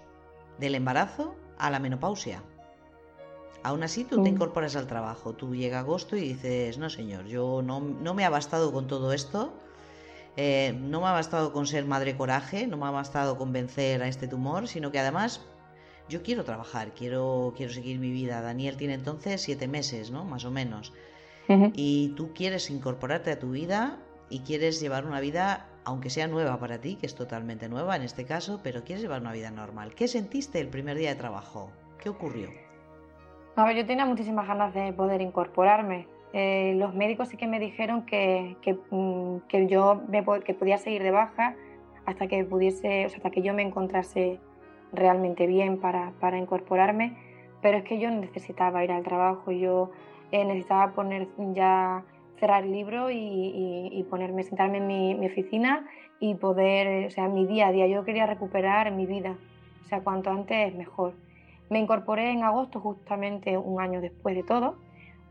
del 0.58 0.74
embarazo 0.74 1.34
a 1.58 1.70
la 1.70 1.80
menopausia. 1.80 2.42
Aún 3.62 3.82
así, 3.82 4.04
tú 4.04 4.22
te 4.22 4.28
incorporas 4.28 4.74
al 4.76 4.86
trabajo. 4.86 5.34
Tú 5.34 5.54
llega 5.54 5.80
agosto 5.80 6.16
y 6.16 6.20
dices, 6.20 6.78
no 6.78 6.88
señor, 6.88 7.26
yo 7.26 7.60
no, 7.62 7.80
no 7.80 8.14
me 8.14 8.24
ha 8.24 8.30
bastado 8.30 8.72
con 8.72 8.86
todo 8.86 9.12
esto. 9.12 9.52
Eh, 10.36 10.78
no 10.80 11.00
me 11.00 11.08
ha 11.08 11.12
bastado 11.12 11.52
con 11.52 11.66
ser 11.66 11.84
madre 11.84 12.16
coraje, 12.16 12.66
no 12.66 12.76
me 12.76 12.86
ha 12.86 12.90
bastado 12.90 13.36
con 13.36 13.52
vencer 13.52 14.02
a 14.02 14.08
este 14.08 14.28
tumor, 14.28 14.68
sino 14.68 14.90
que 14.90 14.98
además 14.98 15.42
yo 16.10 16.22
quiero 16.22 16.44
trabajar, 16.44 16.90
quiero, 16.90 17.54
quiero 17.56 17.72
seguir 17.72 17.98
mi 17.98 18.10
vida. 18.10 18.42
Daniel 18.42 18.76
tiene 18.76 18.94
entonces 18.94 19.40
siete 19.40 19.68
meses, 19.68 20.10
¿no? 20.10 20.24
Más 20.24 20.44
o 20.44 20.50
menos. 20.50 20.92
Y 21.74 22.10
tú 22.16 22.32
quieres 22.32 22.70
incorporarte 22.70 23.32
a 23.32 23.38
tu 23.40 23.50
vida 23.50 23.98
y 24.28 24.40
quieres 24.40 24.80
llevar 24.80 25.04
una 25.04 25.18
vida, 25.18 25.66
aunque 25.84 26.08
sea 26.08 26.28
nueva 26.28 26.60
para 26.60 26.80
ti, 26.80 26.94
que 26.94 27.06
es 27.06 27.16
totalmente 27.16 27.68
nueva 27.68 27.96
en 27.96 28.02
este 28.02 28.24
caso, 28.24 28.60
pero 28.62 28.84
quieres 28.84 29.02
llevar 29.02 29.20
una 29.20 29.32
vida 29.32 29.50
normal. 29.50 29.92
¿Qué 29.96 30.06
sentiste 30.06 30.60
el 30.60 30.68
primer 30.68 30.96
día 30.96 31.08
de 31.08 31.16
trabajo? 31.16 31.72
¿Qué 32.00 32.08
ocurrió? 32.08 32.50
A 33.56 33.64
ver, 33.64 33.76
yo 33.76 33.84
tenía 33.84 34.06
muchísimas 34.06 34.46
ganas 34.46 34.72
de 34.74 34.92
poder 34.92 35.20
incorporarme. 35.20 36.06
Eh, 36.32 36.74
los 36.76 36.94
médicos 36.94 37.28
sí 37.28 37.36
que 37.36 37.48
me 37.48 37.58
dijeron 37.58 38.06
que, 38.06 38.56
que, 38.62 38.74
mm, 38.90 39.66
yo 39.66 40.02
que 40.44 40.54
podía 40.54 40.78
seguir 40.78 41.02
de 41.02 41.10
baja 41.10 41.56
hasta 42.06 42.28
que 42.28 42.44
pudiese, 42.44 43.06
o 43.06 43.08
sea, 43.08 43.16
hasta 43.16 43.30
que 43.30 43.42
yo 43.42 43.54
me 43.54 43.62
encontrase 43.62 44.38
realmente 44.92 45.46
bien 45.46 45.78
para, 45.78 46.12
para 46.20 46.38
incorporarme, 46.38 47.16
pero 47.62 47.78
es 47.78 47.84
que 47.84 47.98
yo 47.98 48.10
necesitaba 48.10 48.84
ir 48.84 48.92
al 48.92 49.02
trabajo, 49.02 49.52
yo 49.52 49.90
eh, 50.32 50.44
necesitaba 50.44 50.92
poner 50.92 51.28
ya 51.54 52.04
cerrar 52.38 52.64
el 52.64 52.72
libro 52.72 53.10
y, 53.10 54.04
ponerme, 54.08 54.42
sentarme 54.44 54.78
en 54.78 54.86
mi, 54.86 55.26
oficina 55.26 55.86
y 56.20 56.34
poder, 56.34 57.06
o 57.06 57.10
sea, 57.10 57.28
mi 57.28 57.46
día 57.46 57.68
a 57.68 57.72
día, 57.72 57.86
yo 57.86 58.04
quería 58.04 58.26
recuperar 58.26 58.90
mi 58.92 59.06
vida, 59.06 59.36
o 59.82 59.84
sea, 59.84 60.00
cuanto 60.00 60.30
antes 60.30 60.74
mejor. 60.74 61.14
Me 61.68 61.78
incorporé 61.78 62.30
en 62.30 62.42
agosto, 62.42 62.80
justamente 62.80 63.56
un 63.56 63.80
año 63.80 64.00
después 64.00 64.34
de 64.34 64.42
todo. 64.42 64.76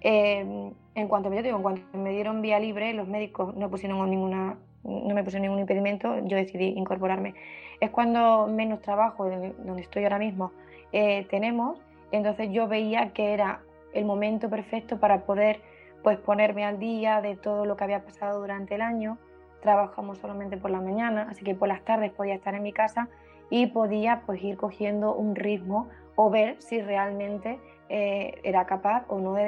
Eh, 0.01 0.71
en 0.95 1.07
cuanto 1.07 1.29
digo, 1.29 1.61
cuanto 1.61 1.81
me 1.97 2.11
dieron 2.11 2.41
vía 2.41 2.59
libre, 2.59 2.93
los 2.93 3.07
médicos 3.07 3.55
no 3.55 3.69
pusieron 3.69 4.09
ninguna, 4.09 4.57
no 4.83 5.13
me 5.13 5.23
pusieron 5.23 5.43
ningún 5.43 5.59
impedimento, 5.59 6.19
yo 6.25 6.37
decidí 6.37 6.67
incorporarme. 6.67 7.33
Es 7.79 7.89
cuando 7.91 8.47
menos 8.47 8.81
trabajo, 8.81 9.29
donde 9.29 9.81
estoy 9.81 10.03
ahora 10.03 10.19
mismo, 10.19 10.51
eh, 10.91 11.25
tenemos, 11.29 11.79
entonces 12.11 12.49
yo 12.51 12.67
veía 12.67 13.13
que 13.13 13.33
era 13.33 13.61
el 13.93 14.05
momento 14.05 14.49
perfecto 14.49 14.99
para 14.99 15.21
poder 15.21 15.61
pues 16.03 16.17
ponerme 16.17 16.65
al 16.65 16.79
día 16.79 17.21
de 17.21 17.35
todo 17.35 17.65
lo 17.65 17.75
que 17.75 17.83
había 17.83 18.03
pasado 18.03 18.39
durante 18.39 18.75
el 18.75 18.81
año. 18.81 19.17
Trabajamos 19.61 20.17
solamente 20.19 20.57
por 20.57 20.71
la 20.71 20.79
mañana, 20.79 21.27
así 21.29 21.43
que 21.43 21.55
por 21.55 21.67
las 21.67 21.83
tardes 21.83 22.11
podía 22.11 22.35
estar 22.35 22.55
en 22.55 22.63
mi 22.63 22.71
casa 22.71 23.09
y 23.49 23.67
podía 23.67 24.23
pues 24.25 24.41
ir 24.43 24.57
cogiendo 24.57 25.13
un 25.13 25.35
ritmo 25.35 25.89
o 26.15 26.29
ver 26.29 26.61
si 26.61 26.81
realmente 26.81 27.59
eh, 27.89 28.39
era 28.43 28.65
capaz 28.65 29.05
o 29.07 29.19
no 29.19 29.33
de, 29.33 29.45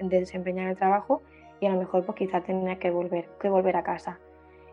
desempeñar 0.00 0.68
el 0.68 0.76
trabajo 0.76 1.22
y 1.60 1.66
a 1.66 1.70
lo 1.70 1.78
mejor 1.78 2.04
pues 2.04 2.16
quizá 2.18 2.40
tenía 2.40 2.78
que 2.78 2.90
volver, 2.90 3.28
que 3.40 3.48
volver 3.48 3.76
a 3.76 3.82
casa. 3.82 4.18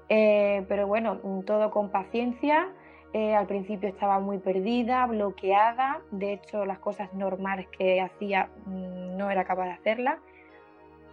Eh, 0.10 0.66
pero 0.68 0.88
bueno, 0.88 1.18
todo 1.46 1.72
con 1.72 1.90
paciencia. 1.90 2.70
Eh, 3.14 3.36
al 3.36 3.46
principio 3.46 3.90
estaba 3.90 4.20
muy 4.20 4.40
perdida, 4.40 5.06
bloqueada. 5.06 6.02
De 6.10 6.34
hecho, 6.34 6.66
las 6.66 6.80
cosas 6.80 7.14
normales 7.14 7.68
que 7.78 8.02
hacía 8.02 8.50
mm, 8.66 9.18
no 9.18 9.30
era 9.30 9.46
capaz 9.46 9.66
de 9.66 9.72
hacerlas. 9.72 10.20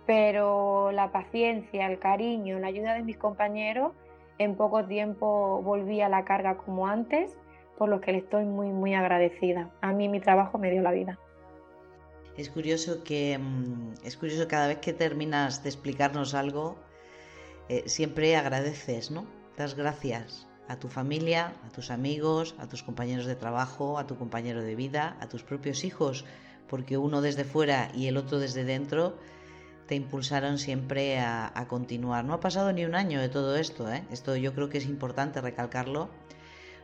Pero 0.06 0.92
la 0.92 1.12
paciencia, 1.12 1.86
el 1.86 1.98
cariño, 1.98 2.58
la 2.58 2.68
ayuda 2.68 2.94
de 2.94 3.02
mis 3.02 3.18
compañeros, 3.18 3.92
en 4.38 4.56
poco 4.56 4.86
tiempo 4.86 5.60
volví 5.62 6.00
a 6.00 6.08
la 6.08 6.24
carga 6.24 6.56
como 6.56 6.86
antes 6.86 7.36
por 7.76 7.88
lo 7.88 8.00
que 8.00 8.12
le 8.12 8.18
estoy 8.18 8.44
muy, 8.44 8.68
muy 8.68 8.94
agradecida. 8.94 9.70
A 9.80 9.92
mí 9.92 10.08
mi 10.08 10.20
trabajo 10.20 10.58
me 10.58 10.70
dio 10.70 10.82
la 10.82 10.92
vida. 10.92 11.18
Es 12.36 12.48
curioso 12.48 13.04
que 13.04 13.38
mm, 13.38 13.94
es 14.04 14.16
curioso 14.16 14.48
cada 14.48 14.68
vez 14.68 14.78
que 14.78 14.94
terminas 14.94 15.62
de 15.62 15.68
explicarnos 15.68 16.34
algo, 16.34 16.76
eh, 17.68 17.82
siempre 17.86 18.36
agradeces, 18.36 19.10
¿no? 19.10 19.26
Das 19.56 19.74
gracias 19.74 20.49
a 20.70 20.78
tu 20.78 20.88
familia, 20.88 21.52
a 21.66 21.70
tus 21.70 21.90
amigos, 21.90 22.54
a 22.58 22.68
tus 22.68 22.82
compañeros 22.82 23.26
de 23.26 23.34
trabajo, 23.34 23.98
a 23.98 24.06
tu 24.06 24.16
compañero 24.16 24.62
de 24.62 24.76
vida, 24.76 25.16
a 25.20 25.28
tus 25.28 25.42
propios 25.42 25.84
hijos, 25.84 26.24
porque 26.68 26.96
uno 26.96 27.20
desde 27.20 27.44
fuera 27.44 27.90
y 27.94 28.06
el 28.06 28.16
otro 28.16 28.38
desde 28.38 28.64
dentro 28.64 29.18
te 29.86 29.96
impulsaron 29.96 30.58
siempre 30.58 31.18
a, 31.18 31.50
a 31.52 31.66
continuar. 31.66 32.24
No 32.24 32.34
ha 32.34 32.40
pasado 32.40 32.72
ni 32.72 32.84
un 32.84 32.94
año 32.94 33.20
de 33.20 33.28
todo 33.28 33.56
esto, 33.56 33.92
¿eh? 33.92 34.04
Esto 34.12 34.36
yo 34.36 34.54
creo 34.54 34.68
que 34.68 34.78
es 34.78 34.86
importante 34.86 35.40
recalcarlo 35.40 36.08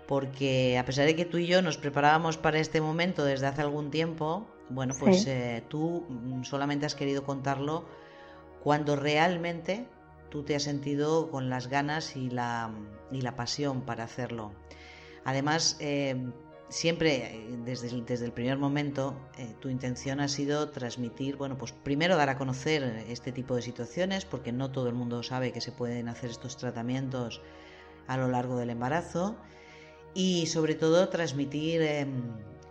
porque 0.08 0.78
a 0.78 0.84
pesar 0.84 1.06
de 1.06 1.16
que 1.16 1.24
tú 1.24 1.38
y 1.38 1.46
yo 1.46 1.62
nos 1.62 1.78
preparábamos 1.78 2.36
para 2.36 2.58
este 2.58 2.80
momento 2.80 3.24
desde 3.24 3.46
hace 3.46 3.62
algún 3.62 3.90
tiempo, 3.90 4.46
bueno, 4.68 4.94
pues 4.98 5.26
eh, 5.26 5.62
tú 5.68 6.04
solamente 6.42 6.86
has 6.86 6.94
querido 6.94 7.24
contarlo 7.24 7.84
cuando 8.62 8.96
realmente 8.96 9.86
tú 10.36 10.42
te 10.42 10.54
has 10.54 10.64
sentido 10.64 11.30
con 11.30 11.48
las 11.48 11.68
ganas 11.68 12.14
y 12.14 12.28
la, 12.28 12.70
y 13.10 13.22
la 13.22 13.36
pasión 13.36 13.80
para 13.86 14.04
hacerlo. 14.04 14.52
Además, 15.24 15.78
eh, 15.80 16.30
siempre 16.68 17.16
eh, 17.16 17.58
desde 17.64 17.88
el, 17.88 18.04
desde 18.04 18.26
el 18.26 18.32
primer 18.32 18.58
momento 18.58 19.18
tu 19.60 19.70
intención 19.70 20.20
ha 20.20 20.28
sido 20.28 20.68
transmitir, 20.68 21.36
bueno, 21.36 21.56
pues 21.56 21.72
primero 21.72 22.18
dar 22.18 22.28
a 22.28 22.36
conocer 22.36 22.82
este 23.08 23.32
tipo 23.32 23.56
de 23.56 23.62
situaciones, 23.62 24.26
porque 24.26 24.52
no 24.52 24.70
todo 24.72 24.88
el 24.88 24.94
mundo 24.94 25.22
sabe 25.22 25.52
que 25.52 25.62
se 25.62 25.72
pueden 25.72 26.06
hacer 26.10 26.28
estos 26.28 26.58
tratamientos 26.58 27.40
a 28.06 28.18
lo 28.18 28.28
largo 28.28 28.58
del 28.58 28.68
embarazo 28.68 29.36
y 30.12 30.48
sobre 30.48 30.74
todo 30.74 31.08
transmitir 31.08 31.80
em, 31.80 32.24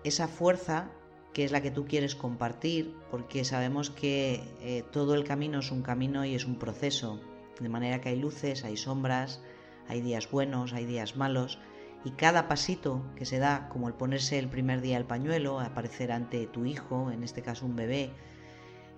esa 0.03 0.27
fuerza 0.27 0.91
que 1.35 1.43
es 1.43 1.51
la 1.51 1.61
que 1.61 1.69
tú 1.69 1.85
quieres 1.85 2.15
compartir, 2.15 2.95
porque 3.11 3.43
sabemos 3.43 3.89
que 3.89 4.41
eh, 4.61 4.83
todo 4.91 5.15
el 5.15 5.25
camino 5.25 5.59
es 5.59 5.69
un 5.69 5.81
camino 5.81 6.23
y 6.23 6.33
es 6.33 6.45
un 6.45 6.57
proceso, 6.57 7.19
de 7.59 7.69
manera 7.69 8.01
que 8.01 8.09
hay 8.09 8.19
luces, 8.19 8.63
hay 8.63 8.77
sombras, 8.77 9.41
hay 9.87 10.01
días 10.01 10.29
buenos, 10.29 10.73
hay 10.73 10.85
días 10.85 11.15
malos, 11.15 11.59
y 12.03 12.11
cada 12.11 12.47
pasito 12.47 13.03
que 13.15 13.25
se 13.25 13.39
da, 13.39 13.69
como 13.69 13.87
el 13.87 13.93
ponerse 13.93 14.37
el 14.37 14.49
primer 14.49 14.81
día 14.81 14.97
el 14.97 15.05
pañuelo, 15.05 15.59
aparecer 15.59 16.11
ante 16.11 16.45
tu 16.47 16.65
hijo, 16.65 17.11
en 17.11 17.23
este 17.23 17.41
caso 17.41 17.65
un 17.65 17.75
bebé, 17.75 18.11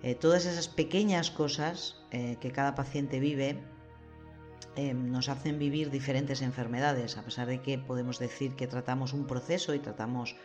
eh, 0.02 0.14
todas 0.14 0.46
esas 0.46 0.68
pequeñas 0.68 1.30
cosas 1.30 2.04
eh, 2.10 2.36
que 2.40 2.52
cada 2.52 2.74
paciente 2.74 3.18
vive, 3.18 3.58
Em, 4.78 5.10
nos 5.10 5.28
hacen 5.28 5.58
vivir 5.58 5.90
diferentes 5.90 6.40
enfermedades, 6.40 7.16
a 7.16 7.24
pesar 7.24 7.48
de 7.48 7.60
que 7.60 7.78
podemos 7.78 8.20
decir 8.20 8.54
que 8.54 8.68
tratamos 8.68 9.12
un 9.12 9.26
proceso 9.26 9.74
y 9.74 9.80
tratamos 9.80 10.36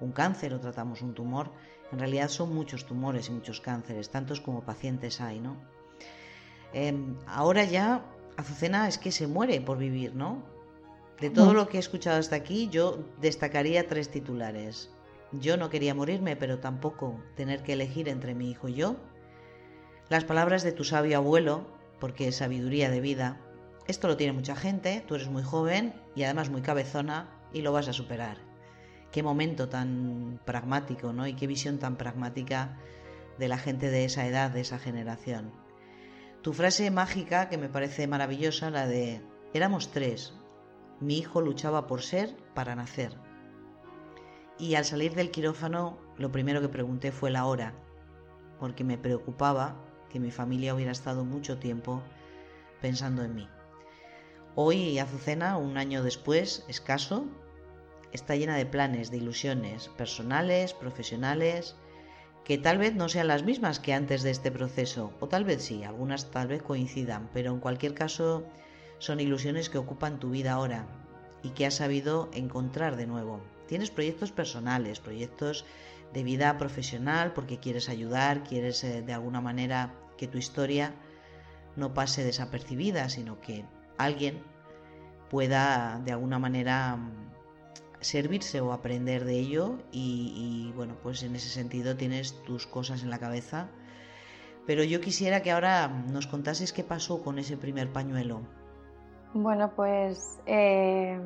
un 0.00 0.10
cáncer 0.10 0.52
o 0.52 0.58
tratamos 0.58 1.00
un 1.00 1.14
tumor, 1.14 1.52
en 1.92 2.00
realidad 2.00 2.28
son 2.28 2.52
muchos 2.52 2.86
tumores 2.86 3.28
y 3.28 3.32
muchos 3.32 3.60
cánceres, 3.60 4.10
tantos 4.10 4.40
como 4.40 4.64
pacientes 4.64 5.20
hay, 5.20 5.38
¿no? 5.38 5.56
Em, 6.72 7.16
ahora 7.26 7.64
ya 7.64 8.04
Azucena 8.36 8.86
es 8.86 8.98
que 8.98 9.10
se 9.10 9.26
muere 9.26 9.60
por 9.60 9.78
vivir, 9.78 10.14
¿no? 10.14 10.42
De 11.20 11.30
todo 11.30 11.52
lo 11.52 11.68
que 11.68 11.78
he 11.78 11.80
escuchado 11.80 12.20
hasta 12.20 12.36
aquí, 12.36 12.68
yo 12.68 13.04
destacaría 13.20 13.88
tres 13.88 14.08
titulares. 14.08 14.90
Yo 15.32 15.56
no 15.56 15.68
quería 15.68 15.94
morirme, 15.94 16.36
pero 16.36 16.60
tampoco 16.60 17.20
tener 17.34 17.64
que 17.64 17.72
elegir 17.72 18.08
entre 18.08 18.36
mi 18.36 18.50
hijo 18.50 18.68
y 18.68 18.74
yo. 18.74 18.96
Las 20.08 20.24
palabras 20.24 20.62
de 20.62 20.70
tu 20.70 20.84
sabio 20.84 21.16
abuelo, 21.18 21.66
porque 21.98 22.28
es 22.28 22.36
sabiduría 22.36 22.90
de 22.90 23.00
vida. 23.00 23.40
Esto 23.88 24.06
lo 24.06 24.16
tiene 24.16 24.32
mucha 24.32 24.54
gente, 24.54 25.02
tú 25.08 25.16
eres 25.16 25.28
muy 25.28 25.42
joven 25.42 25.92
y 26.14 26.22
además 26.22 26.50
muy 26.50 26.62
cabezona 26.62 27.28
y 27.52 27.62
lo 27.62 27.72
vas 27.72 27.88
a 27.88 27.92
superar. 27.92 28.38
Qué 29.10 29.24
momento 29.24 29.68
tan 29.68 30.40
pragmático, 30.44 31.12
¿no? 31.12 31.26
Y 31.26 31.34
qué 31.34 31.48
visión 31.48 31.78
tan 31.78 31.96
pragmática 31.96 32.78
de 33.38 33.48
la 33.48 33.58
gente 33.58 33.90
de 33.90 34.04
esa 34.04 34.26
edad, 34.26 34.50
de 34.50 34.60
esa 34.60 34.78
generación. 34.78 35.50
Tu 36.42 36.52
frase 36.52 36.90
mágica, 36.90 37.48
que 37.48 37.58
me 37.58 37.68
parece 37.68 38.06
maravillosa, 38.06 38.70
la 38.70 38.86
de 38.86 39.20
éramos 39.52 39.90
tres. 39.90 40.34
Mi 41.00 41.18
hijo 41.18 41.40
luchaba 41.40 41.86
por 41.86 42.02
ser, 42.02 42.36
para 42.54 42.76
nacer. 42.76 43.16
Y 44.58 44.74
al 44.74 44.84
salir 44.84 45.14
del 45.14 45.30
quirófano, 45.30 45.98
lo 46.16 46.30
primero 46.30 46.60
que 46.60 46.68
pregunté 46.68 47.12
fue 47.12 47.30
la 47.30 47.44
hora, 47.44 47.74
porque 48.58 48.84
me 48.84 48.98
preocupaba 48.98 49.76
que 50.10 50.20
mi 50.20 50.30
familia 50.30 50.74
hubiera 50.74 50.92
estado 50.92 51.24
mucho 51.24 51.58
tiempo 51.58 52.02
pensando 52.80 53.22
en 53.22 53.34
mí. 53.34 53.48
Hoy 54.54 54.98
Azucena, 54.98 55.56
un 55.56 55.76
año 55.76 56.02
después, 56.02 56.64
escaso, 56.68 57.26
está 58.12 58.36
llena 58.36 58.56
de 58.56 58.66
planes, 58.66 59.10
de 59.10 59.18
ilusiones 59.18 59.88
personales, 59.90 60.72
profesionales, 60.72 61.76
que 62.48 62.56
tal 62.56 62.78
vez 62.78 62.94
no 62.94 63.10
sean 63.10 63.28
las 63.28 63.42
mismas 63.42 63.78
que 63.78 63.92
antes 63.92 64.22
de 64.22 64.30
este 64.30 64.50
proceso, 64.50 65.12
o 65.20 65.28
tal 65.28 65.44
vez 65.44 65.62
sí, 65.62 65.84
algunas 65.84 66.30
tal 66.30 66.48
vez 66.48 66.62
coincidan, 66.62 67.28
pero 67.34 67.52
en 67.52 67.60
cualquier 67.60 67.92
caso 67.92 68.42
son 68.98 69.20
ilusiones 69.20 69.68
que 69.68 69.76
ocupan 69.76 70.18
tu 70.18 70.30
vida 70.30 70.52
ahora 70.52 70.86
y 71.42 71.50
que 71.50 71.66
has 71.66 71.74
sabido 71.74 72.30
encontrar 72.32 72.96
de 72.96 73.06
nuevo. 73.06 73.42
Tienes 73.66 73.90
proyectos 73.90 74.32
personales, 74.32 74.98
proyectos 74.98 75.66
de 76.14 76.22
vida 76.22 76.56
profesional 76.56 77.34
porque 77.34 77.58
quieres 77.58 77.90
ayudar, 77.90 78.44
quieres 78.44 78.82
eh, 78.82 79.02
de 79.02 79.12
alguna 79.12 79.42
manera 79.42 79.92
que 80.16 80.26
tu 80.26 80.38
historia 80.38 80.94
no 81.76 81.92
pase 81.92 82.24
desapercibida, 82.24 83.10
sino 83.10 83.42
que 83.42 83.66
alguien 83.98 84.42
pueda 85.28 86.00
de 86.02 86.12
alguna 86.12 86.38
manera 86.38 86.98
servirse 88.00 88.60
o 88.60 88.72
aprender 88.72 89.24
de 89.24 89.38
ello 89.38 89.78
y, 89.92 90.72
bueno, 90.76 90.94
pues 91.02 91.22
en 91.22 91.34
ese 91.34 91.48
sentido 91.48 91.96
tienes 91.96 92.42
tus 92.44 92.66
cosas 92.66 93.02
en 93.02 93.10
la 93.10 93.18
cabeza. 93.18 93.68
Pero 94.66 94.84
yo 94.84 95.00
quisiera 95.00 95.42
que 95.42 95.50
ahora 95.50 95.88
nos 95.88 96.26
contases 96.26 96.72
qué 96.72 96.84
pasó 96.84 97.22
con 97.22 97.38
ese 97.38 97.56
primer 97.56 97.90
pañuelo. 97.90 98.42
Bueno, 99.32 99.70
pues 99.74 100.40
eh, 100.46 101.18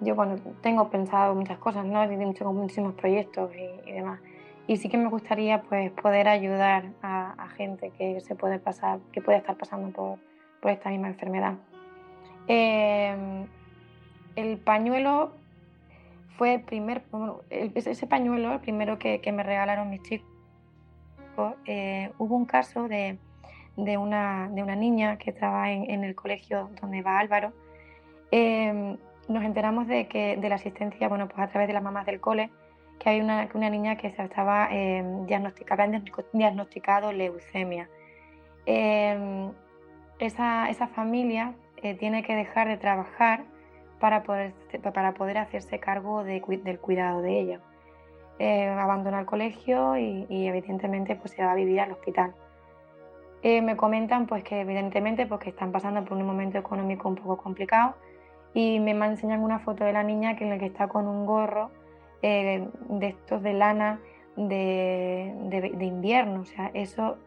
yo 0.00 0.14
bueno, 0.14 0.36
tengo 0.62 0.90
pensado 0.90 1.34
muchas 1.34 1.58
cosas, 1.58 1.84
¿no? 1.84 2.06
Tengo 2.08 2.52
muchísimos 2.52 2.94
proyectos 2.94 3.50
y, 3.54 3.92
demás. 3.92 4.20
Y 4.66 4.76
sí 4.76 4.88
que 4.88 4.96
me 4.96 5.08
gustaría 5.08 5.62
pues 5.62 5.90
poder 5.92 6.28
ayudar 6.28 6.92
a, 7.02 7.48
gente 7.56 7.90
que 7.98 8.20
se 8.20 8.34
puede 8.34 8.58
pasar, 8.58 9.00
que 9.12 9.20
puede 9.20 9.38
estar 9.38 9.56
pasando 9.56 9.90
por, 9.90 10.18
por 10.60 10.70
esta 10.70 10.88
misma 10.90 11.08
enfermedad. 11.08 11.54
Eh, 12.48 13.46
el 14.36 14.58
pañuelo 14.58 15.41
fue 16.36 16.54
el 16.54 16.62
primer, 16.62 17.02
ese 17.50 18.06
pañuelo, 18.06 18.52
el 18.54 18.60
primero 18.60 18.98
que, 18.98 19.20
me 19.32 19.42
regalaron 19.42 19.90
mis 19.90 20.02
chicos, 20.02 20.26
eh, 21.66 22.10
hubo 22.18 22.36
un 22.36 22.44
caso 22.44 22.88
de, 22.88 23.18
una, 23.76 24.48
niña 24.48 25.18
que 25.18 25.30
estaba 25.30 25.70
en, 25.70 26.04
el 26.04 26.14
colegio 26.14 26.70
donde 26.80 27.02
va 27.02 27.18
Álvaro. 27.18 27.52
Em, 28.30 28.96
nos 29.28 29.44
enteramos 29.44 29.86
de 29.86 30.08
que 30.08 30.36
de 30.36 30.48
la 30.48 30.56
asistencia, 30.56 31.08
bueno, 31.08 31.28
pues 31.28 31.38
a 31.38 31.48
través 31.48 31.68
de 31.68 31.74
las 31.74 31.82
mamás 31.82 32.06
del 32.06 32.20
cole, 32.20 32.50
que 32.98 33.10
hay 33.10 33.20
una, 33.20 33.46
niña 33.70 33.96
que 33.96 34.10
se 34.12 34.22
estaba 34.22 34.68
eh, 34.70 35.04
diagnosticada, 35.26 35.86
diagnosticado 36.32 37.12
leucemia. 37.12 37.88
Em, 38.66 39.50
esa, 40.18 40.70
esa, 40.70 40.86
familia 40.86 41.54
eh, 41.82 41.94
tiene 41.94 42.22
que 42.22 42.36
dejar 42.36 42.68
de 42.68 42.76
trabajar 42.76 43.44
para 44.02 44.24
poder, 44.24 44.52
para 44.92 45.14
poder 45.14 45.38
hacerse 45.38 45.78
cargo 45.78 46.24
del 46.24 46.42
cuidado 46.80 47.22
de 47.22 47.38
ella. 47.38 47.60
Eh, 48.40 48.66
abandona 48.66 49.20
el 49.20 49.26
colegio 49.26 49.96
y, 49.96 50.26
evidentemente 50.28 51.14
pues, 51.14 51.30
se 51.30 51.44
va 51.44 51.52
a 51.52 51.54
vivir 51.54 51.80
al 51.80 51.92
hospital. 51.92 52.34
Eh, 53.44 53.62
me 53.62 53.76
comentan 53.76 54.26
pues, 54.26 54.42
que 54.42 54.60
evidentemente 54.60 55.26
porque 55.26 55.50
están 55.50 55.70
pasando 55.70 56.04
por 56.04 56.18
un 56.18 56.26
momento 56.26 56.58
económico 56.58 57.08
un 57.08 57.14
poco 57.14 57.36
complicado 57.36 57.94
y 58.54 58.80
me 58.80 58.90
enseñan 58.90 59.40
una 59.40 59.60
foto 59.60 59.84
de 59.84 59.92
la 59.92 60.02
niña 60.02 60.34
que 60.34 60.42
en 60.42 60.50
la 60.50 60.58
que 60.58 60.66
está 60.66 60.88
con 60.88 61.06
un 61.06 61.24
gorro 61.24 61.70
eh, 62.22 62.66
de 62.88 63.06
estos 63.06 63.40
de 63.40 63.52
lana 63.52 64.00
de, 64.34 65.32
de, 65.44 65.84
invierno. 65.84 66.40
O 66.40 66.44
sea, 66.44 66.72
eso 66.74 67.18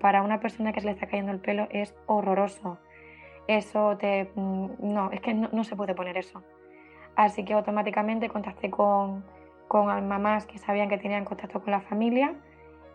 para 0.00 0.22
una 0.22 0.38
persona 0.38 0.72
que 0.72 0.80
se 0.80 0.86
le 0.86 0.92
está 0.92 1.08
cayendo 1.08 1.32
el 1.32 1.40
pelo 1.40 1.66
es 1.72 1.92
horroroso 2.06 2.78
eso 3.56 3.96
te... 3.96 4.30
Mm, 4.34 4.66
no, 4.80 5.10
es 5.10 5.20
que 5.20 5.34
no, 5.34 5.64
se 5.64 5.76
puede 5.76 5.94
poner 5.94 6.16
eso. 6.16 6.42
Así 7.16 7.44
que 7.44 7.54
automáticamente 7.54 8.28
contacté 8.28 8.70
con, 8.70 9.24
con 9.68 10.08
mamás 10.08 10.46
que 10.46 10.58
sabían 10.58 10.88
que 10.88 10.98
tenían 10.98 11.24
contacto 11.24 11.60
con 11.60 11.72
la 11.72 11.80
familia 11.80 12.34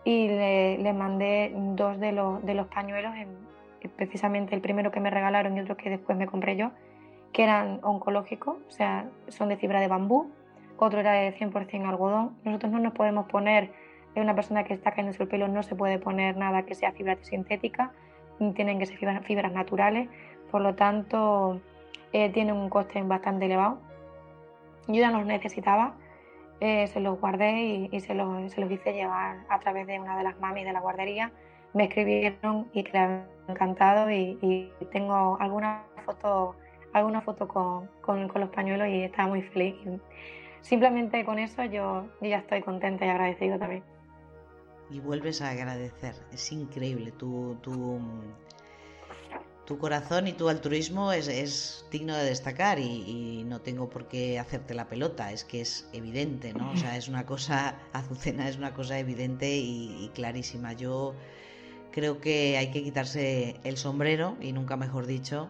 y 0.04 0.28
le, 0.28 0.92
mandé 0.92 1.52
dos 1.74 1.98
de, 1.98 2.12
los, 2.12 2.44
de 2.44 2.54
los 2.54 2.68
pañuelos, 2.68 3.12
precisamente 3.96 4.54
el 4.54 4.60
primero 4.60 4.90
que 4.90 5.00
me 5.00 5.10
regalaron 5.10 5.56
y 5.56 5.60
otro 5.60 5.76
que 5.76 5.90
después 5.90 6.16
me 6.16 6.26
compré 6.26 6.56
yo, 6.56 6.70
que 7.32 7.42
eran 7.42 7.80
oncológicos, 7.82 8.56
o 8.68 8.70
sea, 8.70 9.10
son 9.28 9.48
de 9.48 9.56
fibra 9.56 9.80
de 9.80 9.88
bambú, 9.88 10.30
otro 10.78 11.00
era 11.00 11.12
de 11.12 11.34
100% 11.36 11.88
algodón. 11.88 12.36
Nosotros 12.44 12.72
no 12.72 12.78
nos 12.78 12.92
podemos 12.92 13.26
poner, 13.26 13.72
en 14.14 14.22
una 14.22 14.34
persona 14.34 14.64
que 14.64 14.74
está 14.74 14.92
cayendo 14.92 15.16
el 15.18 15.28
pelo 15.28 15.48
no 15.48 15.62
se 15.62 15.74
puede 15.74 15.98
poner 15.98 16.36
nada 16.36 16.62
que 16.64 16.74
sea 16.74 16.92
fibra 16.92 17.18
sintética, 17.22 17.92
tienen 18.54 18.78
que 18.78 18.86
ser 18.86 18.98
fibras 18.98 19.52
naturales, 19.52 20.08
por 20.56 20.62
lo 20.62 20.74
tanto 20.74 21.60
eh, 22.14 22.32
un 22.50 22.70
coste 22.70 23.02
bastante 23.02 23.44
elevado. 23.44 23.78
Yo 24.88 24.94
ya 24.94 25.10
no 25.10 25.18
los 25.18 25.26
necesitaba, 25.26 25.96
eh, 26.60 26.86
se 26.86 26.98
los 27.00 27.20
guardé 27.20 27.88
y, 27.92 28.00
se, 28.00 28.14
los, 28.14 28.50
se, 28.50 28.62
los, 28.62 28.70
hice 28.70 28.94
llevar 28.94 29.44
a 29.50 29.60
través 29.60 29.86
de 29.86 30.00
una 30.00 30.16
de 30.16 30.24
las 30.24 30.40
mamis 30.40 30.64
de 30.64 30.72
la 30.72 30.80
guardería. 30.80 31.30
Me 31.74 31.84
escribieron 31.84 32.70
y 32.72 32.84
que 32.84 32.96
han 32.96 33.26
encantado 33.48 34.10
y, 34.10 34.72
tengo 34.92 35.36
alguna 35.40 35.84
foto, 36.06 36.56
alguna 36.94 37.20
foto 37.20 37.46
con, 37.46 37.88
con, 38.00 38.26
los 38.32 38.48
pañuelos 38.48 38.88
y 38.88 39.02
estaba 39.02 39.28
muy 39.28 39.42
feliz. 39.42 39.76
simplemente 40.62 41.22
con 41.26 41.38
eso 41.38 41.64
yo, 41.64 42.06
ya 42.22 42.38
estoy 42.38 42.62
contenta 42.62 43.04
y 43.04 43.10
agradecido 43.10 43.58
también. 43.58 43.82
Y 44.88 45.00
vuelves 45.00 45.42
a 45.42 45.50
agradecer, 45.50 46.14
es 46.32 46.50
increíble 46.50 47.12
tu, 47.12 47.56
tu 47.56 48.00
tu 49.66 49.78
corazón 49.78 50.28
y 50.28 50.32
tu 50.32 50.48
altruismo 50.48 51.12
es, 51.12 51.84
digno 51.90 52.16
de 52.16 52.24
destacar 52.24 52.78
y, 52.78 53.44
no 53.46 53.60
tengo 53.60 53.90
por 53.90 54.08
qué 54.08 54.38
hacerte 54.38 54.74
la 54.74 54.88
pelota, 54.88 55.32
es 55.32 55.44
que 55.44 55.60
es 55.60 55.88
evidente, 55.92 56.52
¿no? 56.54 56.70
O 56.70 56.76
sea, 56.76 56.96
es 56.96 57.08
una 57.08 57.26
cosa, 57.26 57.76
Azucena 57.92 58.48
es 58.48 58.56
una 58.56 58.72
cosa 58.74 58.98
evidente 58.98 59.56
y, 59.56 60.10
clarísima. 60.14 60.72
Yo 60.72 61.14
creo 61.90 62.20
que 62.20 62.56
hay 62.56 62.70
que 62.70 62.82
quitarse 62.82 63.60
el 63.64 63.76
sombrero, 63.76 64.36
y 64.40 64.52
nunca 64.52 64.76
mejor 64.76 65.06
dicho, 65.06 65.48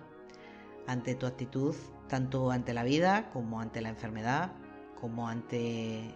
ante 0.86 1.14
tu 1.14 1.26
actitud, 1.26 1.74
tanto 2.08 2.50
ante 2.50 2.72
la 2.72 2.84
vida 2.84 3.30
como 3.32 3.60
ante 3.60 3.80
la 3.80 3.90
enfermedad, 3.90 4.52
como 5.00 5.28
ante 5.28 6.14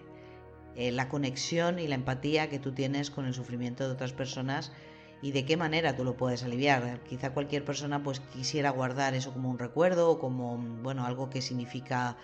eh, 0.74 0.90
la 0.92 1.08
conexión 1.08 1.78
y 1.78 1.86
la 1.86 1.96
empatía 1.96 2.48
que 2.48 2.58
tú 2.58 2.72
tienes 2.72 3.10
con 3.10 3.26
el 3.26 3.34
sufrimiento 3.34 3.86
de 3.86 3.92
otras 3.92 4.12
personas 4.12 4.72
y 5.22 5.32
de 5.32 5.44
qué 5.44 5.56
manera 5.56 5.96
tú 5.96 6.04
lo 6.04 6.16
puedes 6.16 6.42
aliviar. 6.42 7.00
Quizá 7.04 7.32
cualquier 7.32 7.64
persona 7.64 8.02
pues 8.02 8.20
quisiera 8.20 8.70
guardar 8.70 9.14
eso 9.14 9.32
como 9.32 9.50
un 9.50 9.58
recuerdo 9.58 10.10
o 10.10 10.18
como 10.18 10.56
bueno 10.56 11.04
algo 11.04 11.28
que 11.30 11.42
significa 11.42 12.16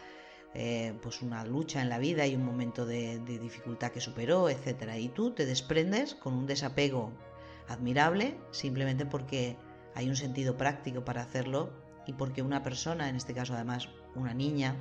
eh, 0.55 0.95
pues 1.03 1.21
una 1.21 1.45
lucha 1.45 1.83
en 1.83 1.91
la 1.91 1.99
vida 1.99 2.27
y 2.27 2.35
un 2.35 2.45
momento 2.45 2.87
de, 2.87 3.19
dificultad 3.19 3.91
que 3.91 4.01
superó, 4.01 4.49
etcétera. 4.49 4.99
Y 4.99 5.09
tú 5.09 5.33
te 5.33 5.45
desprendes 5.45 6.15
con 6.15 6.35
un 6.35 6.47
desapego 6.47 7.13
admirable 7.69 8.39
simplemente 8.53 9.05
porque 9.05 9.57
hay 9.95 10.09
un 10.09 10.17
sentido 10.17 10.57
práctico 10.57 11.05
para 11.05 11.23
hacerlo 11.23 11.71
y 12.07 12.13
porque 12.13 12.41
una 12.41 12.63
persona, 12.63 13.09
en 13.09 13.17
este 13.17 13.35
caso 13.35 13.55
además 13.55 13.89
una 14.15 14.33
niña, 14.33 14.77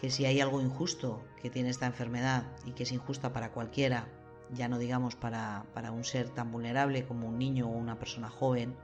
que 0.00 0.10
si 0.10 0.26
hay 0.26 0.40
algo 0.40 0.60
injusto 0.60 1.22
que 1.40 1.48
tiene 1.48 1.70
esta 1.70 1.86
enfermedad 1.86 2.44
y 2.66 2.72
que 2.72 2.82
es 2.82 2.92
injusta 2.92 3.32
para 3.32 3.52
cualquiera, 3.52 4.08
ya 4.52 4.68
no 4.68 4.78
digamos 4.78 5.16
para, 5.16 5.64
un 5.92 6.04
ser 6.04 6.28
tan 6.30 6.52
vulnerable 6.52 7.04
como 7.04 7.28
un 7.28 7.38
niño 7.38 7.68
o 7.68 7.72
una 7.72 7.98
persona 7.98 8.28
joven, 8.28 8.76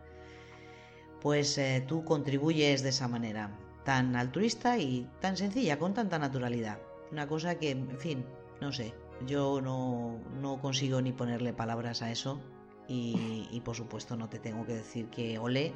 pues 1.20 1.58
eh, 1.58 1.84
tú 1.86 2.04
contribuyes 2.04 2.82
de 2.82 2.90
esa 2.90 3.08
manera, 3.08 3.50
tan 3.84 4.16
altruista 4.16 4.78
y 4.78 5.08
tan 5.20 5.36
sencilla, 5.36 5.78
con 5.78 5.94
tanta 5.94 6.18
naturalidad. 6.18 6.78
Una 7.10 7.26
cosa 7.26 7.58
que, 7.58 7.70
en 7.70 7.98
fin, 7.98 8.24
no 8.60 8.72
sé, 8.72 8.94
yo 9.26 9.60
no, 9.60 10.18
no 10.40 10.60
consigo 10.60 11.00
ni 11.00 11.12
ponerle 11.12 11.52
palabras 11.52 12.02
a 12.02 12.10
eso 12.10 12.40
y, 12.86 13.48
y, 13.50 13.60
por 13.60 13.76
supuesto 13.76 14.16
no 14.16 14.28
te 14.28 14.38
tengo 14.38 14.64
que 14.64 14.74
decir 14.74 15.08
que 15.08 15.38
ole 15.38 15.72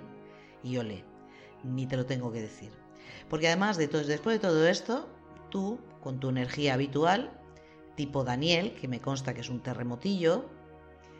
y 0.63 0.77
ole, 0.77 1.05
ni 1.65 1.87
te 1.87 1.97
lo 1.97 2.07
tengo 2.07 2.33
que 2.33 2.41
decir. 2.41 2.73
Porque 3.29 3.49
además 3.49 3.77
de 3.77 3.89
todo, 3.89 4.05
después 4.05 4.41
de 4.41 4.49
todo 4.49 4.67
esto, 4.67 5.09
tú, 5.51 5.79
con 6.01 6.21
tu 6.21 6.29
energía 6.29 6.75
habitual, 6.75 7.42
tipo 7.95 8.25
Daniel, 8.25 8.75
que 8.75 8.89
me 8.89 9.01
consta 9.01 9.35
que 9.35 9.41
es 9.41 9.51
un 9.51 9.61
terremotillo. 9.61 10.47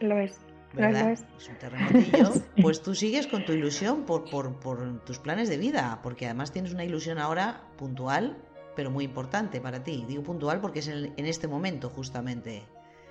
Lo 0.01 0.19
es. 0.19 0.39
¿verdad? 0.75 1.11
es. 1.11 1.25
un 1.49 1.57
terremotillo. 1.57 2.33
Pues 2.63 2.83
tú 2.83 2.95
sigues 2.95 3.27
con 3.27 3.45
tu 3.45 3.53
ilusión 3.53 4.05
por, 4.05 4.29
por, 4.31 4.59
por, 4.61 5.01
tus 5.05 5.19
planes 5.19 5.49
de 5.49 5.57
vida, 5.57 6.01
porque 6.03 6.27
además 6.27 6.53
tienes 6.53 6.73
una 6.73 6.85
ilusión 6.85 7.19
ahora 7.19 7.63
puntual, 7.77 8.37
pero 8.75 8.91
muy 8.91 9.05
importante 9.05 9.61
para 9.61 9.83
ti. 9.83 10.05
Digo 10.07 10.23
puntual 10.23 10.61
porque 10.61 10.81
es 10.81 10.89
en, 10.89 11.13
este 11.17 11.49
momento, 11.49 11.91
justamente. 11.91 12.63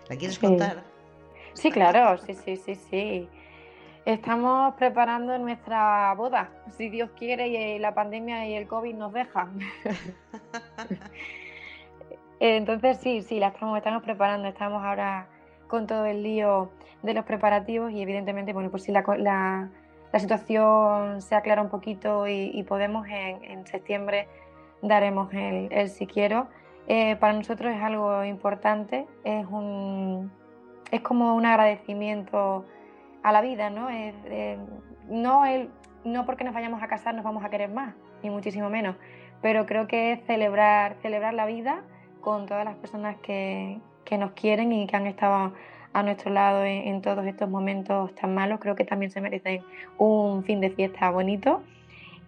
¿La 0.10 0.16
quieres 0.16 0.40
contar? 0.40 0.84
Sí, 1.54 1.72
claro, 1.72 2.18
sí, 2.18 2.34
sí, 2.34 2.58
sí, 2.58 2.76
sí. 2.76 3.30
Estamos 4.06 4.74
preparando 4.76 5.38
nuestra 5.38 6.14
boda, 6.16 6.50
si 6.76 6.90
Dios 6.90 7.12
quiere 7.18 7.48
y 7.50 7.78
la 7.78 7.94
pandemia 7.94 8.48
y 8.48 8.56
el 8.56 8.68
COVID 8.68 8.96
nos 8.96 9.14
dejan. 9.14 9.60
Entonces 12.44 12.98
sí, 12.98 13.22
sí, 13.22 13.38
la 13.38 13.50
estamos, 13.50 13.78
estamos 13.78 14.02
preparando, 14.02 14.48
estamos 14.48 14.84
ahora 14.84 15.28
con 15.68 15.86
todo 15.86 16.06
el 16.06 16.24
lío 16.24 16.72
de 17.04 17.14
los 17.14 17.24
preparativos 17.24 17.92
y 17.92 18.02
evidentemente, 18.02 18.52
bueno, 18.52 18.72
pues 18.72 18.82
si 18.82 18.92
la, 18.92 19.04
la, 19.20 20.20
situación 20.20 21.22
se 21.22 21.36
aclara 21.36 21.62
un 21.62 21.70
poquito 21.70 22.28
y, 22.28 22.64
podemos 22.64 23.06
en, 23.08 23.68
septiembre 23.68 24.28
daremos 24.82 25.32
el, 25.36 25.72
el 25.72 25.90
si 25.90 26.08
quiero. 26.08 26.48
Eh, 26.88 27.16
para 27.18 27.34
nosotros 27.34 27.76
es 27.76 27.82
algo 27.84 28.24
importante, 28.24 29.06
es, 29.24 29.46
un, 29.46 30.32
es 30.90 31.02
como 31.02 31.36
un 31.36 31.46
agradecimiento 31.46 32.66
a 33.22 33.32
la 33.32 33.42
vida, 33.42 33.70
¿no? 33.70 33.88
no, 35.08 35.46
el, 35.46 35.70
no 36.04 36.26
porque 36.26 36.44
nos 36.44 36.56
vayamos 36.56 36.82
a 36.82 36.88
casar 36.88 37.14
nos 37.14 37.24
vamos 37.24 37.46
a 37.46 37.52
querer 37.52 37.70
más, 37.70 37.94
ni 38.24 38.32
muchísimo 38.32 38.72
menos, 38.72 38.96
pero 39.44 39.68
creo 39.68 39.86
que 39.86 40.14
es 40.14 40.26
celebrar, 40.26 40.96
celebrar 41.04 41.36
la 41.36 41.46
vida 41.46 41.84
con 42.22 42.46
todas 42.46 42.66
las 42.66 42.76
personas 42.76 43.18
que, 43.18 43.80
que 44.06 44.18
nos 44.18 44.32
quieren 44.32 44.72
y 44.72 44.88
que 44.88 44.96
han 44.96 45.08
estado 45.08 45.54
a 45.94 46.04
nuestro 46.04 46.32
lado 46.32 46.64
en, 46.64 47.02
todos 47.02 47.26
estos 47.26 47.50
momentos 47.50 48.14
tan 48.16 48.34
malos. 48.34 48.60
Creo 48.60 48.76
que 48.76 48.86
también 48.86 49.12
se 49.12 49.22
merecen 49.22 49.64
un 49.98 50.44
fin 50.44 50.62
de 50.62 50.70
fiesta 50.70 51.10
bonito 51.10 51.62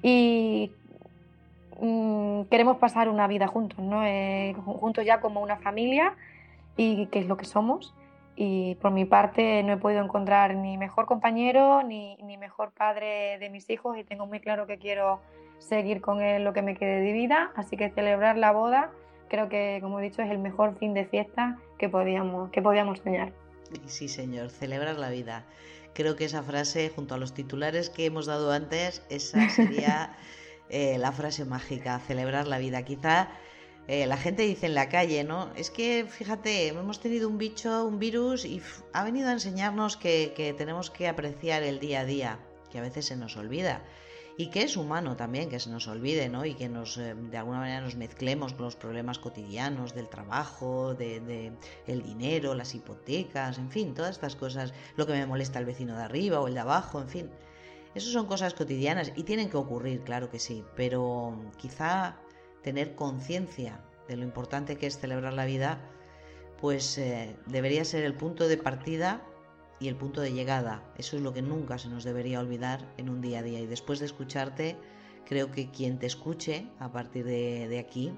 y 0.01 0.71
mm, 1.79 2.43
queremos 2.43 2.77
pasar 2.77 3.09
una 3.09 3.27
vida 3.27 3.47
juntos, 3.47 3.79
¿no? 3.79 4.03
Eh, 4.05 4.53
juntos 4.65 5.05
ya 5.05 5.21
como 5.21 5.41
una 5.41 5.57
familia 5.57 6.15
y 6.75 7.07
que 7.07 7.19
es 7.19 7.27
lo 7.27 7.37
que 7.37 7.45
somos. 7.45 7.93
Y 8.35 8.75
por 8.75 8.91
mi 8.91 9.05
parte 9.05 9.61
no 9.63 9.73
he 9.73 9.77
podido 9.77 10.03
encontrar 10.03 10.55
ni 10.55 10.77
mejor 10.77 11.05
compañero 11.05 11.83
ni, 11.83 12.17
ni 12.17 12.35
mejor 12.37 12.71
padre 12.71 13.37
de 13.37 13.49
mis 13.49 13.69
hijos 13.69 13.95
y 13.97 14.03
tengo 14.03 14.25
muy 14.25 14.39
claro 14.39 14.65
que 14.65 14.79
quiero 14.79 15.19
seguir 15.59 16.01
con 16.01 16.19
él 16.21 16.43
lo 16.43 16.51
que 16.51 16.63
me 16.63 16.75
quede 16.75 16.99
de 16.99 17.13
vida, 17.13 17.51
así 17.55 17.77
que 17.77 17.91
celebrar 17.91 18.37
la 18.37 18.51
boda 18.51 18.89
creo 19.29 19.49
que, 19.49 19.79
como 19.81 19.99
he 19.99 20.03
dicho, 20.03 20.21
es 20.21 20.31
el 20.31 20.39
mejor 20.39 20.77
fin 20.77 20.93
de 20.93 21.05
fiesta 21.05 21.59
que 21.77 21.89
podíamos, 21.89 22.49
que 22.51 22.61
podíamos 22.61 22.99
soñar. 22.99 23.33
Sí, 23.85 24.07
señor, 24.07 24.49
celebrar 24.49 24.97
la 24.97 25.09
vida. 25.09 25.45
Creo 25.93 26.15
que 26.15 26.25
esa 26.25 26.43
frase, 26.43 26.91
junto 26.95 27.15
a 27.15 27.17
los 27.17 27.33
titulares 27.33 27.89
que 27.89 28.05
hemos 28.05 28.25
dado 28.25 28.51
antes, 28.51 29.03
esa 29.09 29.49
sería 29.49 30.15
eh, 30.69 30.97
la 30.97 31.11
frase 31.11 31.45
mágica, 31.45 31.99
celebrar 31.99 32.47
la 32.47 32.57
vida. 32.57 32.83
Quizá 32.83 33.29
eh, 33.87 34.05
la 34.07 34.17
gente 34.17 34.43
dice 34.43 34.67
en 34.67 34.75
la 34.75 34.89
calle, 34.89 35.23
¿no? 35.23 35.51
Es 35.55 35.69
que, 35.69 36.05
fíjate, 36.07 36.67
hemos 36.67 36.99
tenido 36.99 37.27
un 37.29 37.37
bicho, 37.37 37.85
un 37.85 37.99
virus, 37.99 38.45
y 38.45 38.61
ha 38.93 39.03
venido 39.03 39.29
a 39.29 39.33
enseñarnos 39.33 39.97
que, 39.97 40.33
que 40.35 40.53
tenemos 40.53 40.89
que 40.89 41.07
apreciar 41.07 41.63
el 41.63 41.79
día 41.79 42.01
a 42.01 42.05
día, 42.05 42.39
que 42.71 42.79
a 42.79 42.81
veces 42.81 43.05
se 43.05 43.15
nos 43.15 43.37
olvida 43.37 43.83
y 44.37 44.47
que 44.47 44.63
es 44.63 44.77
humano 44.77 45.15
también, 45.15 45.49
que 45.49 45.59
se 45.59 45.69
nos 45.69 45.87
olvide, 45.87 46.27
¿no? 46.27 46.45
Y 46.45 46.55
que 46.55 46.67
nos, 46.67 46.97
eh, 46.97 47.13
de 47.13 47.37
alguna 47.37 47.59
manera 47.59 47.81
nos 47.81 47.95
mezclemos 47.95 48.53
con 48.53 48.65
los 48.65 48.75
problemas 48.75 49.19
cotidianos 49.19 49.93
del 49.93 50.09
trabajo, 50.09 50.95
de, 50.95 51.53
el 51.85 52.01
dinero, 52.01 52.55
las 52.55 52.73
hipotecas, 52.73 53.59
en 53.59 53.69
fin, 53.69 53.93
todas 53.93 54.11
estas 54.11 54.35
cosas, 54.35 54.73
lo 54.95 55.05
que 55.05 55.13
me 55.13 55.25
molesta 55.25 55.59
el 55.59 55.65
vecino 55.65 55.95
de 55.95 56.03
arriba 56.03 56.39
o 56.39 56.47
el 56.47 56.55
de 56.55 56.61
abajo, 56.61 56.99
en 56.99 57.09
fin. 57.09 57.29
Eso 57.93 58.09
son 58.09 58.25
cosas 58.25 58.55
cotidianas 58.55 59.11
y 59.15 59.23
tienen 59.23 59.49
que 59.49 59.57
ocurrir, 59.57 60.01
claro 60.01 60.31
que 60.31 60.39
sí, 60.39 60.63
pero 60.75 61.37
quizá 61.57 62.17
tener 62.63 62.95
conciencia 62.95 63.83
de 64.07 64.17
lo 64.17 64.23
importante 64.23 64.77
que 64.77 64.87
es 64.87 64.97
celebrar 64.97 65.33
la 65.33 65.45
vida, 65.45 65.79
pues 66.59 66.97
eh, 66.97 67.35
debería 67.45 67.85
ser 67.85 68.03
el 68.03 68.15
punto 68.15 68.47
de 68.47 68.57
partida 68.57 69.21
y 69.83 69.89
el 69.89 69.97
punto 69.97 70.21
de 70.21 70.31
llegada. 70.31 70.81
Eso 70.97 71.17
es 71.17 71.21
lo 71.21 71.33
que 71.33 71.41
nunca 71.41 71.77
se 71.77 71.89
nos 71.89 72.05
debería 72.05 72.39
olvidar 72.39 72.87
en 72.97 73.09
un 73.09 73.19
día 73.19 73.39
a 73.39 73.43
día. 73.43 73.59
Y 73.59 73.65
después 73.65 73.99
de 73.99 74.05
escucharte, 74.05 74.77
creo 75.25 75.51
que 75.51 75.71
quien 75.71 75.99
te 75.99 76.05
escuche 76.05 76.67
a 76.79 76.91
partir 76.91 77.25
de, 77.25 77.77
aquí, 77.79 78.13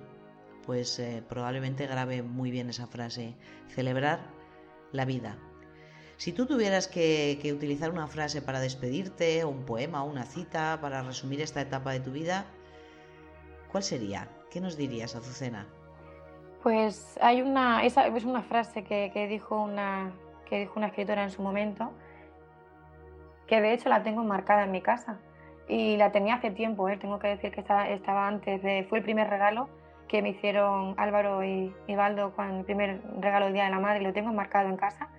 pues 0.64 1.00
eh, 1.00 1.24
probablemente 1.28 1.88
grabe 1.88 2.22
muy 2.22 2.52
bien 2.52 2.70
esa 2.70 2.86
frase, 2.86 3.36
celebrar 3.68 4.30
la 4.92 5.06
vida. 5.06 5.40
Si 6.18 6.34
tú 6.34 6.46
tuvieras 6.46 6.88
que, 6.88 7.40
utilizar 7.52 7.90
una 7.90 8.08
frase 8.08 8.44
para 8.44 8.60
despedirte, 8.60 9.44
o 9.44 9.50
un 9.50 9.66
poema, 9.66 10.04
o 10.04 10.10
una 10.10 10.24
cita, 10.24 10.78
para 10.82 11.02
resumir 11.02 11.42
esta 11.42 11.62
etapa 11.62 11.94
de 11.94 12.00
tu 12.00 12.12
vida, 12.12 12.46
¿cuál 13.72 13.82
sería? 13.82 14.30
¿Qué 14.52 14.62
nos 14.62 14.78
dirías, 14.78 15.16
Azucena? 15.16 15.68
Pues 16.62 17.18
hay 17.22 17.42
una, 17.42 17.84
esa 17.84 18.06
es 18.08 18.24
una 18.24 18.44
frase 18.44 18.84
que 18.84 19.28
dijo 19.28 19.62
una, 19.62 20.14
que 20.46 20.60
dijo 20.60 20.74
una 20.78 20.88
escritora 20.88 21.24
en 21.24 21.32
su 21.32 21.42
momento, 21.42 21.92
que 23.48 23.62
de 23.62 23.74
hecho 23.74 23.90
la 23.90 24.04
tengo 24.04 24.24
marcada 24.24 24.64
en 24.64 24.72
mi 24.72 24.82
casa 24.82 25.20
y 25.68 25.98
la 25.98 26.12
tenía 26.12 26.36
hace 26.36 26.52
tiempo, 26.52 26.90
¿eh? 26.90 26.98
tengo 26.98 27.20
que 27.20 27.28
decir 27.28 27.52
que 27.52 27.62
estaba, 27.62 27.90
estaba, 27.90 28.28
antes 28.28 28.62
de, 28.62 28.86
fue 28.90 29.00
el 29.00 29.04
primer 29.04 29.30
regalo 29.30 29.68
que 30.08 30.22
me 30.22 30.30
hicieron 30.30 30.94
Álvaro 30.98 31.44
y, 31.44 31.74
y 31.88 31.96
Baldo 31.96 32.36
con 32.36 32.50
el 32.58 32.66
primer 32.66 33.02
regalo 33.20 33.46
del 33.46 33.54
Día 33.56 33.66
de 33.66 33.72
la 33.72 33.80
Madre, 33.80 34.02
lo 34.02 34.14
tengo 34.14 34.32
marcado 34.32 34.70
en 34.70 34.78
casa 34.78 35.10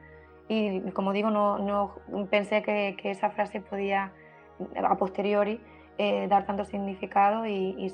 y 0.49 0.81
como 0.93 1.12
digo, 1.12 1.31
no, 1.31 1.59
no 1.59 1.95
pensé 2.31 2.62
que, 2.62 2.97
que, 3.01 3.11
esa 3.11 3.31
frase 3.31 3.61
podía 3.61 4.12
a 4.77 4.97
posteriori 4.97 5.61
eh, 5.99 6.29
dar 6.29 6.47
tanto 6.47 6.64
significado 6.64 7.47
y, 7.47 7.74
y, 7.79 7.93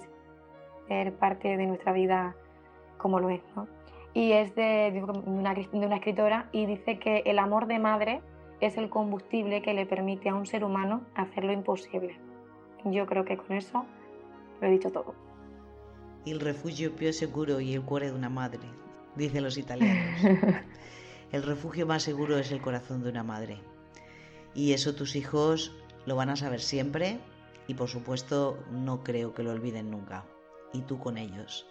ser 0.89 1.15
parte 1.15 1.57
de 1.57 1.67
nuestra 1.67 1.93
vida 1.93 2.35
como 2.99 3.21
lo 3.21 3.31
es. 3.31 3.41
¿no? 3.57 3.67
Y 4.15 4.33
es 4.33 4.55
de, 4.55 5.03
una, 5.27 5.55
de 5.55 5.69
una 5.73 5.97
escritora 5.97 6.49
y 6.53 6.67
dice 6.67 6.99
que 6.99 7.23
el 7.25 7.39
amor 7.39 7.67
de 7.67 7.79
madre 7.79 8.21
es 8.61 8.77
el 8.77 8.91
combustible 8.91 9.63
que 9.63 9.75
le 9.75 9.87
permite 9.87 10.29
a 10.29 10.35
un 10.35 10.47
ser 10.47 10.65
humano 10.65 11.03
hacer 11.15 11.45
lo 11.45 11.53
imposible. 11.53 12.19
Yo 12.85 13.07
creo 13.07 13.25
que 13.25 13.37
con 13.37 13.57
eso 13.57 13.87
lo 14.61 14.69
he 14.69 14.71
dicho 14.71 14.91
todo. 14.91 15.15
El 16.27 16.41
refugio 16.41 16.95
più 16.95 17.13
seguro 17.13 17.61
y 17.61 17.75
el 17.75 17.83
cuore 17.83 18.07
de 18.07 18.17
una 18.17 18.29
madre, 18.29 18.61
dicen 19.17 19.43
los 19.43 19.59
italianos. 19.59 20.21
el 21.33 21.43
refugio 21.43 21.87
más 21.87 22.03
seguro 22.03 22.39
es 22.39 22.53
el 22.53 22.61
corazón 22.61 23.03
de 23.03 23.11
una 23.11 23.25
madre. 23.25 23.59
Y 24.55 24.73
eso 24.73 24.95
tus 24.95 25.17
hijos 25.17 25.75
lo 26.07 26.15
van 26.15 26.31
a 26.31 26.37
saber 26.37 26.61
siempre 26.61 27.19
y 27.67 27.75
por 27.75 27.89
supuesto 27.89 28.59
no 28.71 29.03
creo 29.03 29.33
que 29.35 29.43
lo 29.43 29.51
olviden 29.51 29.91
nunca. 29.91 30.25
Y 30.73 30.83
tú 30.83 30.99
con 30.99 31.19
ellos. 31.19 31.67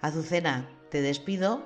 Azucena, 0.00 0.68
te 0.92 1.00
despido 1.00 1.62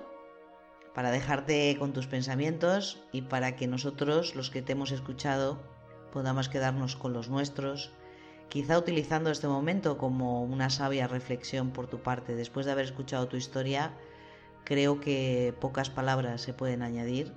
para 0.95 1.11
dejarte 1.11 1.74
con 1.81 1.93
tus 1.93 2.07
pensamientos 2.07 3.03
y 3.11 3.22
para 3.22 3.57
que 3.57 3.66
nosotros, 3.66 4.37
los 4.37 4.51
que 4.51 4.62
te 4.62 4.70
hemos 4.70 4.93
escuchado, 4.93 5.59
podamos 6.12 6.49
quedarnos 6.49 6.95
con 6.95 7.12
los 7.12 7.29
nuestros, 7.29 7.91
quizá 8.49 8.79
utilizando 8.79 9.33
este 9.33 9.49
momento 9.49 9.99
como 9.99 10.45
una 10.45 10.70
sabia 10.70 11.09
reflexión 11.09 11.72
por 11.72 11.89
tu 11.89 12.05
parte. 12.05 12.37
Después 12.37 12.66
de 12.66 12.72
haber 12.72 12.85
escuchado 12.85 13.27
tu 13.27 13.37
historia, 13.37 13.97
creo 14.62 15.01
que 15.01 15.53
pocas 15.61 15.91
palabras 15.91 16.43
se 16.43 16.55
pueden 16.55 16.83
añadir 16.83 17.33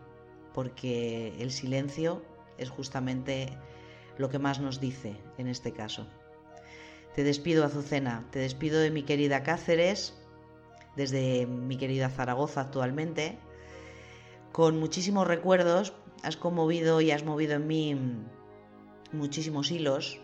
porque 0.53 1.33
el 1.39 1.49
silencio 1.49 2.21
es 2.59 2.69
justamente 2.69 3.57
lo 4.19 4.29
que 4.29 4.37
más 4.37 4.59
nos 4.59 4.79
dice 4.79 5.15
en 5.39 5.47
este 5.47 5.73
caso. 5.73 6.05
Te 7.15 7.23
despido, 7.23 7.65
Azucena, 7.65 8.27
te 8.29 8.37
despido 8.37 8.79
de 8.79 8.91
mi 8.91 9.01
querida 9.01 9.41
Cáceres, 9.41 10.18
desde 10.99 11.47
mi 11.47 11.77
querida 11.77 12.09
Zaragoza 12.09 12.59
actualmente, 12.59 13.39
con 14.51 14.77
muchísimos 14.77 15.25
recuerdos. 15.25 15.93
Has 16.23 16.35
conmovido 16.35 16.99
y 16.99 17.11
has 17.11 17.23
movido 17.23 17.53
en 17.53 17.67
mí 17.67 17.95
muchísimos 19.13 19.71
hilos, 19.71 20.19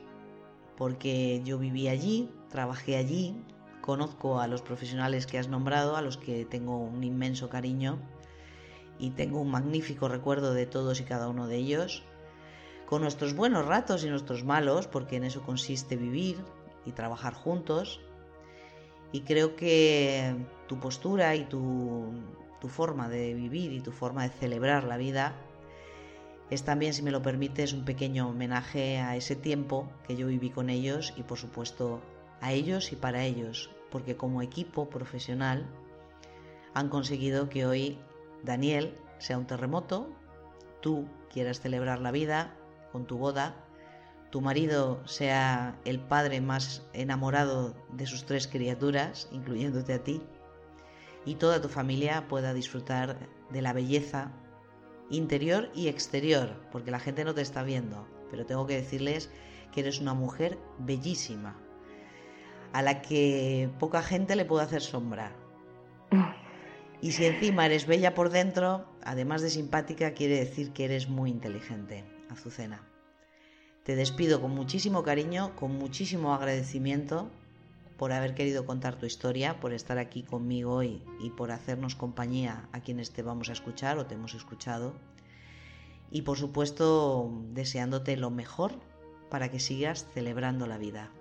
porque 0.75 1.41
yo 1.45 1.57
viví 1.57 1.87
allí, 1.87 2.29
trabajé 2.49 2.97
allí, 2.97 3.41
conozco 3.79 4.41
a 4.41 4.47
los 4.47 4.61
profesionales 4.61 5.25
que 5.27 5.39
has 5.39 5.47
nombrado, 5.47 5.95
a 5.95 6.01
los 6.01 6.17
que 6.17 6.43
tengo 6.43 6.77
un 6.77 7.05
inmenso 7.05 7.47
cariño 7.49 7.97
y 8.99 9.11
tengo 9.11 9.39
un 9.39 9.51
magnífico 9.51 10.09
recuerdo 10.09 10.53
de 10.53 10.65
todos 10.65 10.99
y 10.99 11.05
cada 11.05 11.29
uno 11.29 11.47
de 11.47 11.55
ellos, 11.55 12.03
con 12.85 13.01
nuestros 13.01 13.33
buenos 13.33 13.65
ratos 13.65 14.03
y 14.03 14.09
nuestros 14.09 14.43
malos, 14.43 14.87
porque 14.87 15.15
en 15.15 15.23
eso 15.23 15.41
consiste 15.41 15.95
vivir 15.95 16.37
y 16.85 16.91
trabajar 16.91 17.33
juntos. 17.33 18.01
Y 19.13 19.21
creo 19.21 19.55
que 19.55 20.35
tu 20.67 20.79
postura 20.79 21.35
y 21.35 21.45
tu, 21.45 22.11
forma 22.67 23.09
de 23.09 23.35
vivir 23.35 23.73
y 23.73 23.79
tu 23.79 23.91
forma 23.91 24.23
de 24.23 24.29
celebrar 24.29 24.85
la 24.85 24.97
vida 24.97 25.35
es 26.49 26.63
también, 26.63 26.95
si 26.95 27.03
me 27.03 27.11
lo 27.11 27.21
permites, 27.21 27.73
un 27.73 27.85
pequeño 27.85 28.27
homenaje 28.27 28.97
a 28.97 29.15
ese 29.15 29.35
tiempo 29.35 29.87
que 30.07 30.15
yo 30.15 30.25
viví 30.25 30.49
con 30.49 30.71
ellos 30.71 31.13
y 31.15 31.21
por 31.21 31.37
supuesto 31.37 32.01
a 32.41 32.53
ellos 32.53 32.91
y 32.91 32.95
para 32.95 33.23
ellos, 33.23 33.69
porque 33.91 34.17
como 34.17 34.41
equipo 34.41 34.89
profesional 34.89 35.67
han 36.73 36.89
conseguido 36.89 37.49
que 37.49 37.67
hoy 37.67 37.99
Daniel 38.43 38.95
sea 39.19 39.37
un 39.37 39.45
terremoto, 39.45 40.09
tú 40.81 41.07
quieras 41.31 41.61
celebrar 41.61 41.99
la 41.99 42.11
vida 42.11 42.55
con 42.91 43.05
tu 43.05 43.17
boda, 43.17 43.55
tu 44.29 44.41
marido 44.41 45.01
sea 45.07 45.79
el 45.85 45.99
padre 45.99 46.41
más 46.41 46.83
enamorado 46.93 47.75
de 47.93 48.05
sus 48.05 48.25
tres 48.25 48.47
criaturas, 48.47 49.29
incluyéndote 49.31 49.93
a 49.93 50.03
ti, 50.03 50.21
y 51.25 51.35
toda 51.35 51.61
tu 51.61 51.69
familia 51.69 52.27
pueda 52.27 52.53
disfrutar 52.53 53.17
de 53.49 53.61
la 53.61 53.73
belleza 53.73 54.31
interior 55.09 55.69
y 55.73 55.87
exterior, 55.87 56.55
porque 56.71 56.91
la 56.91 56.99
gente 56.99 57.25
no 57.25 57.33
te 57.33 57.41
está 57.41 57.63
viendo, 57.63 58.07
pero 58.29 58.45
tengo 58.45 58.65
que 58.65 58.75
decirles 58.75 59.29
que 59.71 59.81
eres 59.81 59.99
una 59.99 60.13
mujer 60.13 60.57
bellísima, 60.79 61.59
a 62.73 62.81
la 62.81 63.01
que 63.01 63.69
poca 63.79 64.01
gente 64.01 64.35
le 64.35 64.45
puede 64.45 64.63
hacer 64.63 64.81
sombra. 64.81 65.35
Y 67.01 67.11
si 67.11 67.25
encima 67.25 67.65
eres 67.65 67.85
bella 67.85 68.15
por 68.15 68.29
dentro, 68.29 68.85
además 69.03 69.41
de 69.41 69.49
simpática, 69.49 70.13
quiere 70.13 70.39
decir 70.39 70.71
que 70.71 70.85
eres 70.85 71.07
muy 71.07 71.29
inteligente, 71.29 72.03
Azucena. 72.29 72.81
Te 73.83 73.95
despido 73.95 74.41
con 74.41 74.51
muchísimo 74.51 75.03
cariño, 75.03 75.55
con 75.55 75.77
muchísimo 75.77 76.33
agradecimiento 76.33 77.29
por 77.97 78.11
haber 78.11 78.35
querido 78.35 78.65
contar 78.65 78.95
tu 78.95 79.05
historia, 79.05 79.59
por 79.59 79.73
estar 79.73 79.97
aquí 79.97 80.23
conmigo 80.23 80.73
hoy 80.73 81.03
y 81.19 81.29
por 81.29 81.51
hacernos 81.51 81.95
compañía 81.95 82.67
a 82.71 82.81
quienes 82.81 83.11
te 83.11 83.21
vamos 83.21 83.49
a 83.49 83.53
escuchar 83.53 83.97
o 83.97 84.05
te 84.05 84.15
hemos 84.15 84.33
escuchado. 84.33 84.93
Y 86.11 86.21
por 86.23 86.37
supuesto, 86.37 87.31
deseándote 87.53 88.17
lo 88.17 88.29
mejor 88.29 88.73
para 89.29 89.49
que 89.49 89.59
sigas 89.59 90.07
celebrando 90.13 90.67
la 90.67 90.77
vida 90.77 91.11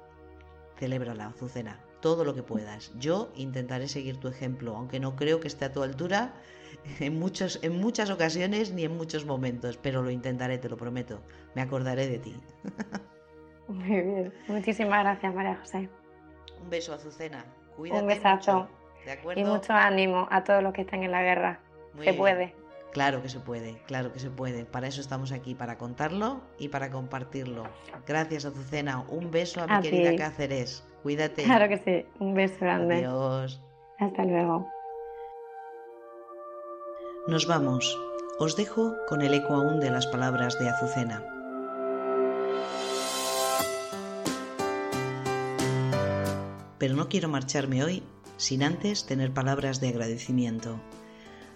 celébrala, 0.79 1.27
Azucena, 1.27 1.79
todo 2.01 2.25
lo 2.25 2.35
que 2.35 2.43
puedas. 2.43 2.93
Yo 2.99 3.31
intentaré 3.37 3.89
seguir 3.89 4.19
tu 4.19 4.29
ejemplo, 4.29 4.77
aunque 4.77 5.01
no 5.01 5.17
creo 5.17 5.41
que 5.41 5.49
esté 5.49 5.65
a 5.65 5.73
tu 5.73 5.83
altura 5.83 6.35
en, 7.01 7.23
en 7.63 7.81
muchas 7.81 8.11
ocasiones 8.11 8.73
ni 8.73 8.85
en 8.85 8.97
muchos 8.97 9.25
momentos, 9.25 9.77
pero 9.77 10.03
lo 10.03 10.11
intentaré, 10.11 10.59
te 10.59 10.69
lo 10.69 10.77
prometo. 10.77 11.21
Me 11.55 11.63
acordaré 11.63 12.09
de 12.09 12.19
ti. 12.19 12.37
Muy 13.69 14.03
bien, 14.03 14.35
muchísimas 14.47 15.03
gracias, 15.05 15.35
María 15.35 15.57
José. 15.57 15.89
Un 16.65 16.71
beso, 16.71 16.95
Azucena. 16.95 17.45
Cuídate 17.77 18.01
Un 18.01 18.07
besazo. 18.09 18.69
¿de 19.05 19.13
acuerdo? 19.13 19.41
Y 19.41 19.45
mucho 19.45 19.75
ánimo 19.75 20.27
a 20.31 20.45
todos 20.45 20.63
los 20.63 20.73
que 20.73 20.81
están 20.81 21.03
en 21.03 21.11
la 21.11 21.23
guerra. 21.23 21.61
Se 22.03 22.15
puede. 22.15 22.55
Claro 22.93 23.21
que 23.23 23.29
se 23.29 23.41
puede, 23.41 23.77
claro 23.87 24.13
que 24.13 24.21
se 24.21 24.31
puede. 24.31 24.65
Para 24.65 24.87
eso 24.87 25.01
estamos 25.01 25.33
aquí, 25.33 25.55
para 25.55 25.77
contarlo 25.77 26.41
y 26.59 26.69
para 26.69 26.91
compartirlo. 26.91 27.65
Gracias, 28.07 28.45
Azucena. 28.45 29.05
Un 29.09 29.31
beso 29.31 29.63
a 29.63 29.67
mi 29.67 29.83
querida 29.83 30.17
Cáceres. 30.17 30.87
Cuídate. 31.03 31.43
Claro 31.43 31.69
que 31.69 31.79
sí. 31.79 32.07
Un 32.19 32.35
beso 32.35 32.57
grande. 32.61 33.05
Adiós. 33.05 33.61
Hasta 33.99 34.25
luego. 34.25 34.69
Nos 37.27 37.47
vamos. 37.47 37.99
Os 38.39 38.57
dejo 38.57 38.95
con 39.09 39.23
el 39.23 39.35
eco 39.35 39.55
aún 39.55 39.81
de 39.81 39.91
las 39.91 40.07
palabras 40.07 40.59
de 40.59 40.69
Azucena. 40.69 41.23
Pero 46.79 46.95
no 46.95 47.09
quiero 47.09 47.29
marcharme 47.29 47.85
hoy 47.85 48.03
sin 48.37 48.63
antes 48.63 49.07
tener 49.07 49.33
palabras 49.33 49.81
de 49.81 49.89
agradecimiento. 49.89 50.81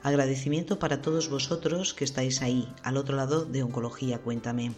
Agradecimiento 0.02 0.78
para 0.78 1.02
todos 1.02 1.28
vosotros 1.28 1.92
que 1.92 2.04
estáis 2.04 2.40
ahí, 2.40 2.68
al 2.84 2.96
otro 2.96 3.16
lado 3.16 3.44
de 3.44 3.62
Oncología 3.62 4.18
Cuéntame. 4.18 4.72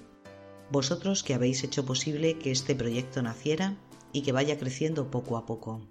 Vosotros 0.70 1.22
que 1.22 1.34
habéis 1.34 1.62
hecho 1.62 1.84
posible 1.84 2.38
que 2.38 2.50
este 2.50 2.74
proyecto 2.74 3.22
naciera 3.22 3.76
y 4.12 4.22
que 4.22 4.32
vaya 4.32 4.58
creciendo 4.58 5.10
poco 5.10 5.36
a 5.36 5.44
poco. 5.44 5.82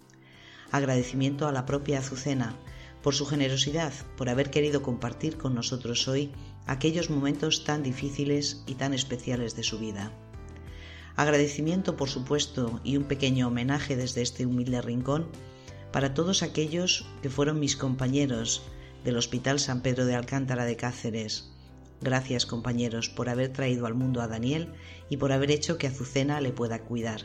Agradecimiento 0.71 1.47
a 1.47 1.51
la 1.51 1.65
propia 1.65 1.99
Azucena 1.99 2.55
por 3.03 3.15
su 3.15 3.25
generosidad, 3.25 3.93
por 4.17 4.29
haber 4.29 4.51
querido 4.51 4.81
compartir 4.81 5.37
con 5.37 5.55
nosotros 5.55 6.07
hoy 6.07 6.31
aquellos 6.65 7.09
momentos 7.09 7.63
tan 7.63 7.83
difíciles 7.83 8.63
y 8.67 8.75
tan 8.75 8.93
especiales 8.93 9.55
de 9.55 9.63
su 9.63 9.79
vida. 9.79 10.11
Agradecimiento, 11.19 11.97
por 11.97 12.07
supuesto, 12.07 12.79
y 12.85 12.95
un 12.95 13.03
pequeño 13.03 13.49
homenaje 13.49 13.97
desde 13.97 14.21
este 14.21 14.45
humilde 14.45 14.81
rincón 14.81 15.27
para 15.91 16.13
todos 16.13 16.43
aquellos 16.43 17.09
que 17.21 17.29
fueron 17.29 17.59
mis 17.59 17.75
compañeros 17.75 18.61
del 19.03 19.17
Hospital 19.17 19.59
San 19.59 19.81
Pedro 19.81 20.05
de 20.05 20.15
Alcántara 20.15 20.63
de 20.63 20.77
Cáceres. 20.77 21.51
Gracias 21.99 22.45
compañeros 22.45 23.09
por 23.09 23.27
haber 23.27 23.51
traído 23.51 23.85
al 23.85 23.95
mundo 23.95 24.21
a 24.21 24.29
Daniel 24.29 24.71
y 25.09 25.17
por 25.17 25.33
haber 25.33 25.51
hecho 25.51 25.77
que 25.77 25.87
Azucena 25.87 26.39
le 26.39 26.53
pueda 26.53 26.83
cuidar. 26.83 27.23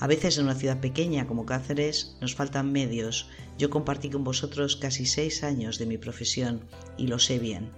A 0.00 0.06
veces 0.06 0.36
en 0.36 0.44
una 0.44 0.54
ciudad 0.54 0.80
pequeña 0.80 1.26
como 1.26 1.46
Cáceres 1.46 2.18
nos 2.20 2.34
faltan 2.34 2.72
medios. 2.72 3.30
Yo 3.56 3.70
compartí 3.70 4.10
con 4.10 4.22
vosotros 4.22 4.76
casi 4.76 5.06
seis 5.06 5.44
años 5.44 5.78
de 5.78 5.86
mi 5.86 5.96
profesión 5.96 6.60
y 6.98 7.06
lo 7.06 7.18
sé 7.18 7.38
bien, 7.38 7.70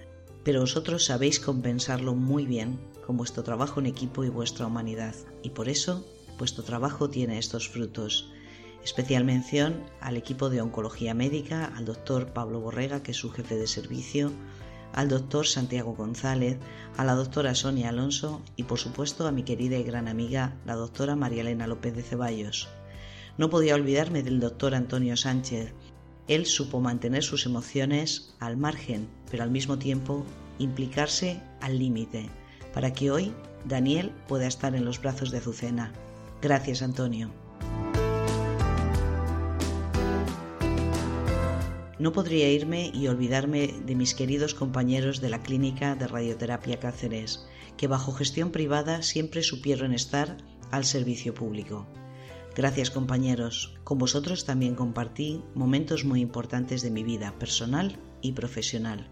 pero 0.47 0.61
vosotros 0.61 1.05
sabéis 1.07 1.41
compensarlo 1.41 2.15
muy 2.15 2.47
bien 2.47 2.79
con 3.05 3.17
vuestro 3.17 3.43
trabajo 3.43 3.81
en 3.81 3.87
equipo 3.87 4.23
y 4.23 4.29
vuestra 4.29 4.69
humanidad, 4.69 5.13
y 5.43 5.51
por 5.51 5.69
eso 5.69 6.07
vuestro 6.39 6.63
trabajo 6.63 7.11
tiene 7.11 7.39
estos 7.39 7.69
frutos. 7.69 8.31
Especial 8.85 9.25
mención 9.25 9.83
al 10.01 10.17
equipo 10.17 10.49
de 10.49 10.61
oncología 10.61 11.15
médica, 11.15 11.73
al 11.75 11.85
doctor 11.85 12.33
Pablo 12.33 12.61
Borrega, 12.61 13.03
que 13.03 13.11
es 13.11 13.17
su 13.17 13.33
jefe 13.33 13.57
de 13.57 13.67
servicio, 13.67 14.31
al 14.93 15.09
doctor 15.09 15.49
Santiago 15.49 15.97
González, 15.97 16.59
a 16.97 17.05
la 17.05 17.17
doctora 17.17 17.57
Sonia 17.57 17.89
Alonso 17.89 18.41
y 18.55 18.63
por 18.63 18.79
supuesto 18.79 19.27
a 19.27 19.33
mi 19.33 19.43
querida 19.43 19.79
y 19.79 19.83
gran 19.83 20.07
amiga, 20.07 20.61
la 20.65 20.77
doctora 20.77 21.17
María 21.17 21.41
Elena 21.41 21.67
López 21.67 21.97
de 21.97 22.05
Ceballos. 22.05 22.69
No 23.37 23.51
podía 23.51 23.75
olvidarme 23.75 24.23
del 24.23 24.39
doctor 24.39 24.77
Antonio 24.77 25.17
Sánchez. 25.17 25.75
Él 26.29 26.47
supo 26.47 26.81
mantener 26.81 27.23
sus 27.23 27.47
emociones 27.47 28.35
al 28.41 28.57
margen, 28.57 29.09
pero 29.31 29.43
al 29.43 29.51
mismo 29.51 29.79
tiempo 29.79 30.25
implicarse 30.59 31.41
al 31.61 31.79
límite, 31.79 32.29
para 32.75 32.93
que 32.93 33.11
hoy 33.11 33.33
Daniel 33.65 34.13
pueda 34.27 34.47
estar 34.47 34.75
en 34.75 34.85
los 34.85 35.01
brazos 35.01 35.31
de 35.31 35.39
Azucena. 35.39 35.93
Gracias, 36.43 36.83
Antonio. 36.83 37.31
No 41.99 42.13
podría 42.13 42.51
irme 42.51 42.91
y 42.93 43.09
olvidarme 43.09 43.75
de 43.87 43.95
mis 43.95 44.15
queridos 44.15 44.53
compañeros 44.55 45.21
de 45.21 45.31
la 45.31 45.43
clínica 45.43 45.95
de 45.95 46.07
radioterapia 46.07 46.79
Cáceres, 46.79 47.47
que 47.77 47.87
bajo 47.87 48.13
gestión 48.13 48.51
privada 48.51 49.03
siempre 49.03 49.43
supieron 49.43 49.95
estar 49.95 50.37
al 50.71 50.85
servicio 50.85 51.33
público. 51.33 51.87
Gracias 52.57 52.91
compañeros, 52.91 53.75
con 53.85 53.99
vosotros 53.99 54.47
también 54.47 54.77
compartí 54.77 55.43
momentos 55.55 56.07
muy 56.07 56.23
importantes 56.23 56.81
de 56.81 56.91
mi 56.91 57.03
vida 57.03 57.39
personal 57.39 57.99
y 58.23 58.33
profesional. 58.33 59.11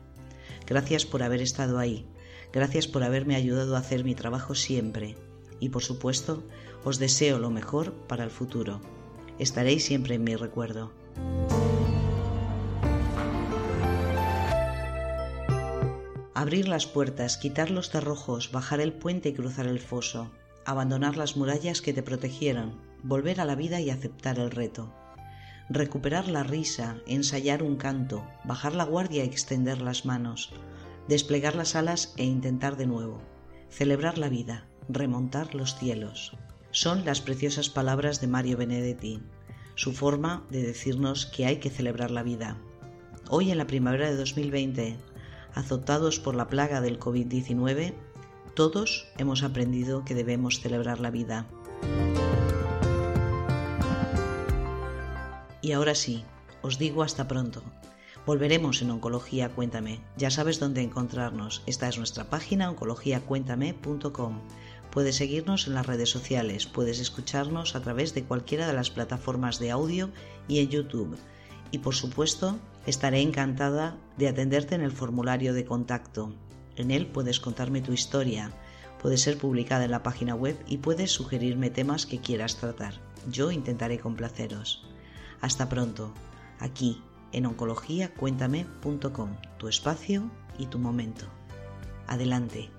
Gracias 0.67 1.05
por 1.05 1.23
haber 1.23 1.43
estado 1.43 1.79
ahí, 1.79 2.07
gracias 2.55 2.89
por 2.89 3.03
haberme 3.03 3.37
ayudado 3.37 3.77
a 3.77 3.81
hacer 3.81 4.03
mi 4.03 4.15
trabajo 4.15 4.55
siempre 4.55 5.17
y 5.61 5.69
por 5.69 5.83
supuesto 5.83 6.43
os 6.85 6.99
deseo 6.99 7.39
lo 7.39 7.51
mejor 7.51 7.93
para 8.09 8.25
el 8.25 8.31
futuro. 8.31 8.81
Estaréis 9.39 9.85
siempre 9.85 10.15
en 10.15 10.25
mi 10.25 10.37
recuerdo. 10.37 10.91
Abrir 16.33 16.67
las 16.67 16.87
puertas, 16.87 17.37
quitar 17.37 17.71
los 17.71 17.91
cerrojos, 17.91 18.53
bajar 18.53 18.81
el 18.81 18.95
puente 18.95 19.29
y 19.29 19.35
cruzar 19.35 19.67
el 19.67 19.81
foso, 19.81 20.31
abandonar 20.65 21.19
las 21.19 21.37
murallas 21.37 21.83
que 21.83 21.93
te 21.93 22.03
protegieron, 22.03 22.94
volver 23.05 23.41
a 23.41 23.45
la 23.45 23.55
vida 23.55 23.81
y 23.81 23.91
aceptar 23.91 24.39
el 24.39 24.51
reto. 24.51 24.93
Recuperar 25.69 26.29
la 26.29 26.43
risa, 26.43 26.97
ensayar 27.07 27.63
un 27.63 27.77
canto, 27.77 28.27
bajar 28.45 28.75
la 28.75 28.85
guardia 28.85 29.25
y 29.25 29.29
extender 29.29 29.81
las 29.81 30.07
manos, 30.07 30.53
desplegar 31.07 31.55
las 31.55 31.77
alas 31.77 32.15
e 32.17 32.25
intentar 32.25 32.77
de 32.77 32.87
nuevo, 32.87 33.21
celebrar 33.69 34.19
la 34.19 34.29
vida, 34.29 34.67
remontar 34.89 35.55
los 35.55 35.77
cielos. 35.77 36.37
Son 36.71 37.05
las 37.05 37.21
preciosas 37.21 37.69
palabras 37.69 38.21
de 38.21 38.27
Mario 38.27 38.57
Benedetti, 38.57 39.23
su 39.75 39.93
forma 39.93 40.47
de 40.51 40.63
decirnos 40.63 41.27
que 41.27 41.47
hay 41.47 41.59
que 41.59 41.71
celebrar 41.71 42.11
la 42.11 42.23
vida. 42.23 42.59
Hoy 43.29 43.51
en 43.51 43.59
la 43.59 43.67
primavera 43.67 44.11
de 44.11 44.17
2020 44.17 44.97
azotados 45.55 46.19
por 46.21 46.35
la 46.35 46.49
plaga 46.49 46.81
del 46.81 46.99
COVID-19, 46.99 47.95
todos 48.55 49.07
hemos 49.19 49.43
aprendido 49.43 50.05
que 50.05 50.15
debemos 50.15 50.61
celebrar 50.61 51.01
la 51.01 51.11
vida. 51.11 51.47
Y 55.65 55.73
ahora 55.73 55.95
sí, 55.95 56.23
os 56.61 56.79
digo 56.79 57.03
hasta 57.03 57.27
pronto. 57.27 57.63
Volveremos 58.27 58.83
en 58.83 58.91
Oncología 58.91 59.49
Cuéntame. 59.49 60.03
Ya 60.19 60.31
sabes 60.31 60.61
dónde 60.61 60.83
encontrarnos. 60.83 61.63
Esta 61.65 61.89
es 61.89 61.97
nuestra 61.97 62.29
página 62.29 62.69
oncologiacuéntame.com. 62.69 64.41
Puedes 64.91 65.17
seguirnos 65.17 65.67
en 65.67 65.73
las 65.73 65.87
redes 65.87 66.11
sociales, 66.11 66.67
puedes 66.67 67.01
escucharnos 67.01 67.77
a 67.77 67.81
través 67.81 68.13
de 68.13 68.25
cualquiera 68.25 68.67
de 68.67 68.75
las 68.75 68.91
plataformas 68.91 69.59
de 69.59 69.71
audio 69.71 70.11
y 70.49 70.59
en 70.59 70.69
YouTube 70.69 71.17
y 71.71 71.79
por 71.79 71.95
supuesto 71.95 72.59
estaré 72.87 73.23
encantada 73.23 73.97
de 74.19 74.29
atenderte 74.29 74.75
en 74.75 74.83
el 74.83 74.93
formulario 74.93 75.55
de 75.55 75.65
contacto. 75.65 76.35
En 76.77 76.91
él 76.91 77.07
puedes 77.07 77.41
contarme 77.41 77.81
tu 77.81 77.95
historia, 77.95 78.53
puede 79.01 79.17
ser 79.17 79.39
publicada 79.39 79.87
en 79.87 79.93
la 79.93 80.03
página 80.03 80.35
web 80.35 80.63
y 80.69 80.77
puedes 80.77 81.11
sugerirme 81.11 81.71
temas 81.71 82.05
que 82.05 82.21
quieras 82.21 82.57
tratar. 82.57 83.01
yo 83.31 83.51
intentaré 83.51 83.99
complaceros. 83.99 84.85
Hasta 85.45 85.69
pronto, 85.69 86.11
aquí 86.59 87.03
en 87.33 87.45
oncologiacuéntame.com, 87.45 89.37
tu 89.59 89.69
espacio 89.69 90.31
y 90.59 90.69
tu 90.69 90.79
momento. 90.79 91.27
Adelante. 92.07 92.71